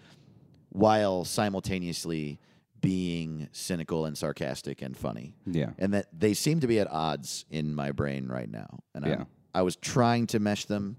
while 0.70 1.24
simultaneously 1.24 2.38
being 2.80 3.48
cynical 3.52 4.06
and 4.06 4.16
sarcastic 4.18 4.82
and 4.82 4.96
funny. 4.96 5.34
Yeah. 5.46 5.70
And 5.78 5.94
that 5.94 6.06
they 6.18 6.34
seem 6.34 6.60
to 6.60 6.66
be 6.66 6.80
at 6.80 6.90
odds 6.90 7.44
in 7.50 7.74
my 7.74 7.92
brain 7.92 8.26
right 8.26 8.50
now. 8.50 8.80
And 8.94 9.06
Yeah. 9.06 9.12
I'm, 9.20 9.26
I 9.54 9.62
was 9.62 9.76
trying 9.76 10.26
to 10.28 10.40
mesh 10.40 10.64
them, 10.64 10.96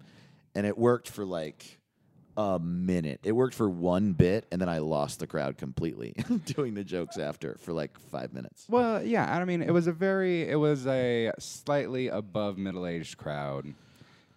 and 0.56 0.66
it 0.68 0.78
worked 0.78 1.10
for 1.10 1.26
like 1.26 1.80
a 2.38 2.60
minute. 2.60 3.20
It 3.24 3.34
worked 3.34 3.56
for 3.56 3.70
one 3.70 4.14
bit, 4.14 4.46
and 4.52 4.60
then 4.60 4.70
I 4.70 4.80
lost 4.80 5.20
the 5.20 5.28
crowd 5.28 5.58
completely 5.58 6.14
doing 6.46 6.74
the 6.74 6.84
jokes 6.84 7.18
after 7.18 7.58
for 7.60 7.74
like 7.74 7.98
five 8.12 8.34
minutes. 8.34 8.66
Well, 8.70 9.04
yeah, 9.04 9.32
I 9.36 9.44
mean, 9.46 9.62
it 9.62 9.72
was 9.72 9.88
a 9.88 9.92
very, 9.92 10.50
it 10.50 10.56
was 10.56 10.88
a 10.88 11.32
slightly 11.40 12.08
above 12.08 12.58
middle-aged 12.58 13.18
crowd 13.18 13.74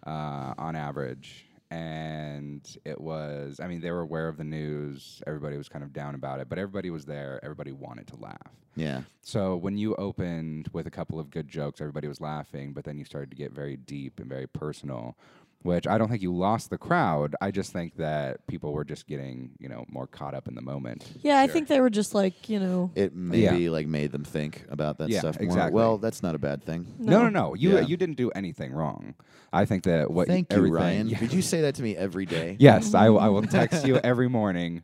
uh, 0.05 0.53
on 0.57 0.75
average, 0.75 1.47
and 1.71 2.61
it 2.85 3.01
was, 3.01 3.59
I 3.59 3.67
mean, 3.67 3.81
they 3.81 3.91
were 3.91 4.01
aware 4.01 4.27
of 4.27 4.37
the 4.37 4.43
news. 4.43 5.21
Everybody 5.25 5.57
was 5.57 5.67
kind 5.67 5.83
of 5.83 5.91
down 5.91 6.15
about 6.15 6.39
it, 6.39 6.49
but 6.49 6.59
everybody 6.59 6.89
was 6.89 7.05
there. 7.05 7.39
Everybody 7.43 7.71
wanted 7.71 8.07
to 8.07 8.15
laugh. 8.17 8.51
Yeah. 8.75 9.01
So 9.21 9.55
when 9.55 9.77
you 9.77 9.95
opened 9.95 10.69
with 10.71 10.85
a 10.85 10.91
couple 10.91 11.19
of 11.19 11.31
good 11.31 11.47
jokes, 11.47 11.81
everybody 11.81 12.07
was 12.07 12.21
laughing, 12.21 12.73
but 12.73 12.83
then 12.85 12.97
you 12.97 13.05
started 13.05 13.31
to 13.31 13.35
get 13.35 13.51
very 13.51 13.75
deep 13.75 14.19
and 14.19 14.29
very 14.29 14.47
personal. 14.47 15.17
Which 15.63 15.87
I 15.87 15.97
don't 15.97 16.07
think 16.07 16.21
you 16.21 16.33
lost 16.33 16.69
the 16.69 16.77
crowd. 16.77 17.35
I 17.41 17.51
just 17.51 17.73
think 17.73 17.97
that 17.97 18.45
people 18.47 18.71
were 18.73 18.85
just 18.85 19.07
getting, 19.07 19.51
you 19.59 19.67
know, 19.67 19.85
more 19.89 20.07
caught 20.07 20.33
up 20.33 20.47
in 20.47 20.55
the 20.55 20.61
moment. 20.61 21.11
Yeah, 21.21 21.39
I 21.39 21.47
think 21.47 21.67
they 21.67 21.81
were 21.81 21.89
just 21.89 22.13
like, 22.13 22.47
you 22.47 22.59
know, 22.59 22.91
It 22.95 23.15
maybe 23.15 23.69
like 23.69 23.87
made 23.87 24.11
them 24.11 24.23
think 24.23 24.65
about 24.69 24.99
that 24.99 25.09
Yeah, 25.09 25.19
stuff 25.19 25.39
more. 25.39 25.45
exactly. 25.45 25.73
Well, 25.73 25.97
that's 25.97 26.21
not 26.23 26.35
a 26.35 26.37
bad 26.37 26.63
thing. 26.63 26.85
No, 26.99 27.23
no, 27.23 27.23
No. 27.23 27.29
no. 27.49 27.53
You 27.55 27.73
Yeah. 27.75 27.79
you 27.81 27.97
didn't 27.97 28.15
do 28.17 28.29
anything 28.31 28.71
wrong. 28.71 29.15
I 29.51 29.65
think 29.65 29.83
that 29.83 30.11
what 30.11 30.27
Thank 30.27 30.51
you, 30.51 30.57
everything- 30.57 30.73
Ryan. 30.75 31.07
Yeah. 31.09 31.19
Did 31.25 31.33
you 31.33 31.41
say 31.41 31.61
that 31.61 31.75
to 31.75 31.83
me 31.83 31.97
every 31.97 32.25
day? 32.25 32.55
Yes, 32.59 32.93
I, 32.93 33.09
will- 33.09 33.19
I 33.19 33.27
will 33.29 33.41
text 33.59 33.85
you 33.85 33.97
every 33.97 34.29
morning 34.29 34.83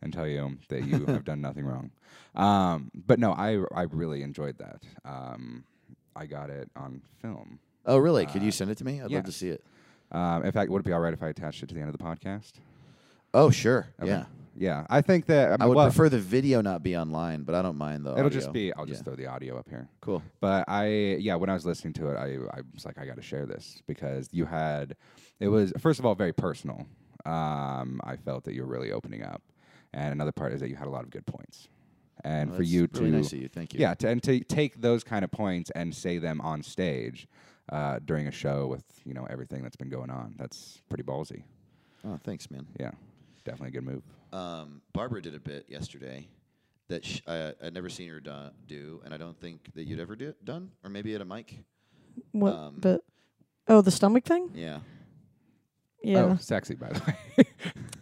and 0.00 0.12
tell 0.12 0.26
you 0.26 0.56
that 0.68 0.84
you 0.84 1.04
have 1.06 1.24
done 1.24 1.40
nothing 1.40 1.66
wrong. 1.66 1.90
Um, 2.34 2.90
but 2.94 3.18
no, 3.18 3.32
I 3.32 3.58
I 3.74 3.82
really 3.90 4.22
enjoyed 4.22 4.56
that. 4.58 4.82
Um, 5.04 5.64
I 6.16 6.26
got 6.26 6.48
it 6.48 6.70
on 6.76 7.02
film. 7.20 7.58
Oh, 7.84 7.98
really? 7.98 8.24
Could 8.26 8.42
Uh, 8.42 8.44
you 8.46 8.52
send 8.52 8.70
it 8.70 8.78
to 8.78 8.84
me? 8.84 9.02
I'd 9.02 9.10
love 9.10 9.24
to 9.24 9.32
see 9.32 9.48
it. 9.48 9.62
Um, 10.12 10.44
in 10.44 10.52
fact, 10.52 10.70
would 10.70 10.80
it 10.80 10.84
be 10.84 10.92
all 10.92 11.00
right 11.00 11.12
if 11.12 11.22
I 11.22 11.28
attached 11.28 11.62
it 11.62 11.68
to 11.70 11.74
the 11.74 11.80
end 11.80 11.88
of 11.88 11.96
the 11.96 12.04
podcast? 12.04 12.52
Oh, 13.34 13.50
sure. 13.50 13.86
Okay. 14.00 14.10
Yeah. 14.10 14.24
yeah. 14.56 14.86
I 14.90 15.00
think 15.00 15.24
that 15.26 15.60
I 15.60 15.66
would 15.66 15.74
well, 15.76 15.86
prefer 15.86 16.10
the 16.10 16.18
video 16.18 16.60
not 16.60 16.82
be 16.82 16.96
online, 16.96 17.44
but 17.44 17.54
I 17.54 17.62
don't 17.62 17.78
mind 17.78 18.04
the 18.04 18.10
It'll 18.12 18.26
audio. 18.26 18.38
just 18.40 18.52
be. 18.52 18.72
I'll 18.74 18.84
just 18.84 19.00
Yeah. 19.00 19.04
throw 19.04 19.16
the 19.16 19.26
audio 19.26 19.58
up 19.58 19.68
here. 19.70 19.88
cool. 20.02 20.22
But 20.40 20.68
I, 20.68 21.16
yeah, 21.18 21.36
when 21.36 21.48
I 21.48 21.54
was 21.54 21.64
listening 21.64 21.94
to 21.94 22.08
it, 22.10 22.16
I, 22.16 22.34
I 22.58 22.60
was 22.74 22.84
like, 22.84 22.98
I 22.98 23.06
got 23.06 23.16
to 23.16 23.22
share 23.22 23.46
this 23.46 23.82
because 23.86 24.28
you 24.32 24.44
had, 24.44 24.96
it 25.40 25.48
was 25.48 25.72
first 25.78 25.98
of 25.98 26.04
all 26.04 26.14
very 26.14 26.34
personal. 26.34 26.86
Um, 27.24 28.00
I 28.04 28.16
felt 28.16 28.44
that 28.44 28.52
you 28.54 28.62
were 28.62 28.68
really 28.68 28.92
opening 28.92 29.22
up, 29.22 29.40
and 29.94 30.12
another 30.12 30.32
part 30.32 30.52
is 30.52 30.60
that 30.60 30.68
you 30.68 30.76
had 30.76 30.88
a 30.88 30.90
lot 30.90 31.04
of 31.04 31.10
good 31.10 31.24
points, 31.24 31.68
and 32.24 32.50
Well, 32.50 32.56
for 32.58 32.62
you 32.64 32.88
really 32.94 33.10
to, 33.12 33.16
nice 33.16 33.32
of 33.32 33.38
you. 33.38 33.48
Thank 33.48 33.72
you. 33.74 33.80
yeah, 33.80 33.94
to, 33.94 34.08
and 34.08 34.22
to 34.24 34.40
take 34.40 34.80
those 34.80 35.04
kind 35.04 35.24
of 35.24 35.30
points 35.30 35.70
and 35.70 35.94
say 35.94 36.18
them 36.18 36.40
on 36.40 36.62
stage 36.64 37.28
uh, 37.70 37.98
during 38.04 38.26
a 38.28 38.32
show 38.32 38.66
with 38.66 38.84
you 39.04 39.14
know 39.14 39.26
everything 39.30 39.62
that's 39.62 39.76
been 39.76 39.88
going 39.90 40.10
on, 40.10 40.34
that's 40.38 40.80
pretty 40.88 41.04
ballsy. 41.04 41.44
Oh, 42.04 42.18
thanks, 42.24 42.50
man. 42.50 42.66
Yeah, 42.80 42.90
definitely 43.44 43.68
a 43.68 43.80
good 43.80 43.84
move. 43.84 44.02
Um, 44.32 44.82
Barbara 44.92 45.22
did 45.22 45.34
a 45.34 45.40
bit 45.40 45.66
yesterday 45.68 46.26
that 46.88 47.04
sh- 47.04 47.20
I, 47.26 47.52
I'd 47.62 47.74
never 47.74 47.88
seen 47.88 48.08
her 48.10 48.18
do, 48.20 48.32
do, 48.66 49.00
and 49.04 49.14
I 49.14 49.16
don't 49.16 49.38
think 49.40 49.72
that 49.74 49.84
you'd 49.86 50.00
ever 50.00 50.16
do, 50.16 50.30
it 50.30 50.44
done, 50.44 50.70
or 50.82 50.90
maybe 50.90 51.14
at 51.14 51.20
a 51.20 51.24
mic. 51.24 51.54
What? 52.32 52.54
Um, 52.54 52.74
but 52.78 53.02
oh, 53.68 53.80
the 53.82 53.90
stomach 53.90 54.24
thing. 54.24 54.50
Yeah. 54.54 54.80
Yeah. 56.02 56.18
Oh, 56.32 56.36
sexy 56.40 56.74
by 56.74 56.88
the 56.88 57.00
way. 57.06 57.44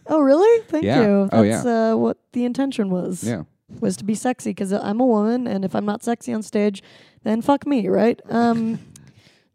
Oh, 0.07 0.19
really? 0.19 0.63
Thank 0.65 0.83
Yeah. 0.83 1.01
you. 1.03 1.29
Oh, 1.31 1.43
That's 1.47 1.65
uh, 1.65 1.93
what 1.95 2.17
the 2.33 2.43
intention 2.43 2.89
was. 2.89 3.23
yeah. 3.23 3.43
Was 3.79 3.95
to 3.97 4.03
be 4.03 4.13
sexy 4.15 4.49
because 4.49 4.73
I'm 4.73 4.99
a 4.99 5.05
woman, 5.05 5.47
and 5.47 5.63
if 5.63 5.73
I'm 5.73 5.85
not 5.85 6.03
sexy 6.03 6.33
on 6.33 6.43
stage, 6.43 6.83
then 7.23 7.41
fuck 7.41 7.65
me, 7.65 7.87
right? 7.87 8.19
Um, 8.29 8.79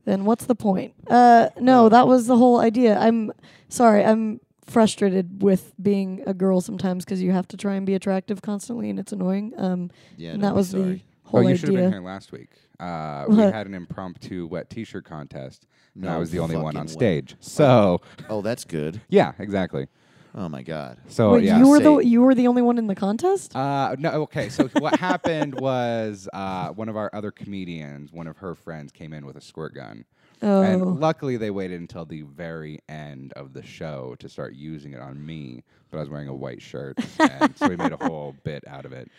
then 0.07 0.25
what's 0.25 0.47
the 0.47 0.55
point? 0.55 0.95
Uh, 1.09 1.51
no, 1.61 1.89
that 1.91 2.07
was 2.09 2.27
the 2.27 2.37
whole 2.37 2.61
idea. 2.61 2.99
I'm 2.99 3.31
sorry. 3.69 4.03
I'm 4.05 4.41
frustrated 4.65 5.43
with 5.43 5.75
being 5.81 6.23
a 6.27 6.33
girl 6.35 6.61
sometimes 6.61 7.05
because 7.05 7.23
you 7.23 7.31
have 7.33 7.47
to 7.49 7.57
try 7.57 7.75
and 7.75 7.85
be 7.87 7.95
attractive 7.95 8.41
constantly, 8.43 8.89
and 8.91 8.99
it's 8.99 9.13
annoying. 9.13 9.53
Um, 9.59 9.91
Yeah. 10.17 10.31
and 10.33 10.41
don't 10.41 10.49
that 10.51 10.57
was 10.57 10.71
sorry. 10.71 10.83
the 10.83 11.01
whole 11.31 11.41
oh, 11.45 11.49
you 11.49 11.57
should 11.57 11.69
have 11.69 11.75
been 11.77 11.85
idea. 11.87 11.99
here 12.01 12.07
last 12.07 12.33
week. 12.33 12.49
Uh, 12.81 13.25
we 13.29 13.37
had 13.37 13.67
an 13.67 13.75
impromptu 13.75 14.47
wet 14.47 14.69
T-shirt 14.71 15.05
contest. 15.05 15.67
and 15.95 16.09
I 16.09 16.17
was 16.19 16.31
the 16.31 16.41
only 16.41 16.57
one 16.57 16.75
fucking 16.75 16.81
on 16.81 16.87
way. 16.87 16.93
stage. 16.93 17.37
So 17.41 18.01
Oh, 18.29 18.43
that's 18.43 18.65
good. 18.65 19.01
yeah, 19.09 19.33
exactly. 19.39 19.87
Oh 20.39 20.51
my 20.51 20.62
God. 20.62 20.99
So 21.09 21.32
Wait, 21.32 21.45
yeah. 21.45 21.59
you 21.59 21.68
were 21.68 21.78
Say- 21.78 21.84
the 21.84 21.97
you 22.05 22.20
were 22.20 22.34
the 22.34 22.47
only 22.47 22.61
one 22.61 22.76
in 22.76 22.87
the 22.87 22.95
contest. 22.95 23.57
Uh, 23.57 23.97
no, 23.99 24.11
okay. 24.24 24.51
So 24.51 24.68
what 24.68 24.99
happened 25.01 25.59
was 25.61 26.28
uh, 26.32 26.68
one 26.68 26.91
of 26.91 26.97
our 26.97 27.09
other 27.14 27.30
comedians, 27.30 28.12
one 28.12 28.26
of 28.26 28.37
her 28.39 28.55
friends, 28.55 28.93
came 28.93 29.12
in 29.14 29.24
with 29.24 29.37
a 29.37 29.41
squirt 29.41 29.74
gun, 29.74 30.05
oh, 30.43 30.61
and 30.61 31.01
luckily 31.01 31.39
they 31.39 31.51
waited 31.51 31.80
until 31.80 32.05
the 32.05 32.20
very 32.22 32.80
end 32.89 33.32
of 33.32 33.55
the 33.55 33.62
show 33.62 34.14
to 34.18 34.28
start 34.28 34.55
using 34.55 34.93
it 34.93 35.01
on 35.01 35.24
me. 35.24 35.64
But 35.91 35.99
I 35.99 36.01
was 36.01 36.11
wearing 36.11 36.28
a 36.28 36.34
white 36.34 36.61
shirt, 36.61 36.99
and 37.18 37.57
so 37.57 37.68
we 37.68 37.76
made 37.76 37.93
a 37.93 37.97
whole 37.97 38.34
bit 38.45 38.62
out 38.68 38.84
of 38.84 38.93
it. 38.93 39.11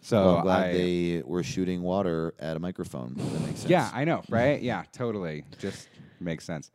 So 0.00 0.24
Well, 0.24 0.36
I'm 0.38 0.42
glad 0.44 0.66
I, 0.68 0.72
they 0.72 1.22
were 1.26 1.42
shooting 1.42 1.82
water 1.82 2.32
at 2.38 2.56
a 2.56 2.60
microphone. 2.60 3.14
That 3.16 3.40
makes 3.42 3.60
sense. 3.60 3.70
yeah, 3.70 3.90
I 3.92 4.04
know, 4.04 4.22
right? 4.30 4.62
Yeah, 4.62 4.84
totally. 4.92 5.44
Just 5.58 5.88
makes 6.20 6.44
sense. 6.44 6.70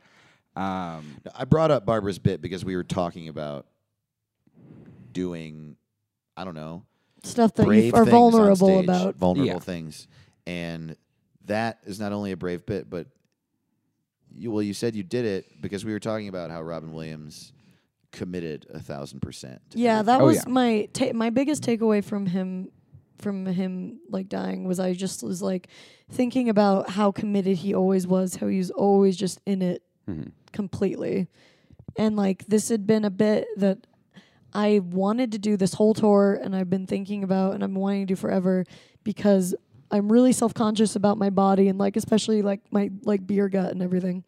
Um, 0.55 1.21
I 1.35 1.45
brought 1.45 1.71
up 1.71 1.85
Barbara's 1.85 2.19
bit 2.19 2.41
because 2.41 2.63
we 2.65 2.75
were 2.75 2.83
talking 2.83 3.29
about 3.29 3.65
doing, 5.11 5.75
I 6.37 6.43
don't 6.43 6.55
know, 6.55 6.83
stuff 7.23 7.53
that 7.55 7.65
brave 7.65 7.85
you 7.85 7.93
are 7.93 8.05
vulnerable 8.05 8.67
stage, 8.67 8.83
about. 8.85 9.15
vulnerable 9.15 9.53
Yeah. 9.53 9.59
things, 9.59 10.07
and 10.47 10.95
that 11.45 11.79
is 11.85 11.99
not 11.99 12.11
only 12.13 12.31
a 12.31 12.37
brave 12.37 12.65
bit, 12.65 12.89
but 12.89 13.07
you, 14.33 14.51
well, 14.51 14.61
you 14.61 14.73
said 14.73 14.95
you 14.95 15.03
did 15.03 15.25
it 15.25 15.61
because 15.61 15.83
we 15.83 15.91
were 15.91 15.99
talking 15.99 16.27
about 16.27 16.51
how 16.51 16.61
Robin 16.61 16.93
Williams 16.93 17.51
committed 18.11 18.65
a 18.73 18.79
thousand 18.79 19.21
percent. 19.21 19.61
Yeah, 19.73 20.01
that 20.03 20.21
Oh, 20.21 20.25
was 20.25 20.37
yeah. 20.37 20.43
my 20.47 20.89
ta- 20.93 21.13
my 21.13 21.29
biggest 21.29 21.63
takeaway 21.63 22.03
from 22.03 22.25
him 22.27 22.69
from 23.17 23.45
him 23.45 23.99
like 24.09 24.29
dying 24.29 24.63
was 24.65 24.79
I 24.79 24.93
just 24.93 25.23
was 25.23 25.41
like 25.41 25.67
thinking 26.09 26.47
about 26.49 26.89
how 26.91 27.11
committed 27.11 27.57
he 27.57 27.73
always 27.75 28.07
was, 28.07 28.35
how 28.35 28.47
he 28.47 28.57
was 28.59 28.71
always 28.71 29.17
just 29.17 29.41
in 29.45 29.61
it 29.61 29.83
mhm. 30.07 30.31
completely. 30.53 31.27
And 31.97 32.15
like 32.15 32.45
this 32.47 32.69
had 32.69 32.87
been 32.87 33.03
a 33.03 33.09
bit 33.09 33.45
that 33.57 33.85
I 34.53 34.79
wanted 34.79 35.31
to 35.33 35.37
do 35.39 35.57
this 35.57 35.73
whole 35.73 35.93
tour 35.93 36.39
and 36.41 36.55
I've 36.55 36.69
been 36.69 36.87
thinking 36.87 37.23
about 37.23 37.53
and 37.53 37.63
I'm 37.63 37.75
wanting 37.75 38.01
to 38.07 38.13
do 38.13 38.15
forever 38.15 38.65
because 39.03 39.53
I'm 39.91 40.11
really 40.11 40.33
self-conscious 40.33 40.95
about 40.95 41.17
my 41.17 41.29
body 41.29 41.67
and 41.67 41.77
like 41.79 41.97
especially 41.97 42.41
like 42.41 42.61
my 42.71 42.91
like 43.03 43.25
beer 43.25 43.49
gut 43.49 43.71
and 43.71 43.81
everything. 43.81 44.23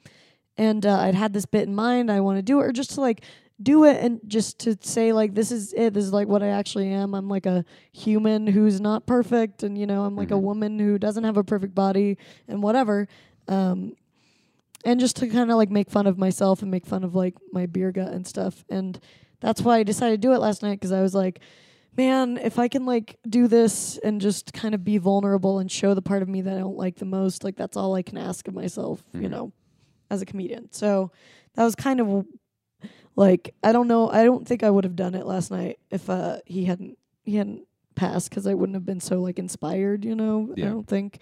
And 0.57 0.85
uh, 0.85 0.99
I'd 0.99 1.15
had 1.15 1.33
this 1.33 1.45
bit 1.45 1.67
in 1.67 1.73
mind. 1.75 2.11
I 2.11 2.19
want 2.19 2.37
to 2.37 2.41
do 2.41 2.59
it 2.59 2.65
or 2.65 2.71
just 2.71 2.91
to 2.95 3.01
like 3.01 3.23
do 3.61 3.85
it 3.85 4.03
and 4.03 4.19
just 4.27 4.59
to 4.59 4.75
say 4.81 5.13
like 5.13 5.33
this 5.35 5.51
is 5.51 5.73
it. 5.73 5.93
This 5.93 6.03
is 6.03 6.13
like 6.13 6.27
what 6.27 6.41
I 6.43 6.47
actually 6.47 6.89
am. 6.89 7.13
I'm 7.13 7.29
like 7.29 7.45
a 7.45 7.63
human 7.91 8.47
who's 8.47 8.81
not 8.81 9.05
perfect 9.05 9.63
and 9.63 9.77
you 9.77 9.85
know, 9.85 10.03
I'm 10.03 10.15
like 10.15 10.31
a 10.31 10.35
Mhm. 10.35 10.41
woman 10.41 10.79
who 10.79 10.97
doesn't 10.97 11.23
have 11.23 11.37
a 11.37 11.43
perfect 11.43 11.75
body 11.75 12.17
and 12.47 12.61
whatever. 12.63 13.07
Um 13.47 13.93
and 14.83 14.99
just 14.99 15.15
to 15.17 15.27
kind 15.27 15.51
of 15.51 15.57
like 15.57 15.69
make 15.69 15.91
fun 15.91 16.07
of 16.07 16.17
myself 16.17 16.63
and 16.63 16.71
make 16.71 16.87
fun 16.87 17.03
of 17.03 17.13
like 17.13 17.35
my 17.51 17.67
beer 17.67 17.91
gut 17.91 18.11
and 18.11 18.25
stuff. 18.25 18.65
And 18.67 18.99
that's 19.41 19.61
why 19.61 19.77
I 19.79 19.83
decided 19.83 20.21
to 20.21 20.27
do 20.27 20.33
it 20.33 20.39
last 20.39 20.63
night 20.63 20.79
because 20.79 20.91
I 20.93 21.01
was 21.01 21.13
like, 21.13 21.41
man, 21.97 22.37
if 22.37 22.57
I 22.57 22.67
can 22.69 22.85
like 22.85 23.17
do 23.27 23.47
this 23.49 23.97
and 23.97 24.21
just 24.21 24.53
kind 24.53 24.73
of 24.73 24.83
be 24.85 24.97
vulnerable 24.97 25.59
and 25.59 25.69
show 25.69 25.93
the 25.93 26.01
part 26.01 26.21
of 26.21 26.29
me 26.29 26.41
that 26.41 26.55
I 26.55 26.59
don't 26.59 26.77
like 26.77 26.95
the 26.95 27.05
most, 27.05 27.43
like 27.43 27.57
that's 27.57 27.75
all 27.75 27.95
I 27.95 28.01
can 28.01 28.17
ask 28.17 28.47
of 28.47 28.53
myself, 28.53 29.03
you 29.13 29.21
Mhm. 29.27 29.31
know, 29.31 29.51
as 30.09 30.21
a 30.21 30.25
comedian. 30.25 30.71
So 30.71 31.11
that 31.55 31.63
was 31.65 31.75
kind 31.75 31.99
of 31.99 32.25
like 33.15 33.53
I 33.63 33.71
don't 33.73 33.87
know, 33.87 34.09
I 34.09 34.23
don't 34.23 34.47
think 34.47 34.63
I 34.63 34.69
would 34.69 34.83
have 34.85 34.95
done 34.95 35.15
it 35.15 35.25
last 35.25 35.51
night 35.51 35.79
if 35.89 36.09
uh 36.09 36.37
he 36.45 36.65
hadn't 36.65 36.97
he 37.23 37.35
hadn't 37.35 37.67
passed 37.95 38.29
because 38.29 38.47
I 38.47 38.53
wouldn't 38.53 38.75
have 38.75 38.85
been 38.85 39.01
so 39.01 39.21
like 39.21 39.37
inspired, 39.37 40.05
you 40.05 40.15
know. 40.15 40.53
I 40.57 40.61
don't 40.69 40.87
think, 40.87 41.19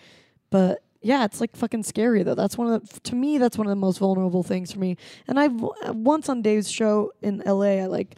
but 0.50 0.84
yeah, 1.02 1.24
it's 1.24 1.40
like 1.40 1.56
fucking 1.56 1.84
scary 1.84 2.24
though. 2.24 2.36
That's 2.36 2.58
one 2.58 2.72
of 2.72 2.90
the, 2.90 3.00
to 3.02 3.16
me 3.16 3.38
that's 3.38 3.58
one 3.58 3.68
of 3.68 3.72
the 3.72 3.76
most 3.76 4.00
vulnerable 4.00 4.44
things 4.44 4.72
for 4.72 4.80
me. 4.80 4.98
And 5.28 5.40
I've 5.40 5.54
once 5.96 6.28
on 6.28 6.42
Dave's 6.42 6.70
show 6.70 7.12
in 7.22 7.42
L.A. 7.44 7.82
I 7.82 7.86
like 7.86 8.16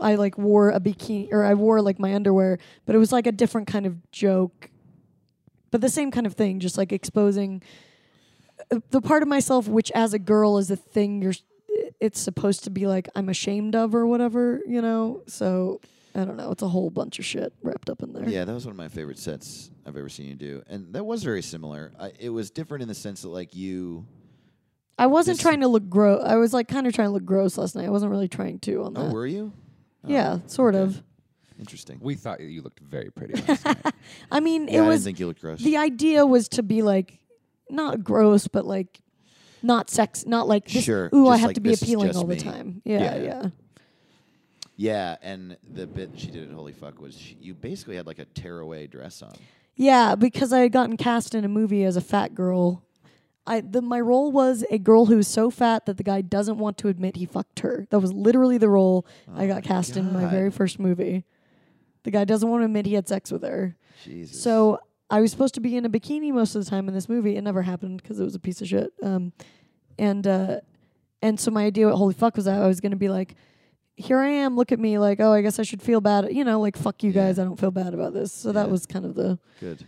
I 0.00 0.14
like 0.14 0.38
wore 0.38 0.70
a 0.70 0.80
bikini 0.80 1.28
or 1.30 1.44
I 1.44 1.54
wore 1.54 1.82
like 1.82 1.98
my 1.98 2.14
underwear, 2.14 2.58
but 2.86 2.94
it 2.94 2.98
was 2.98 3.12
like 3.12 3.26
a 3.26 3.32
different 3.32 3.66
kind 3.66 3.84
of 3.84 4.10
joke, 4.10 4.70
but 5.70 5.82
the 5.82 5.90
same 5.90 6.10
kind 6.10 6.26
of 6.26 6.34
thing, 6.34 6.60
just 6.60 6.78
like 6.78 6.92
exposing 6.92 7.62
uh, 8.70 8.80
the 8.90 9.02
part 9.02 9.22
of 9.22 9.28
myself 9.28 9.68
which 9.68 9.90
as 9.94 10.14
a 10.14 10.18
girl 10.18 10.56
is 10.56 10.70
a 10.70 10.76
thing 10.76 11.20
you're 11.20 11.34
it's 12.00 12.20
supposed 12.20 12.64
to 12.64 12.70
be 12.70 12.86
like 12.86 13.08
I'm 13.14 13.28
ashamed 13.28 13.74
of 13.74 13.94
or 13.94 14.06
whatever, 14.06 14.62
you 14.66 14.80
know. 14.80 15.22
So 15.26 15.80
I 16.14 16.24
don't 16.24 16.36
know. 16.36 16.50
It's 16.52 16.62
a 16.62 16.68
whole 16.68 16.90
bunch 16.90 17.18
of 17.18 17.24
shit 17.24 17.52
wrapped 17.62 17.90
up 17.90 18.02
in 18.02 18.12
there. 18.12 18.28
Yeah, 18.28 18.44
that 18.44 18.52
was 18.54 18.64
one 18.64 18.70
of 18.72 18.76
my 18.76 18.88
favorite 18.88 19.18
sets 19.18 19.70
I've 19.84 19.96
ever 19.96 20.08
seen 20.08 20.28
you 20.28 20.34
do, 20.36 20.62
and 20.68 20.92
that 20.94 21.04
was 21.04 21.24
very 21.24 21.42
similar. 21.42 21.92
I, 21.98 22.12
it 22.20 22.28
was 22.30 22.50
different 22.50 22.82
in 22.82 22.88
the 22.88 22.94
sense 22.94 23.22
that 23.22 23.28
like 23.28 23.54
you. 23.56 24.06
I 24.96 25.06
wasn't 25.06 25.40
trying 25.40 25.60
to 25.60 25.68
look 25.68 25.88
gross. 25.88 26.22
I 26.24 26.36
was 26.36 26.52
like 26.52 26.68
kind 26.68 26.86
of 26.86 26.92
trying 26.94 27.08
to 27.08 27.12
look 27.12 27.24
gross 27.24 27.58
last 27.58 27.74
night. 27.74 27.86
I 27.86 27.90
wasn't 27.90 28.12
really 28.12 28.28
trying 28.28 28.60
to 28.60 28.84
on 28.84 28.96
oh, 28.96 29.02
that. 29.02 29.10
Oh, 29.10 29.12
were 29.12 29.26
you? 29.26 29.52
Oh, 30.04 30.08
yeah, 30.08 30.38
sort 30.46 30.74
okay. 30.76 30.84
of. 30.84 31.02
Interesting. 31.58 31.98
we 32.02 32.14
thought 32.16 32.40
you 32.40 32.62
looked 32.62 32.80
very 32.80 33.10
pretty 33.10 33.40
last 33.48 33.64
night. 33.64 33.76
I 34.30 34.40
mean, 34.40 34.66
Yeah, 34.68 34.82
it 34.82 34.84
I 34.84 34.88
was 34.88 34.96
didn't 35.00 35.04
think 35.04 35.20
you 35.20 35.26
looked 35.28 35.40
gross. 35.40 35.60
the 35.60 35.76
idea 35.76 36.26
was 36.26 36.48
to 36.50 36.62
be 36.62 36.82
like 36.82 37.20
not 37.70 38.02
gross, 38.04 38.48
but 38.48 38.64
like 38.66 39.00
not 39.62 39.88
sex, 39.88 40.26
not 40.26 40.46
like 40.48 40.68
this, 40.68 40.84
Sure, 40.84 41.10
Ooh, 41.14 41.28
I 41.28 41.34
just 41.34 41.40
have 41.40 41.48
like, 41.50 41.54
to 41.54 41.60
be 41.60 41.70
this 41.70 41.82
is 41.82 41.88
appealing 41.88 42.06
just 42.08 42.18
all 42.18 42.24
the 42.26 42.34
me. 42.34 42.40
time. 42.40 42.82
Yeah, 42.84 43.16
Yeah. 43.16 43.22
yeah. 43.22 43.48
Yeah, 44.76 45.16
and 45.22 45.56
the 45.72 45.86
bit 45.86 46.10
she 46.16 46.28
did 46.28 46.48
at 46.48 46.54
Holy 46.54 46.72
Fuck 46.72 47.00
was 47.00 47.16
she, 47.16 47.36
you 47.40 47.54
basically 47.54 47.96
had 47.96 48.06
like 48.06 48.18
a 48.18 48.24
tearaway 48.24 48.86
dress 48.86 49.22
on. 49.22 49.34
Yeah, 49.76 50.14
because 50.14 50.52
I 50.52 50.60
had 50.60 50.72
gotten 50.72 50.96
cast 50.96 51.34
in 51.34 51.44
a 51.44 51.48
movie 51.48 51.84
as 51.84 51.96
a 51.96 52.00
fat 52.00 52.34
girl. 52.34 52.82
I 53.46 53.60
the 53.60 53.82
my 53.82 54.00
role 54.00 54.32
was 54.32 54.64
a 54.70 54.78
girl 54.78 55.06
who 55.06 55.16
was 55.16 55.28
so 55.28 55.50
fat 55.50 55.86
that 55.86 55.96
the 55.96 56.02
guy 56.02 56.22
doesn't 56.22 56.58
want 56.58 56.78
to 56.78 56.88
admit 56.88 57.16
he 57.16 57.26
fucked 57.26 57.60
her. 57.60 57.86
That 57.90 58.00
was 58.00 58.12
literally 58.12 58.56
the 58.58 58.70
role 58.70 59.06
I 59.34 59.44
Oh 59.44 59.48
got 59.48 59.54
my 59.56 59.60
cast 59.60 59.96
in 59.96 60.12
my 60.12 60.26
very 60.26 60.50
first 60.50 60.78
movie. 60.78 61.24
The 62.04 62.10
guy 62.10 62.24
doesn't 62.24 62.48
want 62.48 62.62
to 62.62 62.66
admit 62.66 62.86
he 62.86 62.94
had 62.94 63.08
sex 63.08 63.30
with 63.30 63.42
her. 63.42 63.76
Jesus. 64.02 64.42
So 64.42 64.78
I 65.10 65.20
was 65.20 65.30
supposed 65.30 65.54
to 65.54 65.60
be 65.60 65.76
in 65.76 65.84
a 65.84 65.90
bikini 65.90 66.32
most 66.32 66.54
of 66.54 66.64
the 66.64 66.70
time 66.70 66.88
in 66.88 66.94
this 66.94 67.08
movie. 67.08 67.36
It 67.36 67.42
never 67.42 67.62
happened 67.62 68.02
because 68.02 68.18
it 68.18 68.24
was 68.24 68.34
a 68.34 68.40
piece 68.40 68.60
of 68.62 68.68
shit. 68.68 68.92
Um, 69.02 69.32
and 69.98 70.26
uh, 70.26 70.60
and 71.20 71.38
so 71.38 71.50
my 71.50 71.64
idea 71.64 71.88
at 71.88 71.94
Holy 71.94 72.14
Fuck 72.14 72.36
was 72.36 72.46
that 72.46 72.60
I 72.60 72.66
was 72.66 72.80
going 72.80 72.92
to 72.92 72.96
be 72.96 73.08
like, 73.08 73.34
here 73.96 74.18
I 74.18 74.28
am, 74.28 74.56
look 74.56 74.72
at 74.72 74.78
me, 74.80 74.98
like, 74.98 75.20
oh, 75.20 75.32
I 75.32 75.42
guess 75.42 75.58
I 75.58 75.62
should 75.62 75.82
feel 75.82 76.00
bad. 76.00 76.32
You 76.32 76.44
know, 76.44 76.60
like, 76.60 76.76
fuck 76.76 77.02
you 77.02 77.10
Yeah. 77.10 77.26
guys, 77.26 77.38
I 77.38 77.44
don't 77.44 77.58
feel 77.58 77.70
bad 77.70 77.94
about 77.94 78.12
this. 78.14 78.32
So 78.32 78.52
that 78.52 78.70
was 78.70 78.86
kind 78.86 79.04
of 79.04 79.14
the 79.14 79.38
good. 79.60 79.84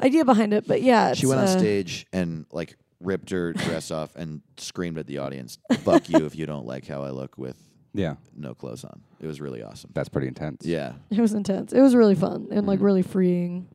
idea 0.00 0.24
behind 0.24 0.52
it. 0.54 0.66
But 0.66 0.82
yeah, 0.82 1.12
She 1.14 1.22
it's, 1.22 1.28
went 1.28 1.40
on 1.40 1.48
uh, 1.48 1.58
stage 1.58 2.06
and 2.12 2.46
like 2.52 2.76
ripped 3.00 3.30
her 3.30 3.52
dress 3.64 3.90
off 3.90 4.14
and 4.16 4.42
screamed 4.56 4.98
at 4.98 5.06
the 5.06 5.18
audience, 5.18 5.58
"Fuck 5.80 6.08
you 6.08 6.24
if 6.24 6.36
you 6.36 6.46
don't 6.46 6.66
like 6.66 6.86
how 6.86 7.02
I 7.02 7.10
look 7.10 7.36
with 7.36 7.56
yeah, 7.94 8.14
no 8.36 8.54
clothes 8.54 8.84
on." 8.84 9.00
It 9.20 9.26
was 9.26 9.40
really 9.40 9.62
awesome. 9.62 9.90
that's 9.94 10.08
pretty 10.08 10.28
intense. 10.28 10.64
Yeah. 10.64 10.92
It 11.10 11.20
was 11.20 11.32
intense. 11.32 11.72
It 11.72 11.80
was 11.80 11.94
really 11.96 12.14
fun 12.14 12.48
and 12.52 12.66
like 12.66 12.78
Mhm. 12.80 12.84
really 12.84 13.02
freeing. 13.02 13.68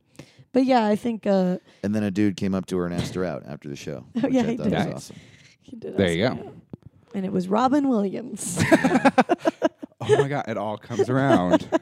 But 0.53 0.63
yeah, 0.65 0.86
I 0.88 0.95
think 0.95 1.28
uh, 1.28 1.57
And 1.84 1.93
then 1.93 2.03
a 2.03 2.09
dude 2.11 2.36
came 2.38 2.55
up 2.55 2.65
to 2.68 2.78
her 2.78 2.86
and 2.86 2.93
asked 2.95 3.13
her 3.15 3.24
out 3.26 3.43
after 3.45 3.68
the 3.70 3.76
show. 3.76 4.05
which 4.13 4.32
yeah, 4.34 4.41
I 4.41 4.45
he 4.45 4.57
thought 4.57 4.63
did. 4.63 4.74
was 4.74 4.86
Nice. 4.86 4.93
awesome. 4.95 5.15
he 5.61 5.76
did. 5.76 5.97
There 5.97 6.11
you 6.11 6.18
go. 6.28 6.32
out. 6.34 6.53
And 7.13 7.26
it 7.26 7.32
was 7.32 7.47
Robin 7.47 7.88
Williams. 7.89 8.61
oh 10.10 10.18
my 10.18 10.28
god, 10.28 10.45
it 10.47 10.58
all 10.58 10.78
comes 10.78 11.10
around. 11.10 11.68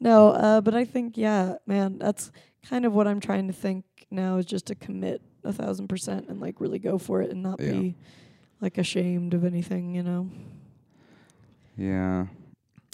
No, 0.00 0.30
uh, 0.30 0.60
but 0.60 0.74
I 0.74 0.84
think 0.84 1.16
yeah, 1.16 1.54
man, 1.64 1.96
that's 1.98 2.32
kind 2.68 2.84
of 2.84 2.92
what 2.92 3.06
I'm 3.06 3.20
trying 3.20 3.46
to 3.46 3.52
think 3.52 3.84
now 4.10 4.36
is 4.38 4.46
just 4.46 4.66
to 4.66 4.74
commit 4.74 5.22
a 5.44 5.52
thousand 5.52 5.86
percent 5.86 6.26
and 6.28 6.40
like 6.40 6.60
really 6.60 6.80
go 6.80 6.98
for 6.98 7.22
it 7.22 7.30
and 7.30 7.40
not 7.40 7.60
Yeah. 7.60 7.70
be 7.70 7.94
like 8.60 8.78
ashamed 8.78 9.32
of 9.32 9.44
anything, 9.44 9.94
you 9.94 10.02
know. 10.02 10.28
Yeah. 11.76 12.26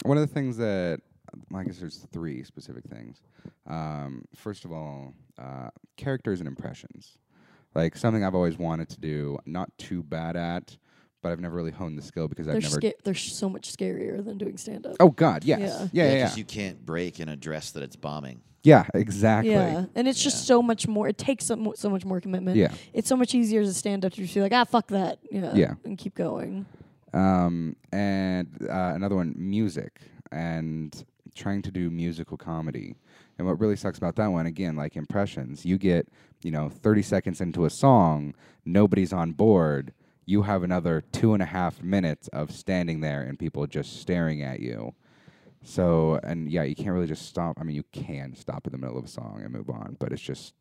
One 0.03 0.17
of 0.17 0.27
the 0.27 0.33
things 0.33 0.57
that 0.57 1.01
I 1.53 1.63
guess 1.63 1.77
there's 1.79 1.97
three 2.11 2.43
specific 2.43 2.85
things. 2.85 3.21
Um, 3.67 4.25
first 4.35 4.65
of 4.65 4.71
all, 4.71 5.13
uh, 5.37 5.69
characters 5.97 6.39
and 6.41 6.47
impressions. 6.47 7.17
Like 7.75 7.95
something 7.97 8.23
I've 8.23 8.35
always 8.35 8.57
wanted 8.59 8.89
to 8.89 8.99
do, 8.99 9.37
not 9.45 9.75
too 9.77 10.01
bad 10.03 10.35
at, 10.35 10.77
but 11.21 11.31
I've 11.31 11.39
never 11.39 11.55
really 11.55 11.71
honed 11.71 11.97
the 11.97 12.01
skill 12.01 12.27
because 12.27 12.45
They're 12.45 12.55
I've 12.55 12.63
never. 12.63 12.75
sca- 12.75 12.93
they're 13.03 13.13
so 13.13 13.49
much 13.49 13.71
scarier 13.75 14.23
than 14.23 14.37
doing 14.37 14.57
stand 14.57 14.85
up. 14.85 14.95
oh 14.99 15.09
God, 15.09 15.43
yes, 15.43 15.59
Yeah. 15.59 15.67
yeah, 15.67 16.11
yeah, 16.11 16.17
yeah, 16.17 16.27
'cause 16.27 16.37
you 16.37 16.45
can't 16.45 16.85
break 16.85 17.19
in 17.19 17.29
a 17.29 17.35
dress 17.35 17.71
that 17.71 17.83
it's 17.83 17.95
bombing. 17.95 18.41
Yeah, 18.63 18.85
exactly. 18.93 19.51
Yeah, 19.51 19.85
and 19.95 20.07
it's 20.07 20.21
just 20.21 20.45
so 20.45 20.61
much 20.61 20.85
more. 20.87 21.07
It 21.07 21.17
takes 21.17 21.45
so, 21.45 21.55
mo- 21.55 21.73
so 21.77 21.89
much 21.89 22.03
more 22.03 22.19
commitment. 22.19 22.57
Yeah. 22.57 22.73
it's 22.93 23.07
so 23.07 23.15
much 23.15 23.33
easier 23.33 23.61
as 23.61 23.69
a 23.69 23.73
stand 23.73 24.03
up 24.05 24.11
to 24.13 24.21
just 24.21 24.33
be 24.33 24.41
like, 24.41 24.51
ah, 24.51 24.65
fuck 24.65 24.87
that, 24.87 25.19
yeah, 25.31 25.53
Yeah. 25.55 25.73
and 25.85 25.97
keep 25.97 26.13
going. 26.15 26.65
Um, 27.13 27.75
and 27.91 28.47
uh, 28.69 28.91
another 28.95 29.15
one, 29.15 29.33
music, 29.37 30.01
and 30.31 31.03
trying 31.35 31.61
to 31.63 31.71
do 31.71 31.89
musical 31.89 32.37
comedy. 32.37 32.95
And 33.37 33.47
what 33.47 33.59
really 33.59 33.77
sucks 33.77 33.97
about 33.97 34.15
that 34.17 34.27
one, 34.27 34.45
again, 34.45 34.75
like 34.75 34.97
impressions, 34.97 35.65
you 35.65 35.77
get, 35.77 36.07
you 36.43 36.51
know, 36.51 36.67
30 36.69 37.01
seconds 37.01 37.39
into 37.41 37.63
a 37.65 37.69
song, 37.69 38.35
nobody's 38.65 39.13
on 39.13 39.31
board. 39.31 39.93
You 40.29 40.43
have 40.43 40.61
another 40.61 41.01
two 41.11 41.33
and 41.33 41.41
a 41.41 41.45
half 41.47 41.81
minutes 41.81 42.27
of 42.27 42.51
standing 42.51 43.01
there 43.01 43.21
and 43.23 43.39
people 43.39 43.65
just 43.65 43.99
staring 43.99 44.43
at 44.43 44.59
you. 44.59 44.93
So, 45.63 46.19
and 46.23 46.51
yeah, 46.51 46.61
you 46.61 46.75
can't 46.75 46.91
really 46.91 47.07
just 47.07 47.25
stop. 47.25 47.57
I 47.59 47.63
mean, 47.63 47.75
you 47.75 47.83
can 47.91 48.35
stop 48.35 48.67
in 48.67 48.71
the 48.71 48.77
middle 48.77 48.99
of 48.99 49.05
a 49.05 49.07
song 49.07 49.41
and 49.43 49.51
move 49.51 49.71
on, 49.71 49.97
but 49.99 50.11
it's 50.13 50.21
just 50.21 50.53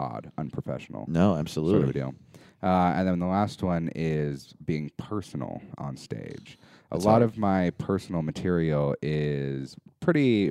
odd, 0.00 0.32
unprofessional 0.38 1.04
No, 1.06 1.36
absolutely. 1.36 1.80
sort 1.80 1.82
of 1.84 1.90
a 1.90 1.92
deal. 1.92 2.14
Uh, 2.62 2.94
and 2.96 3.06
then 3.06 3.18
the 3.18 3.26
last 3.26 3.62
one 3.62 3.90
is 3.94 4.54
being 4.64 4.90
personal 4.96 5.60
on 5.76 5.98
stage. 5.98 6.58
A 6.90 6.94
That's 6.94 7.04
lot 7.04 7.20
of 7.20 7.36
my 7.36 7.70
personal 7.76 8.22
material 8.22 8.96
is 9.02 9.76
pretty, 10.00 10.50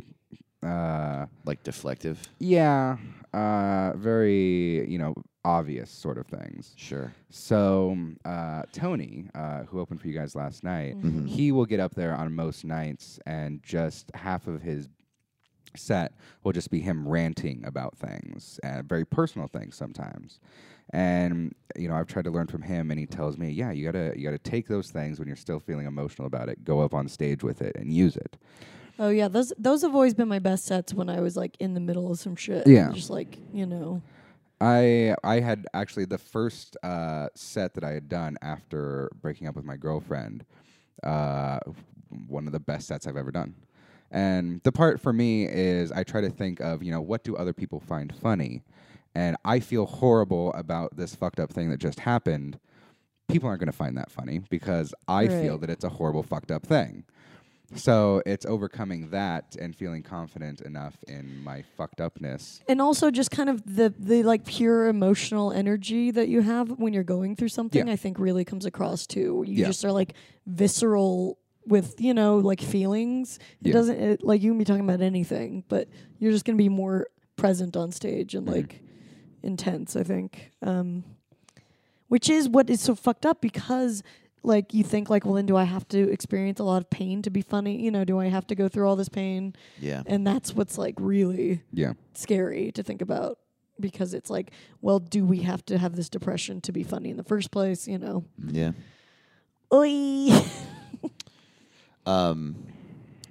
uh, 0.64 1.26
Like 1.44 1.64
deflective. 1.64 2.18
yeah, 2.38 2.98
uh, 3.34 3.94
very, 3.98 4.88
you 4.88 5.00
know, 5.00 5.16
obvious 5.46 5.90
sort 5.90 6.18
of 6.18 6.28
things. 6.28 6.74
Sure. 6.76 7.14
So 7.30 7.98
uh, 8.26 8.64
Tony, 8.74 9.30
uh, 9.34 9.64
who 9.64 9.80
opened 9.80 10.02
for 10.02 10.08
you 10.08 10.14
guys 10.14 10.36
last 10.36 10.64
night, 10.64 10.96
Mhm. 11.02 11.28
he 11.28 11.52
will 11.52 11.66
get 11.66 11.80
up 11.80 11.96
there 11.96 12.14
on 12.14 12.34
most 12.36 12.66
nights, 12.66 13.20
and 13.26 13.62
just 13.64 14.12
half 14.16 14.48
of 14.48 14.62
his 14.62 14.90
set 15.76 16.14
will 16.44 16.52
just 16.52 16.72
be 16.72 16.80
him 16.80 17.08
ranting 17.08 17.64
about 17.66 17.96
things, 17.98 18.60
uh, 18.64 18.82
very 18.82 19.06
personal 19.06 19.48
things 19.48 19.76
sometimes. 19.76 20.40
And 20.92 21.54
you 21.78 21.88
know, 21.88 21.96
I've 21.96 22.08
tried 22.08 22.26
to 22.26 22.32
learn 22.32 22.48
from 22.48 22.64
him, 22.64 22.90
and 22.90 23.00
he 23.00 23.06
tells 23.06 23.38
me, 23.38 23.52
"Yeah, 23.52 23.72
you 23.72 23.86
gotta 23.86 24.14
you 24.18 24.24
gotta 24.24 24.40
take 24.40 24.68
those 24.68 24.90
things 24.90 25.20
when 25.20 25.28
you're 25.28 25.38
still 25.38 25.60
feeling 25.60 25.86
emotional 25.86 26.26
about 26.26 26.50
it, 26.50 26.64
go 26.64 26.80
up 26.82 26.94
on 26.96 27.08
stage 27.08 27.44
with 27.44 27.62
it, 27.62 27.76
and 27.76 27.94
use 27.94 28.16
it." 28.18 28.38
Oh 28.98 29.10
yeah, 29.10 29.28
those 29.28 29.54
those 29.60 29.84
have 29.84 29.94
always 29.94 30.16
been 30.16 30.28
my 30.28 30.40
best 30.40 30.66
sets 30.66 30.94
when 30.94 31.08
I 31.08 31.22
was 31.22 31.38
like 31.38 31.56
in 31.60 31.76
the 31.76 31.80
middle 31.80 32.12
of 32.12 32.18
some 32.20 32.36
shit. 32.36 32.66
Yeah. 32.68 32.92
just 32.92 33.10
like 33.12 33.38
you 33.54 33.66
know. 33.68 34.02
I 34.62 35.16
I 35.24 35.40
had 35.40 35.66
actually 35.74 36.06
the 36.06 36.18
first 36.18 36.78
uh, 36.84 37.30
set 37.36 37.74
that 37.76 37.84
I 37.84 37.92
had 37.92 38.10
done 38.10 38.38
after 38.42 39.10
breaking 39.22 39.48
up 39.48 39.56
with 39.56 39.66
my 39.66 39.78
girlfriend, 39.78 40.46
uh, 41.04 41.60
one 42.28 42.46
of 42.48 42.54
the 42.54 42.60
best 42.60 42.88
sets 42.88 43.08
I've 43.08 43.18
ever 43.18 43.32
done. 43.32 43.56
And 44.12 44.62
the 44.64 44.72
part 44.72 45.00
for 45.00 45.14
me 45.14 45.48
is 45.48 45.92
I 45.92 46.04
try 46.04 46.22
to 46.22 46.30
think 46.30 46.60
of 46.60 46.84
you 46.84 46.92
know 46.92 47.02
what 47.02 47.24
do 47.24 47.36
other 47.36 47.54
people 47.54 47.80
find 47.80 48.14
funny, 48.16 48.64
and 49.16 49.38
I 49.46 49.60
feel 49.60 49.86
horrible 49.86 50.54
about 50.54 50.98
this 50.98 51.16
fucked 51.16 51.40
up 51.40 51.52
thing 51.52 51.70
that 51.70 51.80
just 51.80 52.02
happened. 52.02 52.60
People 53.30 53.48
aren't 53.48 53.60
going 53.60 53.72
to 53.72 53.78
find 53.78 53.96
that 53.98 54.10
funny 54.10 54.40
because 54.50 54.94
I 55.08 55.28
feel 55.28 55.60
that 55.60 55.70
it's 55.70 55.84
a 55.84 55.90
horrible 55.90 56.24
fucked 56.24 56.50
up 56.52 56.66
thing. 56.66 57.04
So 57.76 58.22
it's 58.26 58.46
overcoming 58.46 59.10
that 59.12 59.56
and 59.60 59.76
feeling 59.76 60.02
confident 60.04 60.62
enough 60.62 60.96
in 61.08 61.44
my 61.44 61.62
fucked 61.78 62.02
upness. 62.02 62.62
and 62.68 62.82
also 62.82 63.12
just 63.12 63.32
kind 63.32 63.50
of 63.50 63.64
the 63.66 63.94
the 63.98 64.24
like 64.24 64.46
pure 64.46 64.88
emotional 64.88 65.52
energy 65.52 66.12
that 66.12 66.28
you 66.30 66.42
have 66.42 66.72
when 66.80 66.94
you're 66.94 67.04
going 67.04 67.36
through 67.36 67.50
something 67.50 67.88
Yeah. 67.88 67.94
i 67.94 67.96
think 67.96 68.18
really 68.20 68.44
comes 68.46 68.66
across 68.66 69.06
too 69.08 69.44
you 69.48 69.56
Yeah. 69.62 69.68
just 69.68 69.84
are 69.86 69.92
like 69.92 70.14
visceral 70.46 71.38
with 71.66 72.00
you 72.02 72.14
know 72.14 72.38
like 72.38 72.62
feelings 72.62 73.38
it 73.62 73.68
Yeah. 73.68 73.74
doesn't 73.74 74.00
it, 74.00 74.24
like 74.24 74.42
you 74.42 74.52
can 74.52 74.58
be 74.58 74.66
talking 74.66 74.84
about 74.90 75.02
anything 75.02 75.64
but 75.68 75.88
you're 76.20 76.32
just 76.32 76.46
going 76.46 76.58
to 76.58 76.62
be 76.64 76.70
more 76.70 77.08
present 77.36 77.78
on 77.78 77.92
stage 77.92 78.34
and 78.36 78.48
Mhm. 78.48 78.52
like 78.56 78.82
intense 79.44 79.96
i 79.96 80.04
think 80.04 80.52
um 80.62 81.04
which 82.08 82.30
is 82.30 82.50
what 82.50 82.70
is 82.70 82.82
so 82.82 82.96
fucked 82.96 83.26
up 83.26 83.40
because 83.42 84.02
like 84.44 84.74
you 84.74 84.84
think 84.84 85.10
like 85.10 85.26
well 85.26 85.34
then 85.36 85.46
do 85.46 85.58
i 85.58 85.64
have 85.64 85.88
to 85.88 86.10
experience 86.12 86.60
a 86.60 86.64
lot 86.64 86.82
of 86.82 86.90
pain 86.90 87.22
to 87.22 87.30
be 87.30 87.42
funny 87.42 87.82
you 87.82 87.92
know 87.92 88.04
do 88.06 88.20
i 88.20 88.28
have 88.28 88.48
to 88.48 88.56
go 88.56 88.68
through 88.70 88.88
all 88.88 88.96
this 88.96 89.10
pain 89.10 89.54
Yeah. 89.80 90.04
and 90.06 90.26
that's 90.26 90.54
what's 90.54 90.78
like 90.78 90.96
really 91.00 91.62
Yeah. 91.74 91.94
scary 92.14 92.72
to 92.74 92.84
think 92.84 93.02
about 93.02 93.38
because 93.82 94.14
it's 94.14 94.30
like, 94.30 94.52
well, 94.82 95.00
do 95.00 95.24
we 95.26 95.38
have 95.44 95.66
to 95.68 95.78
have 95.78 95.96
this 95.96 96.10
depression 96.10 96.60
to 96.62 96.74
be 96.74 96.84
funny 96.84 97.12
in 97.12 97.16
the 97.16 97.24
first 97.24 97.50
place? 97.50 97.88
You 97.88 97.98
know, 97.98 98.26
Yeah. 98.46 98.72
Oy. 99.74 100.30
Um. 102.06 102.56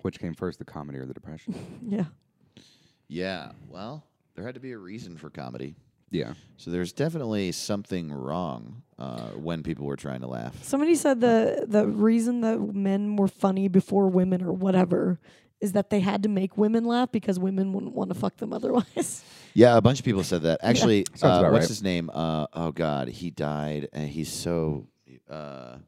Which 0.03 0.19
came 0.21 0.33
first, 0.35 0.59
the 0.59 0.65
comedy 0.65 0.99
or 0.99 1.05
the 1.07 1.13
depression? 1.15 1.55
yeah. 1.87 2.05
Yeah. 3.09 3.53
Well, 3.69 4.05
there 4.35 4.45
had 4.47 4.55
to 4.55 4.61
be 4.61 4.73
a 4.73 4.79
reason 4.79 5.17
for 5.17 5.29
comedy. 5.29 5.75
Yeah. 6.11 6.35
So 6.57 6.71
there's 6.71 6.93
definitely 6.93 7.53
something 7.53 8.13
wrong 8.13 8.83
uh, 8.99 9.29
when 9.31 9.63
people 9.63 9.87
were 9.87 9.97
trying 9.97 10.21
to 10.21 10.27
laugh. 10.27 10.63
Somebody 10.65 10.95
said 10.95 11.21
the 11.21 11.67
the 11.69 11.87
reason 11.87 12.41
that 12.41 12.59
men 12.59 13.17
were 13.17 13.29
funny 13.29 13.69
before 13.69 14.09
women 14.09 14.43
or 14.43 14.53
whatever 14.53 15.21
is 15.61 15.73
that 15.73 15.91
they 15.91 16.01
had 16.01 16.23
to 16.23 16.29
make 16.29 16.57
women 16.57 16.85
laugh 16.85 17.11
because 17.11 17.39
women 17.39 17.73
wouldn't 17.73 17.95
want 17.95 18.11
to 18.11 18.15
fuck 18.15 18.37
them 18.37 18.53
otherwise. 18.59 19.23
Yeah, 19.55 19.77
a 19.77 19.81
bunch 19.81 19.99
of 19.99 20.05
people 20.05 20.25
said 20.25 20.43
that. 20.43 20.61
Actually, 20.63 21.05
Sounds 21.15 21.45
uh, 21.45 21.51
what's 21.51 21.65
right. 21.65 21.69
his 21.69 21.83
name? 21.83 22.11
Uh, 22.13 22.47
oh 22.53 22.73
God, 22.73 23.09
he 23.09 23.31
died, 23.31 23.89
and 23.93 24.09
he's 24.09 24.33
so. 24.33 24.87
Uh, 25.29 25.79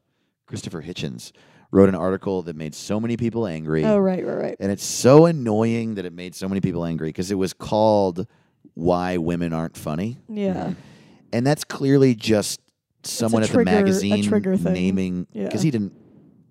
Christopher 0.45 0.81
Hitchens 0.81 1.31
wrote 1.71 1.87
an 1.87 1.95
article 1.95 2.41
that 2.41 2.55
made 2.55 2.75
so 2.75 2.99
many 2.99 3.15
people 3.15 3.47
angry. 3.47 3.85
oh 3.85 3.97
right, 3.97 4.25
right, 4.25 4.37
right. 4.37 4.55
And 4.59 4.71
it's 4.71 4.83
so 4.83 5.25
annoying 5.25 5.95
that 5.95 6.05
it 6.05 6.13
made 6.13 6.35
so 6.35 6.49
many 6.49 6.59
people 6.59 6.83
angry 6.83 7.09
because 7.09 7.31
it 7.31 7.35
was 7.35 7.53
called 7.53 8.27
"Why 8.73 9.17
Women 9.17 9.53
Aren't 9.53 9.77
Funny," 9.77 10.17
Yeah. 10.29 10.73
and 11.33 11.45
that's 11.45 11.63
clearly 11.63 12.15
just 12.15 12.59
someone 13.03 13.43
at 13.43 13.49
trigger- 13.49 13.65
the 13.65 13.71
a 13.71 13.81
magazine 13.81 14.23
trigger 14.23 14.57
thing. 14.57 14.73
naming 14.73 15.27
Yeah. 15.33 15.45
because 15.45 15.61
he 15.61 15.71
didn't 15.71 15.93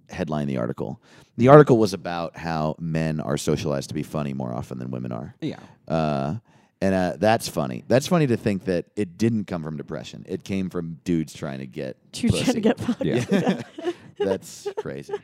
headline 0.08 0.46
the 0.48 0.56
article. 0.58 1.00
The 1.36 1.48
article 1.48 1.78
was 1.78 1.94
about 1.94 2.36
how 2.36 2.74
men 2.80 3.20
are 3.20 3.36
socialized 3.36 3.88
to 3.90 3.94
be 3.94 4.02
funny 4.02 4.34
more 4.34 4.52
often 4.52 4.78
than 4.78 4.90
women 4.90 5.12
are. 5.12 5.34
Yeah. 5.40 5.58
Uh, 5.88 6.36
and 6.82 6.94
uh, 6.94 7.16
that's 7.18 7.46
funny. 7.48 7.84
That's 7.88 8.06
funny 8.08 8.26
to 8.26 8.36
think 8.36 8.64
that 8.64 8.86
it 8.96 9.16
didn't 9.16 9.44
come 9.44 9.62
from 9.62 9.76
depression. 9.76 10.24
It 10.28 10.44
came 10.44 10.68
from 10.70 10.98
dudes 11.04 11.32
trying 11.32 11.60
to 11.60 11.66
get 11.66 11.96
Too 12.12 12.28
trying 12.30 12.44
to 12.44 12.60
get 12.60 12.80
fucked. 12.80 13.04
Yeah. 13.04 13.62
That's 14.18 14.66
crazy. 14.76 15.14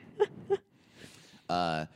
Uh, 1.49 1.87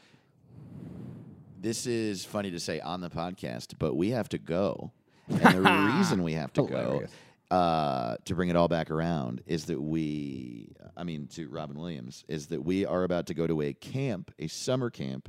this 1.61 1.87
is 1.87 2.25
funny 2.25 2.51
to 2.51 2.61
say 2.61 2.81
on 2.81 3.01
the 3.01 3.11
podcast, 3.11 3.75
but 3.79 3.95
we 3.95 4.11
have 4.11 4.29
to 4.31 4.39
go. 4.39 4.93
And 5.29 5.65
the 5.65 5.93
reason 5.97 6.25
we 6.25 6.33
have 6.33 6.53
to 6.55 6.63
go 6.63 6.67
Hilarious. 6.77 7.13
uh, 7.53 8.17
to 8.25 8.35
bring 8.35 8.49
it 8.49 8.57
all 8.57 8.67
back 8.67 8.91
around 8.91 9.43
is 9.47 9.67
that 9.67 9.81
we, 9.81 10.73
I 10.97 11.05
mean, 11.05 11.29
to 11.35 11.49
Robin 11.49 11.79
Williams, 11.79 12.25
is 12.27 12.49
that 12.49 12.65
we 12.65 12.85
are 12.85 13.05
about 13.05 13.27
to 13.27 13.35
go 13.35 13.47
to 13.47 13.63
a 13.63 13.73
camp, 13.73 14.33
a 14.41 14.49
summer 14.49 14.91
camp, 14.91 15.29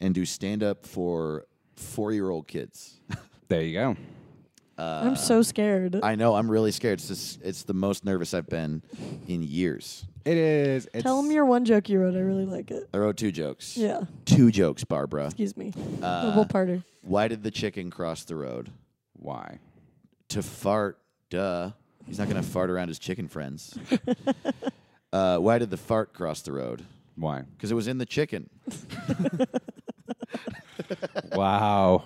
and 0.00 0.12
do 0.12 0.24
stand 0.24 0.64
up 0.64 0.84
for 0.84 1.46
four 1.76 2.12
year 2.12 2.28
old 2.30 2.48
kids. 2.48 3.00
There 3.48 3.62
you 3.62 3.74
go. 3.74 3.96
I'm 4.76 5.14
so 5.14 5.40
scared. 5.42 6.00
I 6.02 6.16
know, 6.16 6.34
I'm 6.34 6.50
really 6.50 6.72
scared. 6.72 6.98
It's, 6.98 7.06
just, 7.06 7.40
it's 7.42 7.62
the 7.62 7.74
most 7.74 8.04
nervous 8.04 8.34
I've 8.34 8.48
been 8.48 8.82
in 9.28 9.40
years. 9.44 10.04
It 10.26 10.36
is. 10.36 10.88
It's, 10.92 11.04
Tell 11.04 11.22
them 11.22 11.30
your 11.30 11.44
one 11.44 11.64
joke 11.64 11.88
you 11.88 12.00
wrote. 12.00 12.16
I 12.16 12.18
really 12.18 12.46
like 12.46 12.72
it. 12.72 12.88
I 12.92 12.98
wrote 12.98 13.16
two 13.16 13.30
jokes. 13.30 13.76
Yeah. 13.76 14.02
Two 14.24 14.50
jokes, 14.50 14.82
Barbara. 14.82 15.26
Excuse 15.26 15.56
me. 15.56 15.72
Uh, 16.02 16.30
Double 16.30 16.44
parter. 16.44 16.82
Why 17.02 17.28
did 17.28 17.44
the 17.44 17.52
chicken 17.52 17.92
cross 17.92 18.24
the 18.24 18.34
road? 18.34 18.72
Why? 19.12 19.60
To 20.30 20.42
fart. 20.42 20.98
Duh. 21.30 21.70
He's 22.08 22.18
not 22.18 22.28
going 22.28 22.42
to 22.42 22.48
fart 22.48 22.70
around 22.70 22.88
his 22.88 22.98
chicken 22.98 23.28
friends. 23.28 23.78
uh, 25.12 25.38
why 25.38 25.58
did 25.58 25.70
the 25.70 25.76
fart 25.76 26.12
cross 26.12 26.42
the 26.42 26.52
road? 26.52 26.82
Why? 27.14 27.42
Because 27.42 27.70
it 27.70 27.76
was 27.76 27.86
in 27.86 27.98
the 27.98 28.06
chicken. 28.06 28.50
wow. 31.34 32.04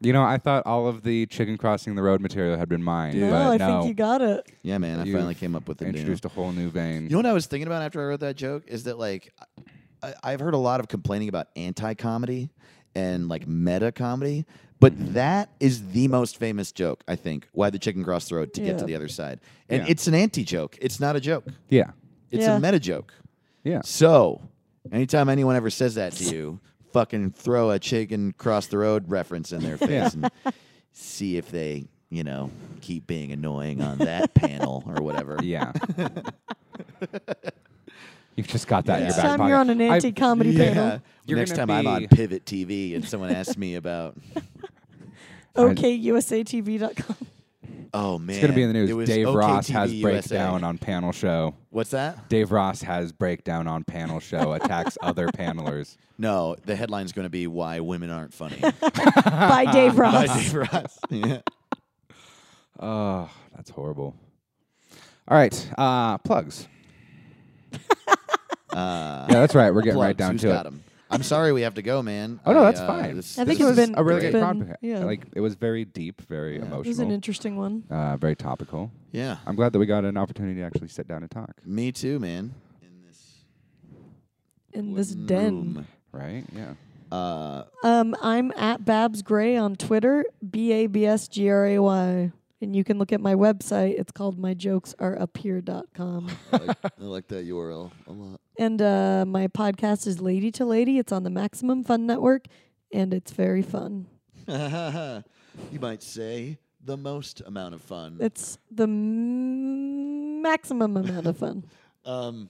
You 0.00 0.12
know, 0.12 0.22
I 0.22 0.38
thought 0.38 0.66
all 0.66 0.86
of 0.86 1.02
the 1.02 1.26
chicken 1.26 1.56
crossing 1.56 1.94
the 1.94 2.02
road 2.02 2.20
material 2.20 2.56
had 2.56 2.68
been 2.68 2.82
mine. 2.82 3.14
Dude. 3.14 3.30
but 3.30 3.44
no, 3.44 3.50
I 3.52 3.56
no. 3.56 3.66
think 3.80 3.88
you 3.88 3.94
got 3.94 4.20
it. 4.20 4.46
Yeah, 4.62 4.78
man. 4.78 5.00
I 5.00 5.04
You've 5.04 5.14
finally 5.16 5.34
came 5.34 5.54
up 5.54 5.68
with 5.68 5.80
a 5.80 5.84
new. 5.84 5.90
introduced 5.90 6.24
a 6.24 6.28
whole 6.28 6.52
new 6.52 6.70
vein. 6.70 7.04
You 7.04 7.10
know 7.10 7.18
what 7.18 7.26
I 7.26 7.32
was 7.32 7.46
thinking 7.46 7.66
about 7.66 7.82
after 7.82 8.00
I 8.00 8.04
wrote 8.06 8.20
that 8.20 8.36
joke 8.36 8.64
is 8.66 8.84
that 8.84 8.98
like 8.98 9.32
I, 10.02 10.14
I've 10.22 10.40
heard 10.40 10.54
a 10.54 10.58
lot 10.58 10.80
of 10.80 10.88
complaining 10.88 11.28
about 11.28 11.48
anti-comedy 11.56 12.50
and 12.94 13.28
like 13.28 13.46
meta 13.46 13.92
comedy, 13.92 14.44
but 14.80 14.94
mm-hmm. 14.94 15.14
that 15.14 15.50
is 15.60 15.90
the 15.92 16.08
most 16.08 16.36
famous 16.38 16.72
joke. 16.72 17.04
I 17.06 17.16
think 17.16 17.48
why 17.52 17.70
the 17.70 17.78
chicken 17.78 18.04
crossed 18.04 18.28
the 18.28 18.36
road 18.36 18.52
to 18.54 18.60
get 18.60 18.78
to 18.78 18.84
the 18.84 18.96
other 18.96 19.08
side, 19.08 19.40
and 19.68 19.82
Yeah. 19.82 19.90
it's 19.90 20.06
an 20.06 20.14
anti-joke. 20.14 20.78
It's 20.80 21.00
not 21.00 21.16
a 21.16 21.20
joke. 21.20 21.46
Yeah. 21.68 21.92
It's 22.30 22.44
Yeah. 22.44 22.56
a 22.56 22.60
meta 22.60 22.80
joke. 22.80 23.14
Yeah. 23.64 23.80
So, 23.84 24.42
anytime 24.90 25.28
anyone 25.28 25.54
ever 25.54 25.70
says 25.70 25.94
that 25.94 26.12
to 26.14 26.24
you, 26.24 26.60
fucking 26.92 27.30
throw 27.32 27.70
a 27.70 27.78
chicken 27.78 28.32
cross 28.38 28.66
the 28.66 28.78
road 28.78 29.10
reference 29.10 29.52
in 29.52 29.62
their 29.62 29.76
face 29.78 29.90
Yeah. 29.90 30.10
and 30.44 30.54
see 30.92 31.36
if 31.36 31.50
they, 31.50 31.86
you 32.10 32.24
know, 32.24 32.50
keep 32.80 33.06
being 33.06 33.32
annoying 33.32 33.80
on 33.82 33.98
that 33.98 34.34
panel 34.34 34.84
or 34.86 35.02
whatever. 35.02 35.38
Yeah. 35.42 35.72
You've 38.36 38.46
just 38.48 38.66
got 38.66 38.86
that 38.86 39.00
in 39.00 39.06
your 39.06 39.08
Next 39.08 39.16
back 39.16 39.24
time 39.26 39.38
pocket. 39.40 39.48
you're 39.50 39.58
on 39.58 39.70
an 39.70 39.80
I- 39.82 39.94
anti-comedy 39.96 40.50
Yeah. 40.50 40.72
panel, 40.72 41.02
You're 41.26 41.38
Next 41.38 41.50
gonna 41.52 41.66
time 41.66 41.70
I'm 41.70 41.86
on 41.86 42.00
be- 42.02 42.06
Pivot 42.08 42.44
TV 42.46 42.94
and 42.96 43.04
someone 43.06 43.30
asks 43.30 43.56
me 43.58 43.74
about, 43.74 44.16
OKUSATV.com. 45.54 47.16
oh 47.94 48.18
man, 48.18 48.30
It's 48.30 48.40
going 48.40 48.50
to 48.52 48.56
be 48.56 48.62
in 48.62 48.72
the 48.72 48.78
it 48.78 48.82
news. 48.86 48.94
was 48.94 49.08
Dave 49.08 49.28
Ross 49.28 49.68
has 49.68 49.92
USA. 49.92 50.28
breakdown 50.36 50.64
on 50.64 50.78
panel 50.78 51.12
show. 51.12 51.54
What's 51.70 51.90
that? 51.90 52.28
Dave 52.28 52.50
Ross 52.52 52.82
has 52.82 53.12
breakdown 53.12 53.66
on 53.66 53.84
panel 53.84 54.20
show, 54.20 54.52
attacks 54.52 54.96
other 55.02 55.28
panelers. 55.28 55.96
No, 56.18 56.56
the 56.66 56.76
headline's 56.76 57.12
going 57.12 57.24
to 57.26 57.30
be 57.30 57.46
"Why 57.46 57.80
Women 57.80 58.10
Aren't 58.10 58.32
Funny" 58.34 58.60
By 59.24 59.68
Dave 59.72 59.98
Ross. 59.98 60.26
by. 60.28 60.36
Dave 60.36 60.54
Ross. 60.54 60.98
Yeah. 61.10 61.38
Oh, 62.80 63.30
that's 63.54 63.70
horrible. 63.70 64.14
All 65.28 65.36
right, 65.36 65.70
uh, 65.78 66.18
plugs. 66.18 66.66
Uh, 68.72 69.26
Yeah, 69.28 69.40
that's 69.40 69.54
right. 69.54 69.72
We're 69.72 69.82
getting 69.82 69.94
plugs. 69.98 70.08
right 70.08 70.16
down 70.16 70.38
to 70.38 70.46
got 70.48 70.66
it. 70.66 70.68
'em? 70.68 70.84
I'm 71.12 71.22
sorry 71.22 71.52
we 71.52 71.62
have 71.62 71.74
to 71.74 71.82
go, 71.82 72.02
man. 72.02 72.40
Oh 72.46 72.52
no, 72.52 72.60
I, 72.60 72.64
that's 72.64 72.80
uh, 72.80 72.86
fine. 72.86 73.16
this- 73.16 73.38
I 73.38 73.44
think 73.44 73.58
this 73.58 73.68
it's 73.68 73.76
was 73.78 73.88
been- 73.88 73.98
a 73.98 74.02
really 74.02 74.26
it's 74.26 74.32
good 74.34 74.40
been- 74.40 74.66
podcast. 74.66 74.76
yeah. 74.80 75.04
Like 75.04 75.26
it 75.34 75.40
was 75.40 75.54
very 75.54 75.84
deep, 75.84 76.20
very 76.22 76.56
Yeah. 76.58 76.64
It 76.64 76.70
was 76.70 76.72
It 76.72 76.76
was 76.76 76.86
emotional, 76.86 77.06
an 77.08 77.12
interesting 77.14 77.56
one. 77.56 77.84
uh, 77.90 78.16
very 78.16 78.34
topical. 78.36 78.90
Yeah, 79.12 79.36
I'm 79.46 79.54
glad 79.56 79.72
that 79.74 79.78
we 79.78 79.86
got 79.86 80.04
an 80.04 80.16
opportunity 80.16 80.60
to 80.60 80.66
actually 80.66 80.88
sit 80.88 81.06
down 81.06 81.22
and 81.22 81.30
talk. 81.30 81.52
me 81.66 81.92
too, 81.92 82.18
man. 82.18 82.54
In 82.82 83.02
this 83.06 83.44
In 84.72 84.94
this 84.94 85.10
wooden 85.10 85.26
den. 85.26 85.54
room. 85.74 85.86
Right? 86.12 86.44
Yeah. 86.54 86.74
Uh, 87.10 87.64
Um, 87.84 88.14
I'm 88.22 88.52
at 88.52 88.84
Babs 88.86 89.20
Gray 89.22 89.56
on 89.56 89.76
Twitter, 89.76 90.24
B 90.50 90.72
A 90.72 90.86
B 90.86 91.04
S 91.06 91.28
G 91.28 91.50
R 91.50 91.66
A 91.66 91.78
Y. 91.78 92.32
And 92.62 92.76
you 92.76 92.84
can 92.84 92.96
look 92.98 93.12
at 93.12 93.20
my 93.20 93.34
website. 93.34 93.98
It's 93.98 94.12
called 94.12 94.38
myjokesareuphere.com. 94.40 96.30
I, 96.52 96.56
like, 96.56 96.76
I 96.84 96.90
like 96.98 97.28
that 97.28 97.44
URL 97.46 97.90
a 98.06 98.12
lot. 98.12 98.40
And 98.58 98.80
uh, 98.80 99.24
my 99.26 99.48
podcast 99.48 100.06
is 100.06 100.20
Lady 100.20 100.50
to 100.52 100.64
Lady. 100.64 100.98
It's 100.98 101.12
on 101.12 101.22
the 101.22 101.30
Maximum 101.30 101.84
Fun 101.84 102.06
Network, 102.06 102.46
and 102.92 103.12
it's 103.14 103.32
very 103.32 103.62
fun. 103.62 104.06
you 104.46 105.80
might 105.80 106.02
say 106.02 106.58
the 106.84 106.96
most 106.96 107.42
amount 107.46 107.74
of 107.74 107.82
fun. 107.82 108.18
It's 108.20 108.58
the 108.70 108.84
m- 108.84 110.42
maximum 110.42 110.96
amount 110.96 111.26
of 111.26 111.36
fun. 111.36 111.64
Um, 112.04 112.48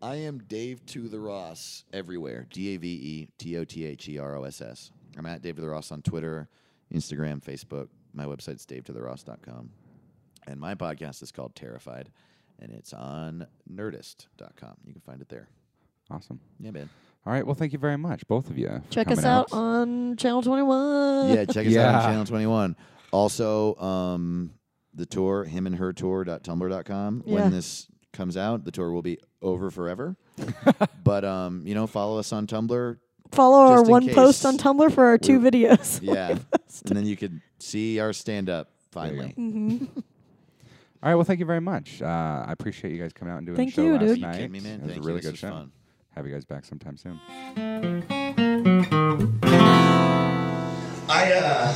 I 0.00 0.14
am 0.14 0.38
Dave 0.46 0.86
to 0.86 1.08
the 1.08 1.18
Ross 1.18 1.82
everywhere. 1.92 2.46
D 2.52 2.74
A 2.74 2.76
V 2.76 2.86
E 2.86 3.28
T 3.36 3.56
O 3.56 3.64
T 3.64 3.84
H 3.84 4.08
E 4.08 4.16
R 4.16 4.36
O 4.36 4.44
S 4.44 4.60
S. 4.60 4.92
I'm 5.18 5.26
at 5.26 5.42
Dave 5.42 5.56
to 5.56 5.60
the 5.60 5.68
Ross 5.68 5.90
on 5.90 6.02
Twitter, 6.02 6.48
Instagram, 6.94 7.42
Facebook. 7.42 7.88
My 8.14 8.26
website's 8.26 8.64
davetotheross.com. 8.64 9.70
And 10.46 10.60
my 10.60 10.76
podcast 10.76 11.20
is 11.20 11.32
called 11.32 11.56
Terrified, 11.56 12.12
and 12.60 12.70
it's 12.72 12.92
on 12.92 13.46
nerdist.com. 13.72 14.74
You 14.84 14.92
can 14.92 15.02
find 15.02 15.20
it 15.20 15.28
there. 15.28 15.48
Awesome. 16.10 16.40
Yeah, 16.60 16.70
man. 16.70 16.88
All 17.26 17.32
right. 17.32 17.44
Well, 17.44 17.54
thank 17.54 17.72
you 17.72 17.78
very 17.78 17.98
much, 17.98 18.26
both 18.28 18.48
of 18.50 18.56
you. 18.58 18.80
Check 18.90 19.08
us 19.08 19.16
coming 19.16 19.30
out 19.30 19.52
on 19.52 20.16
Channel 20.16 20.42
21. 20.42 21.28
Yeah, 21.30 21.44
check 21.46 21.66
us 21.66 21.76
out 21.76 21.94
on 21.96 22.10
Channel 22.10 22.24
21. 22.24 22.76
Also, 23.12 23.74
um, 23.76 24.52
the 24.94 25.06
tour, 25.06 25.44
him 25.44 25.66
and 25.66 25.76
her 25.76 25.92
tour.tumblr.com. 25.92 27.24
Yeah. 27.26 27.34
When 27.34 27.50
this 27.50 27.88
comes 28.12 28.36
out, 28.36 28.64
the 28.64 28.70
tour 28.70 28.92
will 28.92 29.02
be 29.02 29.18
over 29.42 29.70
forever. 29.70 30.16
but, 31.04 31.24
um, 31.24 31.62
you 31.66 31.74
know, 31.74 31.86
follow 31.86 32.18
us 32.18 32.32
on 32.32 32.46
Tumblr. 32.46 32.98
Follow 33.32 33.58
our 33.58 33.78
Just 33.78 33.86
in 33.86 33.90
one 33.90 34.08
post 34.10 34.46
on 34.46 34.56
Tumblr 34.56 34.92
for 34.92 35.06
our 35.06 35.18
two 35.18 35.40
videos. 35.40 35.98
Yeah. 36.00 36.28
and 36.86 36.96
then 36.96 37.06
you 37.06 37.16
could 37.16 37.40
see 37.58 37.98
our 37.98 38.12
stand 38.12 38.48
up 38.48 38.70
finally. 38.92 39.30
hmm 39.30 39.84
All 41.02 41.10
right. 41.10 41.14
Well, 41.14 41.24
thank 41.24 41.40
you 41.40 41.46
very 41.46 41.60
much. 41.60 42.00
Uh, 42.02 42.06
I 42.46 42.52
appreciate 42.52 42.92
you 42.92 43.00
guys 43.02 43.12
coming 43.12 43.32
out 43.32 43.38
and 43.38 43.46
doing 43.46 43.56
Thank 43.56 43.70
the 43.74 43.82
show 43.82 43.84
you, 43.86 43.92
last 43.94 44.00
dude. 44.06 44.16
You 44.18 44.22
night. 44.26 44.32
kidding 44.36 44.52
me, 44.52 44.60
man? 44.60 44.74
It 44.80 44.82
was 44.82 44.90
Thank 44.92 45.04
a 45.04 45.06
really 45.06 45.16
you. 45.18 45.22
good 45.22 45.32
This 45.34 45.40
show. 45.40 45.50
fun. 45.50 45.72
Have 46.14 46.26
you 46.26 46.32
guys 46.32 46.44
back 46.46 46.64
sometime 46.64 46.96
soon. 46.96 47.20
I, 51.08 51.32
uh, 51.32 51.74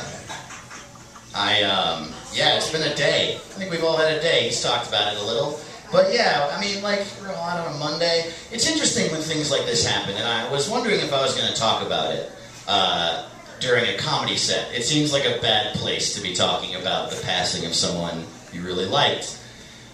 I, 1.35 1.63
um, 1.63 2.09
yeah, 2.33 2.57
it's 2.57 2.71
been 2.71 2.81
a 2.81 2.95
day. 2.95 3.35
I 3.35 3.37
think 3.37 3.71
we've 3.71 3.83
all 3.83 3.97
had 3.97 4.11
a 4.11 4.19
day. 4.21 4.45
He's 4.45 4.61
talked 4.61 4.87
about 4.89 5.13
it 5.13 5.19
a 5.21 5.23
little. 5.25 5.59
But 5.91 6.13
yeah, 6.13 6.49
I 6.55 6.59
mean, 6.59 6.81
like, 6.81 7.05
we're 7.21 7.29
all 7.33 7.43
out 7.49 7.67
on 7.67 7.75
a 7.75 7.77
Monday. 7.77 8.31
It's 8.51 8.69
interesting 8.69 9.11
when 9.11 9.21
things 9.21 9.51
like 9.51 9.65
this 9.65 9.85
happen, 9.85 10.15
and 10.15 10.25
I 10.25 10.49
was 10.51 10.69
wondering 10.69 10.99
if 10.99 11.13
I 11.13 11.21
was 11.21 11.35
going 11.37 11.51
to 11.51 11.57
talk 11.59 11.85
about 11.85 12.13
it 12.13 12.31
uh, 12.67 13.27
during 13.59 13.85
a 13.93 13.97
comedy 13.97 14.37
set. 14.37 14.73
It 14.73 14.83
seems 14.83 15.11
like 15.13 15.25
a 15.25 15.39
bad 15.41 15.75
place 15.75 16.13
to 16.15 16.21
be 16.21 16.33
talking 16.33 16.75
about 16.75 17.11
the 17.11 17.21
passing 17.23 17.65
of 17.65 17.73
someone 17.75 18.25
you 18.53 18.61
really 18.61 18.85
liked. 18.85 19.39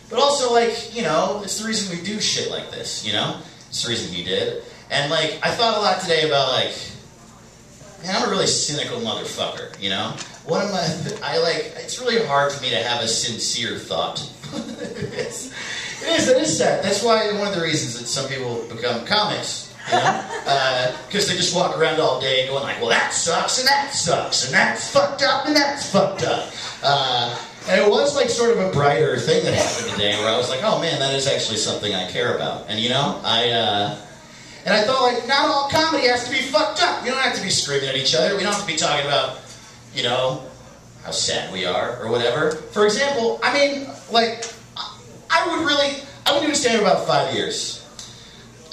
But 0.10 0.20
also, 0.20 0.54
like, 0.54 0.96
you 0.96 1.02
know, 1.02 1.42
it's 1.44 1.60
the 1.60 1.68
reason 1.68 1.98
we 1.98 2.04
do 2.04 2.20
shit 2.20 2.50
like 2.50 2.72
this, 2.72 3.06
you 3.06 3.14
know? 3.14 3.40
It's 3.68 3.84
the 3.84 3.90
reason 3.90 4.14
he 4.14 4.24
did. 4.24 4.64
And, 4.90 5.12
like, 5.12 5.40
I 5.44 5.52
thought 5.52 5.78
a 5.78 5.82
lot 5.82 6.00
today 6.00 6.26
about, 6.26 6.54
like, 6.54 6.74
Man, 8.04 8.16
I'm 8.16 8.28
a 8.28 8.32
really 8.32 8.48
cynical 8.48 9.00
motherfucker, 9.00 9.80
you 9.82 9.90
know? 9.90 10.16
One 10.46 10.64
of 10.64 10.72
my, 10.72 10.88
I 11.24 11.40
like, 11.40 11.74
it's 11.78 12.00
really 12.00 12.26
hard 12.26 12.52
for 12.52 12.62
me 12.62 12.70
to 12.70 12.78
have 12.78 13.04
a 13.04 13.08
sincere 13.08 13.78
thought. 13.78 14.20
it's, 14.54 15.48
it 16.04 16.20
is, 16.20 16.28
it 16.30 16.38
is 16.38 16.58
sad. 16.58 16.84
That's 16.84 17.04
why 17.04 17.32
one 17.34 17.48
of 17.48 17.56
the 17.56 17.62
reasons 17.62 18.00
that 18.00 18.06
some 18.06 18.30
people 18.30 18.64
become 18.70 19.06
comics, 19.06 19.74
you 19.90 19.98
know? 19.98 20.24
Because 21.08 21.28
they 21.28 21.36
just 21.36 21.56
walk 21.56 21.78
around 21.78 22.00
all 22.00 22.20
day 22.20 22.48
going 22.48 22.64
like, 22.64 22.80
well, 22.80 22.90
that 22.90 23.14
sucks, 23.14 23.60
and 23.60 23.68
that 23.68 23.94
sucks, 23.94 24.46
and 24.46 24.54
that's 24.54 24.92
fucked 24.92 25.24
up, 25.24 25.46
and 25.48 25.56
that's 25.56 25.90
fucked 25.90 26.24
up. 26.24 26.52
Uh, 26.84 27.38
and 27.70 27.82
it 27.82 27.90
was 27.90 28.16
like 28.16 28.30
sort 28.30 28.52
of 28.52 28.60
a 28.60 28.72
brighter 28.72 29.18
thing 29.18 29.44
that 29.46 29.54
happened 29.54 29.92
today 29.92 30.18
where 30.20 30.30
I 30.34 30.38
was 30.38 30.50
like, 30.50 30.62
oh 30.64 30.80
man, 30.82 31.00
that 31.00 31.14
is 31.14 31.28
actually 31.28 31.58
something 31.58 31.94
I 31.94 32.10
care 32.12 32.36
about. 32.36 32.66
And 32.70 32.80
you 32.80 32.90
know, 32.90 33.20
I, 33.24 33.50
uh, 33.52 33.98
and 34.66 34.74
I 34.74 34.84
thought, 34.84 35.02
like, 35.02 35.28
not 35.28 35.46
all 35.48 35.70
comedy 35.70 36.08
has 36.08 36.26
to 36.26 36.32
be 36.32 36.42
fucked 36.42 36.82
up. 36.84 37.02
We 37.04 37.10
don't 37.10 37.20
have 37.20 37.36
to 37.36 37.42
be 37.42 37.50
screaming 37.50 37.88
at 37.88 37.96
each 37.96 38.14
other. 38.14 38.36
We 38.36 38.44
don't 38.44 38.52
have 38.52 38.62
to 38.62 38.68
be 38.68 38.76
talking 38.76 39.06
about, 39.06 39.40
you 39.96 40.04
know, 40.04 40.44
how 41.06 41.12
sad 41.12 41.54
we 41.54 41.66
are 41.66 42.04
or 42.04 42.12
whatever. 42.12 42.52
For 42.52 42.86
example, 42.86 43.40
I 43.42 43.54
mean, 43.54 43.88
like, 44.12 44.46
I- 44.76 44.92
I 45.30 45.48
would 45.48 45.66
really, 45.66 45.96
I've 46.26 46.34
been 46.36 46.44
doing 46.44 46.56
stand 46.56 46.82
up 46.82 46.92
about 46.92 47.08
five 47.08 47.34
years. 47.34 47.82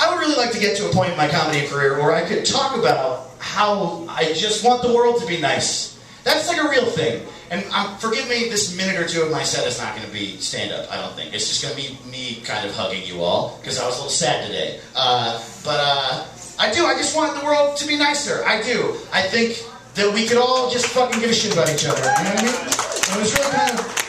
I 0.00 0.10
would 0.12 0.18
really 0.18 0.34
like 0.34 0.50
to 0.52 0.58
get 0.58 0.76
to 0.78 0.88
a 0.88 0.92
point 0.92 1.12
in 1.12 1.16
my 1.16 1.28
comedy 1.28 1.64
career 1.68 1.96
where 2.00 2.10
I 2.12 2.22
could 2.22 2.44
talk 2.44 2.76
about 2.76 3.30
how 3.38 4.04
I 4.08 4.32
just 4.32 4.64
want 4.64 4.82
the 4.82 4.92
world 4.92 5.20
to 5.20 5.26
be 5.28 5.40
nice. 5.40 5.96
That's 6.24 6.48
like 6.48 6.58
a 6.58 6.68
real 6.68 6.86
thing. 6.86 7.24
And 7.54 7.72
um, 7.72 7.96
forgive 7.98 8.28
me, 8.28 8.48
this 8.48 8.76
minute 8.76 9.00
or 9.00 9.06
two 9.06 9.22
of 9.22 9.30
my 9.30 9.44
set 9.44 9.64
is 9.64 9.78
not 9.78 9.94
going 9.94 10.04
to 10.04 10.12
be 10.12 10.38
stand 10.38 10.72
up, 10.72 10.90
I 10.90 10.96
don't 10.96 11.14
think. 11.14 11.32
It's 11.32 11.46
just 11.46 11.62
going 11.62 11.76
to 11.76 11.80
be 11.80 12.10
me 12.10 12.40
kind 12.42 12.66
of 12.66 12.74
hugging 12.74 13.06
you 13.06 13.22
all 13.22 13.58
because 13.60 13.78
I 13.78 13.86
was 13.86 13.94
a 13.94 13.98
little 13.98 14.10
sad 14.10 14.44
today. 14.44 14.80
Uh, 14.96 15.40
but 15.62 15.78
uh, 15.78 16.26
I 16.58 16.72
do, 16.72 16.84
I 16.84 16.94
just 16.94 17.14
want 17.14 17.38
the 17.38 17.46
world 17.46 17.76
to 17.76 17.86
be 17.86 17.96
nicer. 17.96 18.44
I 18.44 18.60
do. 18.60 18.96
I 19.12 19.22
think 19.22 19.62
that 19.94 20.12
we 20.12 20.26
could 20.26 20.36
all 20.36 20.68
just 20.68 20.86
fucking 20.86 21.20
give 21.20 21.30
a 21.30 21.32
shit 21.32 21.52
about 21.52 21.70
each 21.70 21.86
other. 21.86 22.02
You 22.02 22.24
know 22.24 22.34
what 22.34 22.38
I 22.38 22.42
mean? 22.42 22.54
And 22.58 23.14
it 23.14 23.20
was 23.22 23.34
really 23.38 23.52
kind 23.52 23.78
of. 23.78 24.00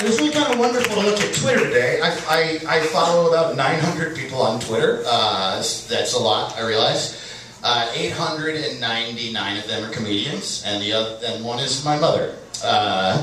It 0.00 0.04
was 0.04 0.18
really 0.18 0.32
kind 0.32 0.52
of 0.52 0.58
wonderful 0.58 0.96
to 0.96 1.08
look 1.08 1.20
at 1.20 1.34
Twitter 1.34 1.60
today. 1.60 2.00
I, 2.02 2.08
I, 2.28 2.76
I 2.76 2.80
follow 2.86 3.28
about 3.28 3.56
900 3.56 4.16
people 4.16 4.42
on 4.42 4.60
Twitter. 4.60 5.02
Uh, 5.06 5.56
that's 5.56 6.14
a 6.14 6.18
lot, 6.18 6.56
I 6.56 6.66
realize. 6.66 7.16
Uh, 7.62 7.90
899 7.94 9.56
of 9.58 9.66
them 9.66 9.84
are 9.84 9.92
comedians, 9.92 10.62
and 10.64 10.82
the 10.82 10.92
other, 10.92 11.18
and 11.26 11.44
one 11.44 11.58
is 11.58 11.84
my 11.84 11.98
mother. 11.98 12.34
Uh, 12.64 13.22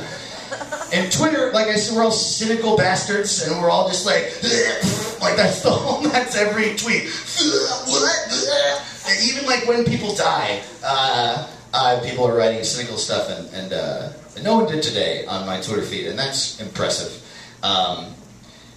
and 0.94 1.12
Twitter, 1.12 1.52
like 1.52 1.68
I 1.68 1.76
said, 1.76 1.96
we're 1.98 2.04
all 2.04 2.12
cynical 2.12 2.78
bastards, 2.78 3.48
and 3.48 3.60
we're 3.60 3.70
all 3.72 3.88
just 3.88 4.06
like, 4.06 4.26
like 5.22 5.36
that's 5.36 5.62
the 5.62 5.72
whole, 5.72 6.02
that's 6.10 6.36
every 6.36 6.76
tweet. 6.76 7.10
And 9.10 9.24
even 9.24 9.46
like 9.46 9.66
when 9.66 9.86
people 9.86 10.14
die, 10.16 10.62
uh, 10.84 11.48
uh, 11.74 12.02
people 12.04 12.28
are 12.28 12.36
writing 12.36 12.62
cynical 12.66 12.98
stuff, 12.98 13.30
and, 13.30 13.48
and, 13.54 13.72
uh, 13.72 14.10
and 14.36 14.44
no 14.44 14.58
one 14.58 14.70
did 14.70 14.84
today 14.84 15.26
on 15.26 15.46
my 15.46 15.62
Twitter 15.62 15.82
feed, 15.82 16.08
and 16.08 16.20
that's 16.20 16.60
impressive. 16.60 17.24
Um, 17.64 18.14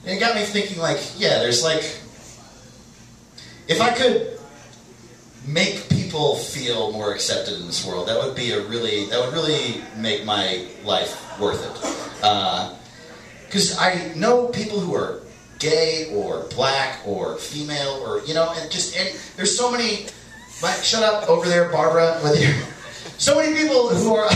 and 0.04 0.16
it 0.16 0.20
got 0.20 0.36
me 0.36 0.42
thinking, 0.42 0.78
like, 0.78 1.00
yeah, 1.18 1.40
there's 1.40 1.64
like, 1.64 1.82
if 3.66 3.80
I 3.80 3.90
could 3.92 4.39
make 5.52 5.88
people 5.88 6.36
feel 6.36 6.92
more 6.92 7.12
accepted 7.12 7.60
in 7.60 7.66
this 7.66 7.84
world, 7.84 8.08
that 8.08 8.18
would 8.18 8.34
be 8.34 8.52
a 8.52 8.62
really, 8.66 9.06
that 9.06 9.20
would 9.20 9.32
really 9.32 9.82
make 9.96 10.24
my 10.24 10.66
life 10.84 11.38
worth 11.38 11.64
it. 11.64 12.22
Uh, 12.22 12.74
because 13.46 13.76
I 13.78 14.12
know 14.14 14.46
people 14.46 14.78
who 14.78 14.94
are 14.94 15.22
gay 15.58 16.12
or 16.14 16.44
black 16.54 17.00
or 17.04 17.36
female 17.36 18.02
or 18.06 18.22
you 18.24 18.34
know, 18.34 18.52
and 18.56 18.70
just 18.70 18.96
any, 18.96 19.10
there's 19.36 19.56
so 19.56 19.70
many. 19.70 20.06
Mike, 20.62 20.84
shut 20.84 21.02
up 21.02 21.28
over 21.28 21.48
there, 21.48 21.70
Barbara, 21.70 22.20
with 22.22 22.38
you, 22.38 22.52
So 23.18 23.36
many 23.36 23.54
people 23.54 23.88
who 23.88 24.14
are. 24.14 24.28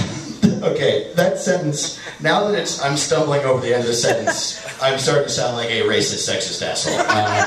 Okay, 0.64 1.12
that 1.14 1.38
sentence. 1.38 1.98
Now 2.20 2.48
that 2.48 2.58
it's, 2.58 2.82
I'm 2.82 2.96
stumbling 2.96 3.44
over 3.44 3.60
the 3.60 3.74
end 3.74 3.82
of 3.82 3.88
the 3.88 3.94
sentence. 3.94 4.64
I'm 4.80 4.98
starting 4.98 5.24
to 5.24 5.30
sound 5.30 5.56
like 5.56 5.70
a 5.70 5.82
racist, 5.82 6.28
sexist 6.28 6.62
asshole. 6.62 6.94
Uh, 6.98 7.46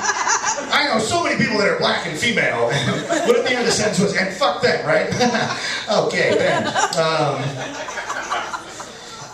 I 0.72 0.90
know 0.92 1.00
so 1.00 1.24
many 1.24 1.38
people 1.38 1.58
that 1.58 1.68
are 1.68 1.80
black 1.80 2.06
and 2.06 2.18
female. 2.18 2.68
what 2.68 3.36
if 3.36 3.44
the 3.44 3.50
end 3.50 3.60
of 3.60 3.66
the 3.66 3.72
sentence 3.72 4.00
was, 4.00 4.16
and 4.16 4.34
fuck 4.36 4.62
them, 4.62 4.86
right? 4.86 5.08
okay, 5.90 6.36
Ben. 6.38 6.68
Um, 6.98 7.42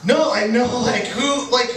no, 0.06 0.32
I 0.34 0.48
know, 0.48 0.80
like, 0.82 1.06
who, 1.08 1.50
like, 1.52 1.70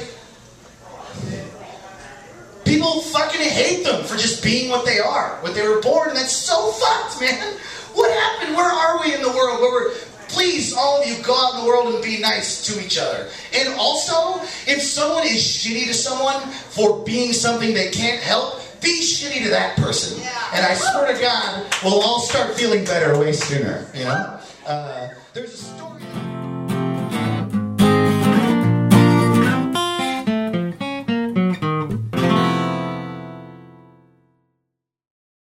people 2.65 3.01
fucking 3.03 3.41
hate 3.41 3.85
them 3.85 4.05
for 4.05 4.17
just 4.17 4.43
being 4.43 4.71
what 4.71 4.85
they 4.85 4.99
are, 4.99 5.39
what 5.41 5.55
they 5.55 5.67
were 5.67 5.81
born, 5.81 6.09
and 6.09 6.17
that's 6.17 6.33
so 6.33 6.73
fucked, 6.73 7.21
man. 7.21 7.57
What 7.95 8.11
happened? 8.11 8.57
Where 8.57 8.71
are 8.71 9.01
we 9.01 9.15
in 9.15 9.23
the 9.23 9.31
world 9.31 9.61
where 9.61 9.73
we're 9.73 9.95
please 10.29 10.75
all 10.75 11.01
of 11.03 11.09
you 11.09 11.23
go 11.23 11.35
out 11.35 11.55
in 11.55 11.61
the 11.61 11.67
world 11.67 11.95
and 11.95 12.03
be 12.03 12.21
nice 12.21 12.65
to 12.67 12.85
each 12.85 12.99
other. 12.99 13.29
And 13.55 13.75
also 13.79 14.41
if 14.67 14.83
someone 14.83 15.25
is 15.25 15.43
shitty 15.43 15.87
to 15.87 15.95
someone 15.95 16.41
for 16.51 17.05
being 17.05 17.33
something 17.33 17.75
they 17.75 17.91
can't 17.91 18.21
help 18.21 18.61
be 18.81 19.01
shitty 19.01 19.43
to 19.45 19.51
that 19.51 19.77
person. 19.77 20.21
And 20.53 20.65
i 20.65 20.75
swear 20.75 21.13
to 21.13 21.21
god 21.21 21.67
we'll 21.83 22.01
all 22.01 22.21
start 22.21 22.55
feeling 22.55 22.85
better 22.85 23.19
way 23.19 23.33
sooner 23.33 23.87
you 23.95 24.05
know? 24.05 24.41
Uh, 24.67 25.09
there's 25.33 25.55
a 25.55 25.57
story 25.57 25.96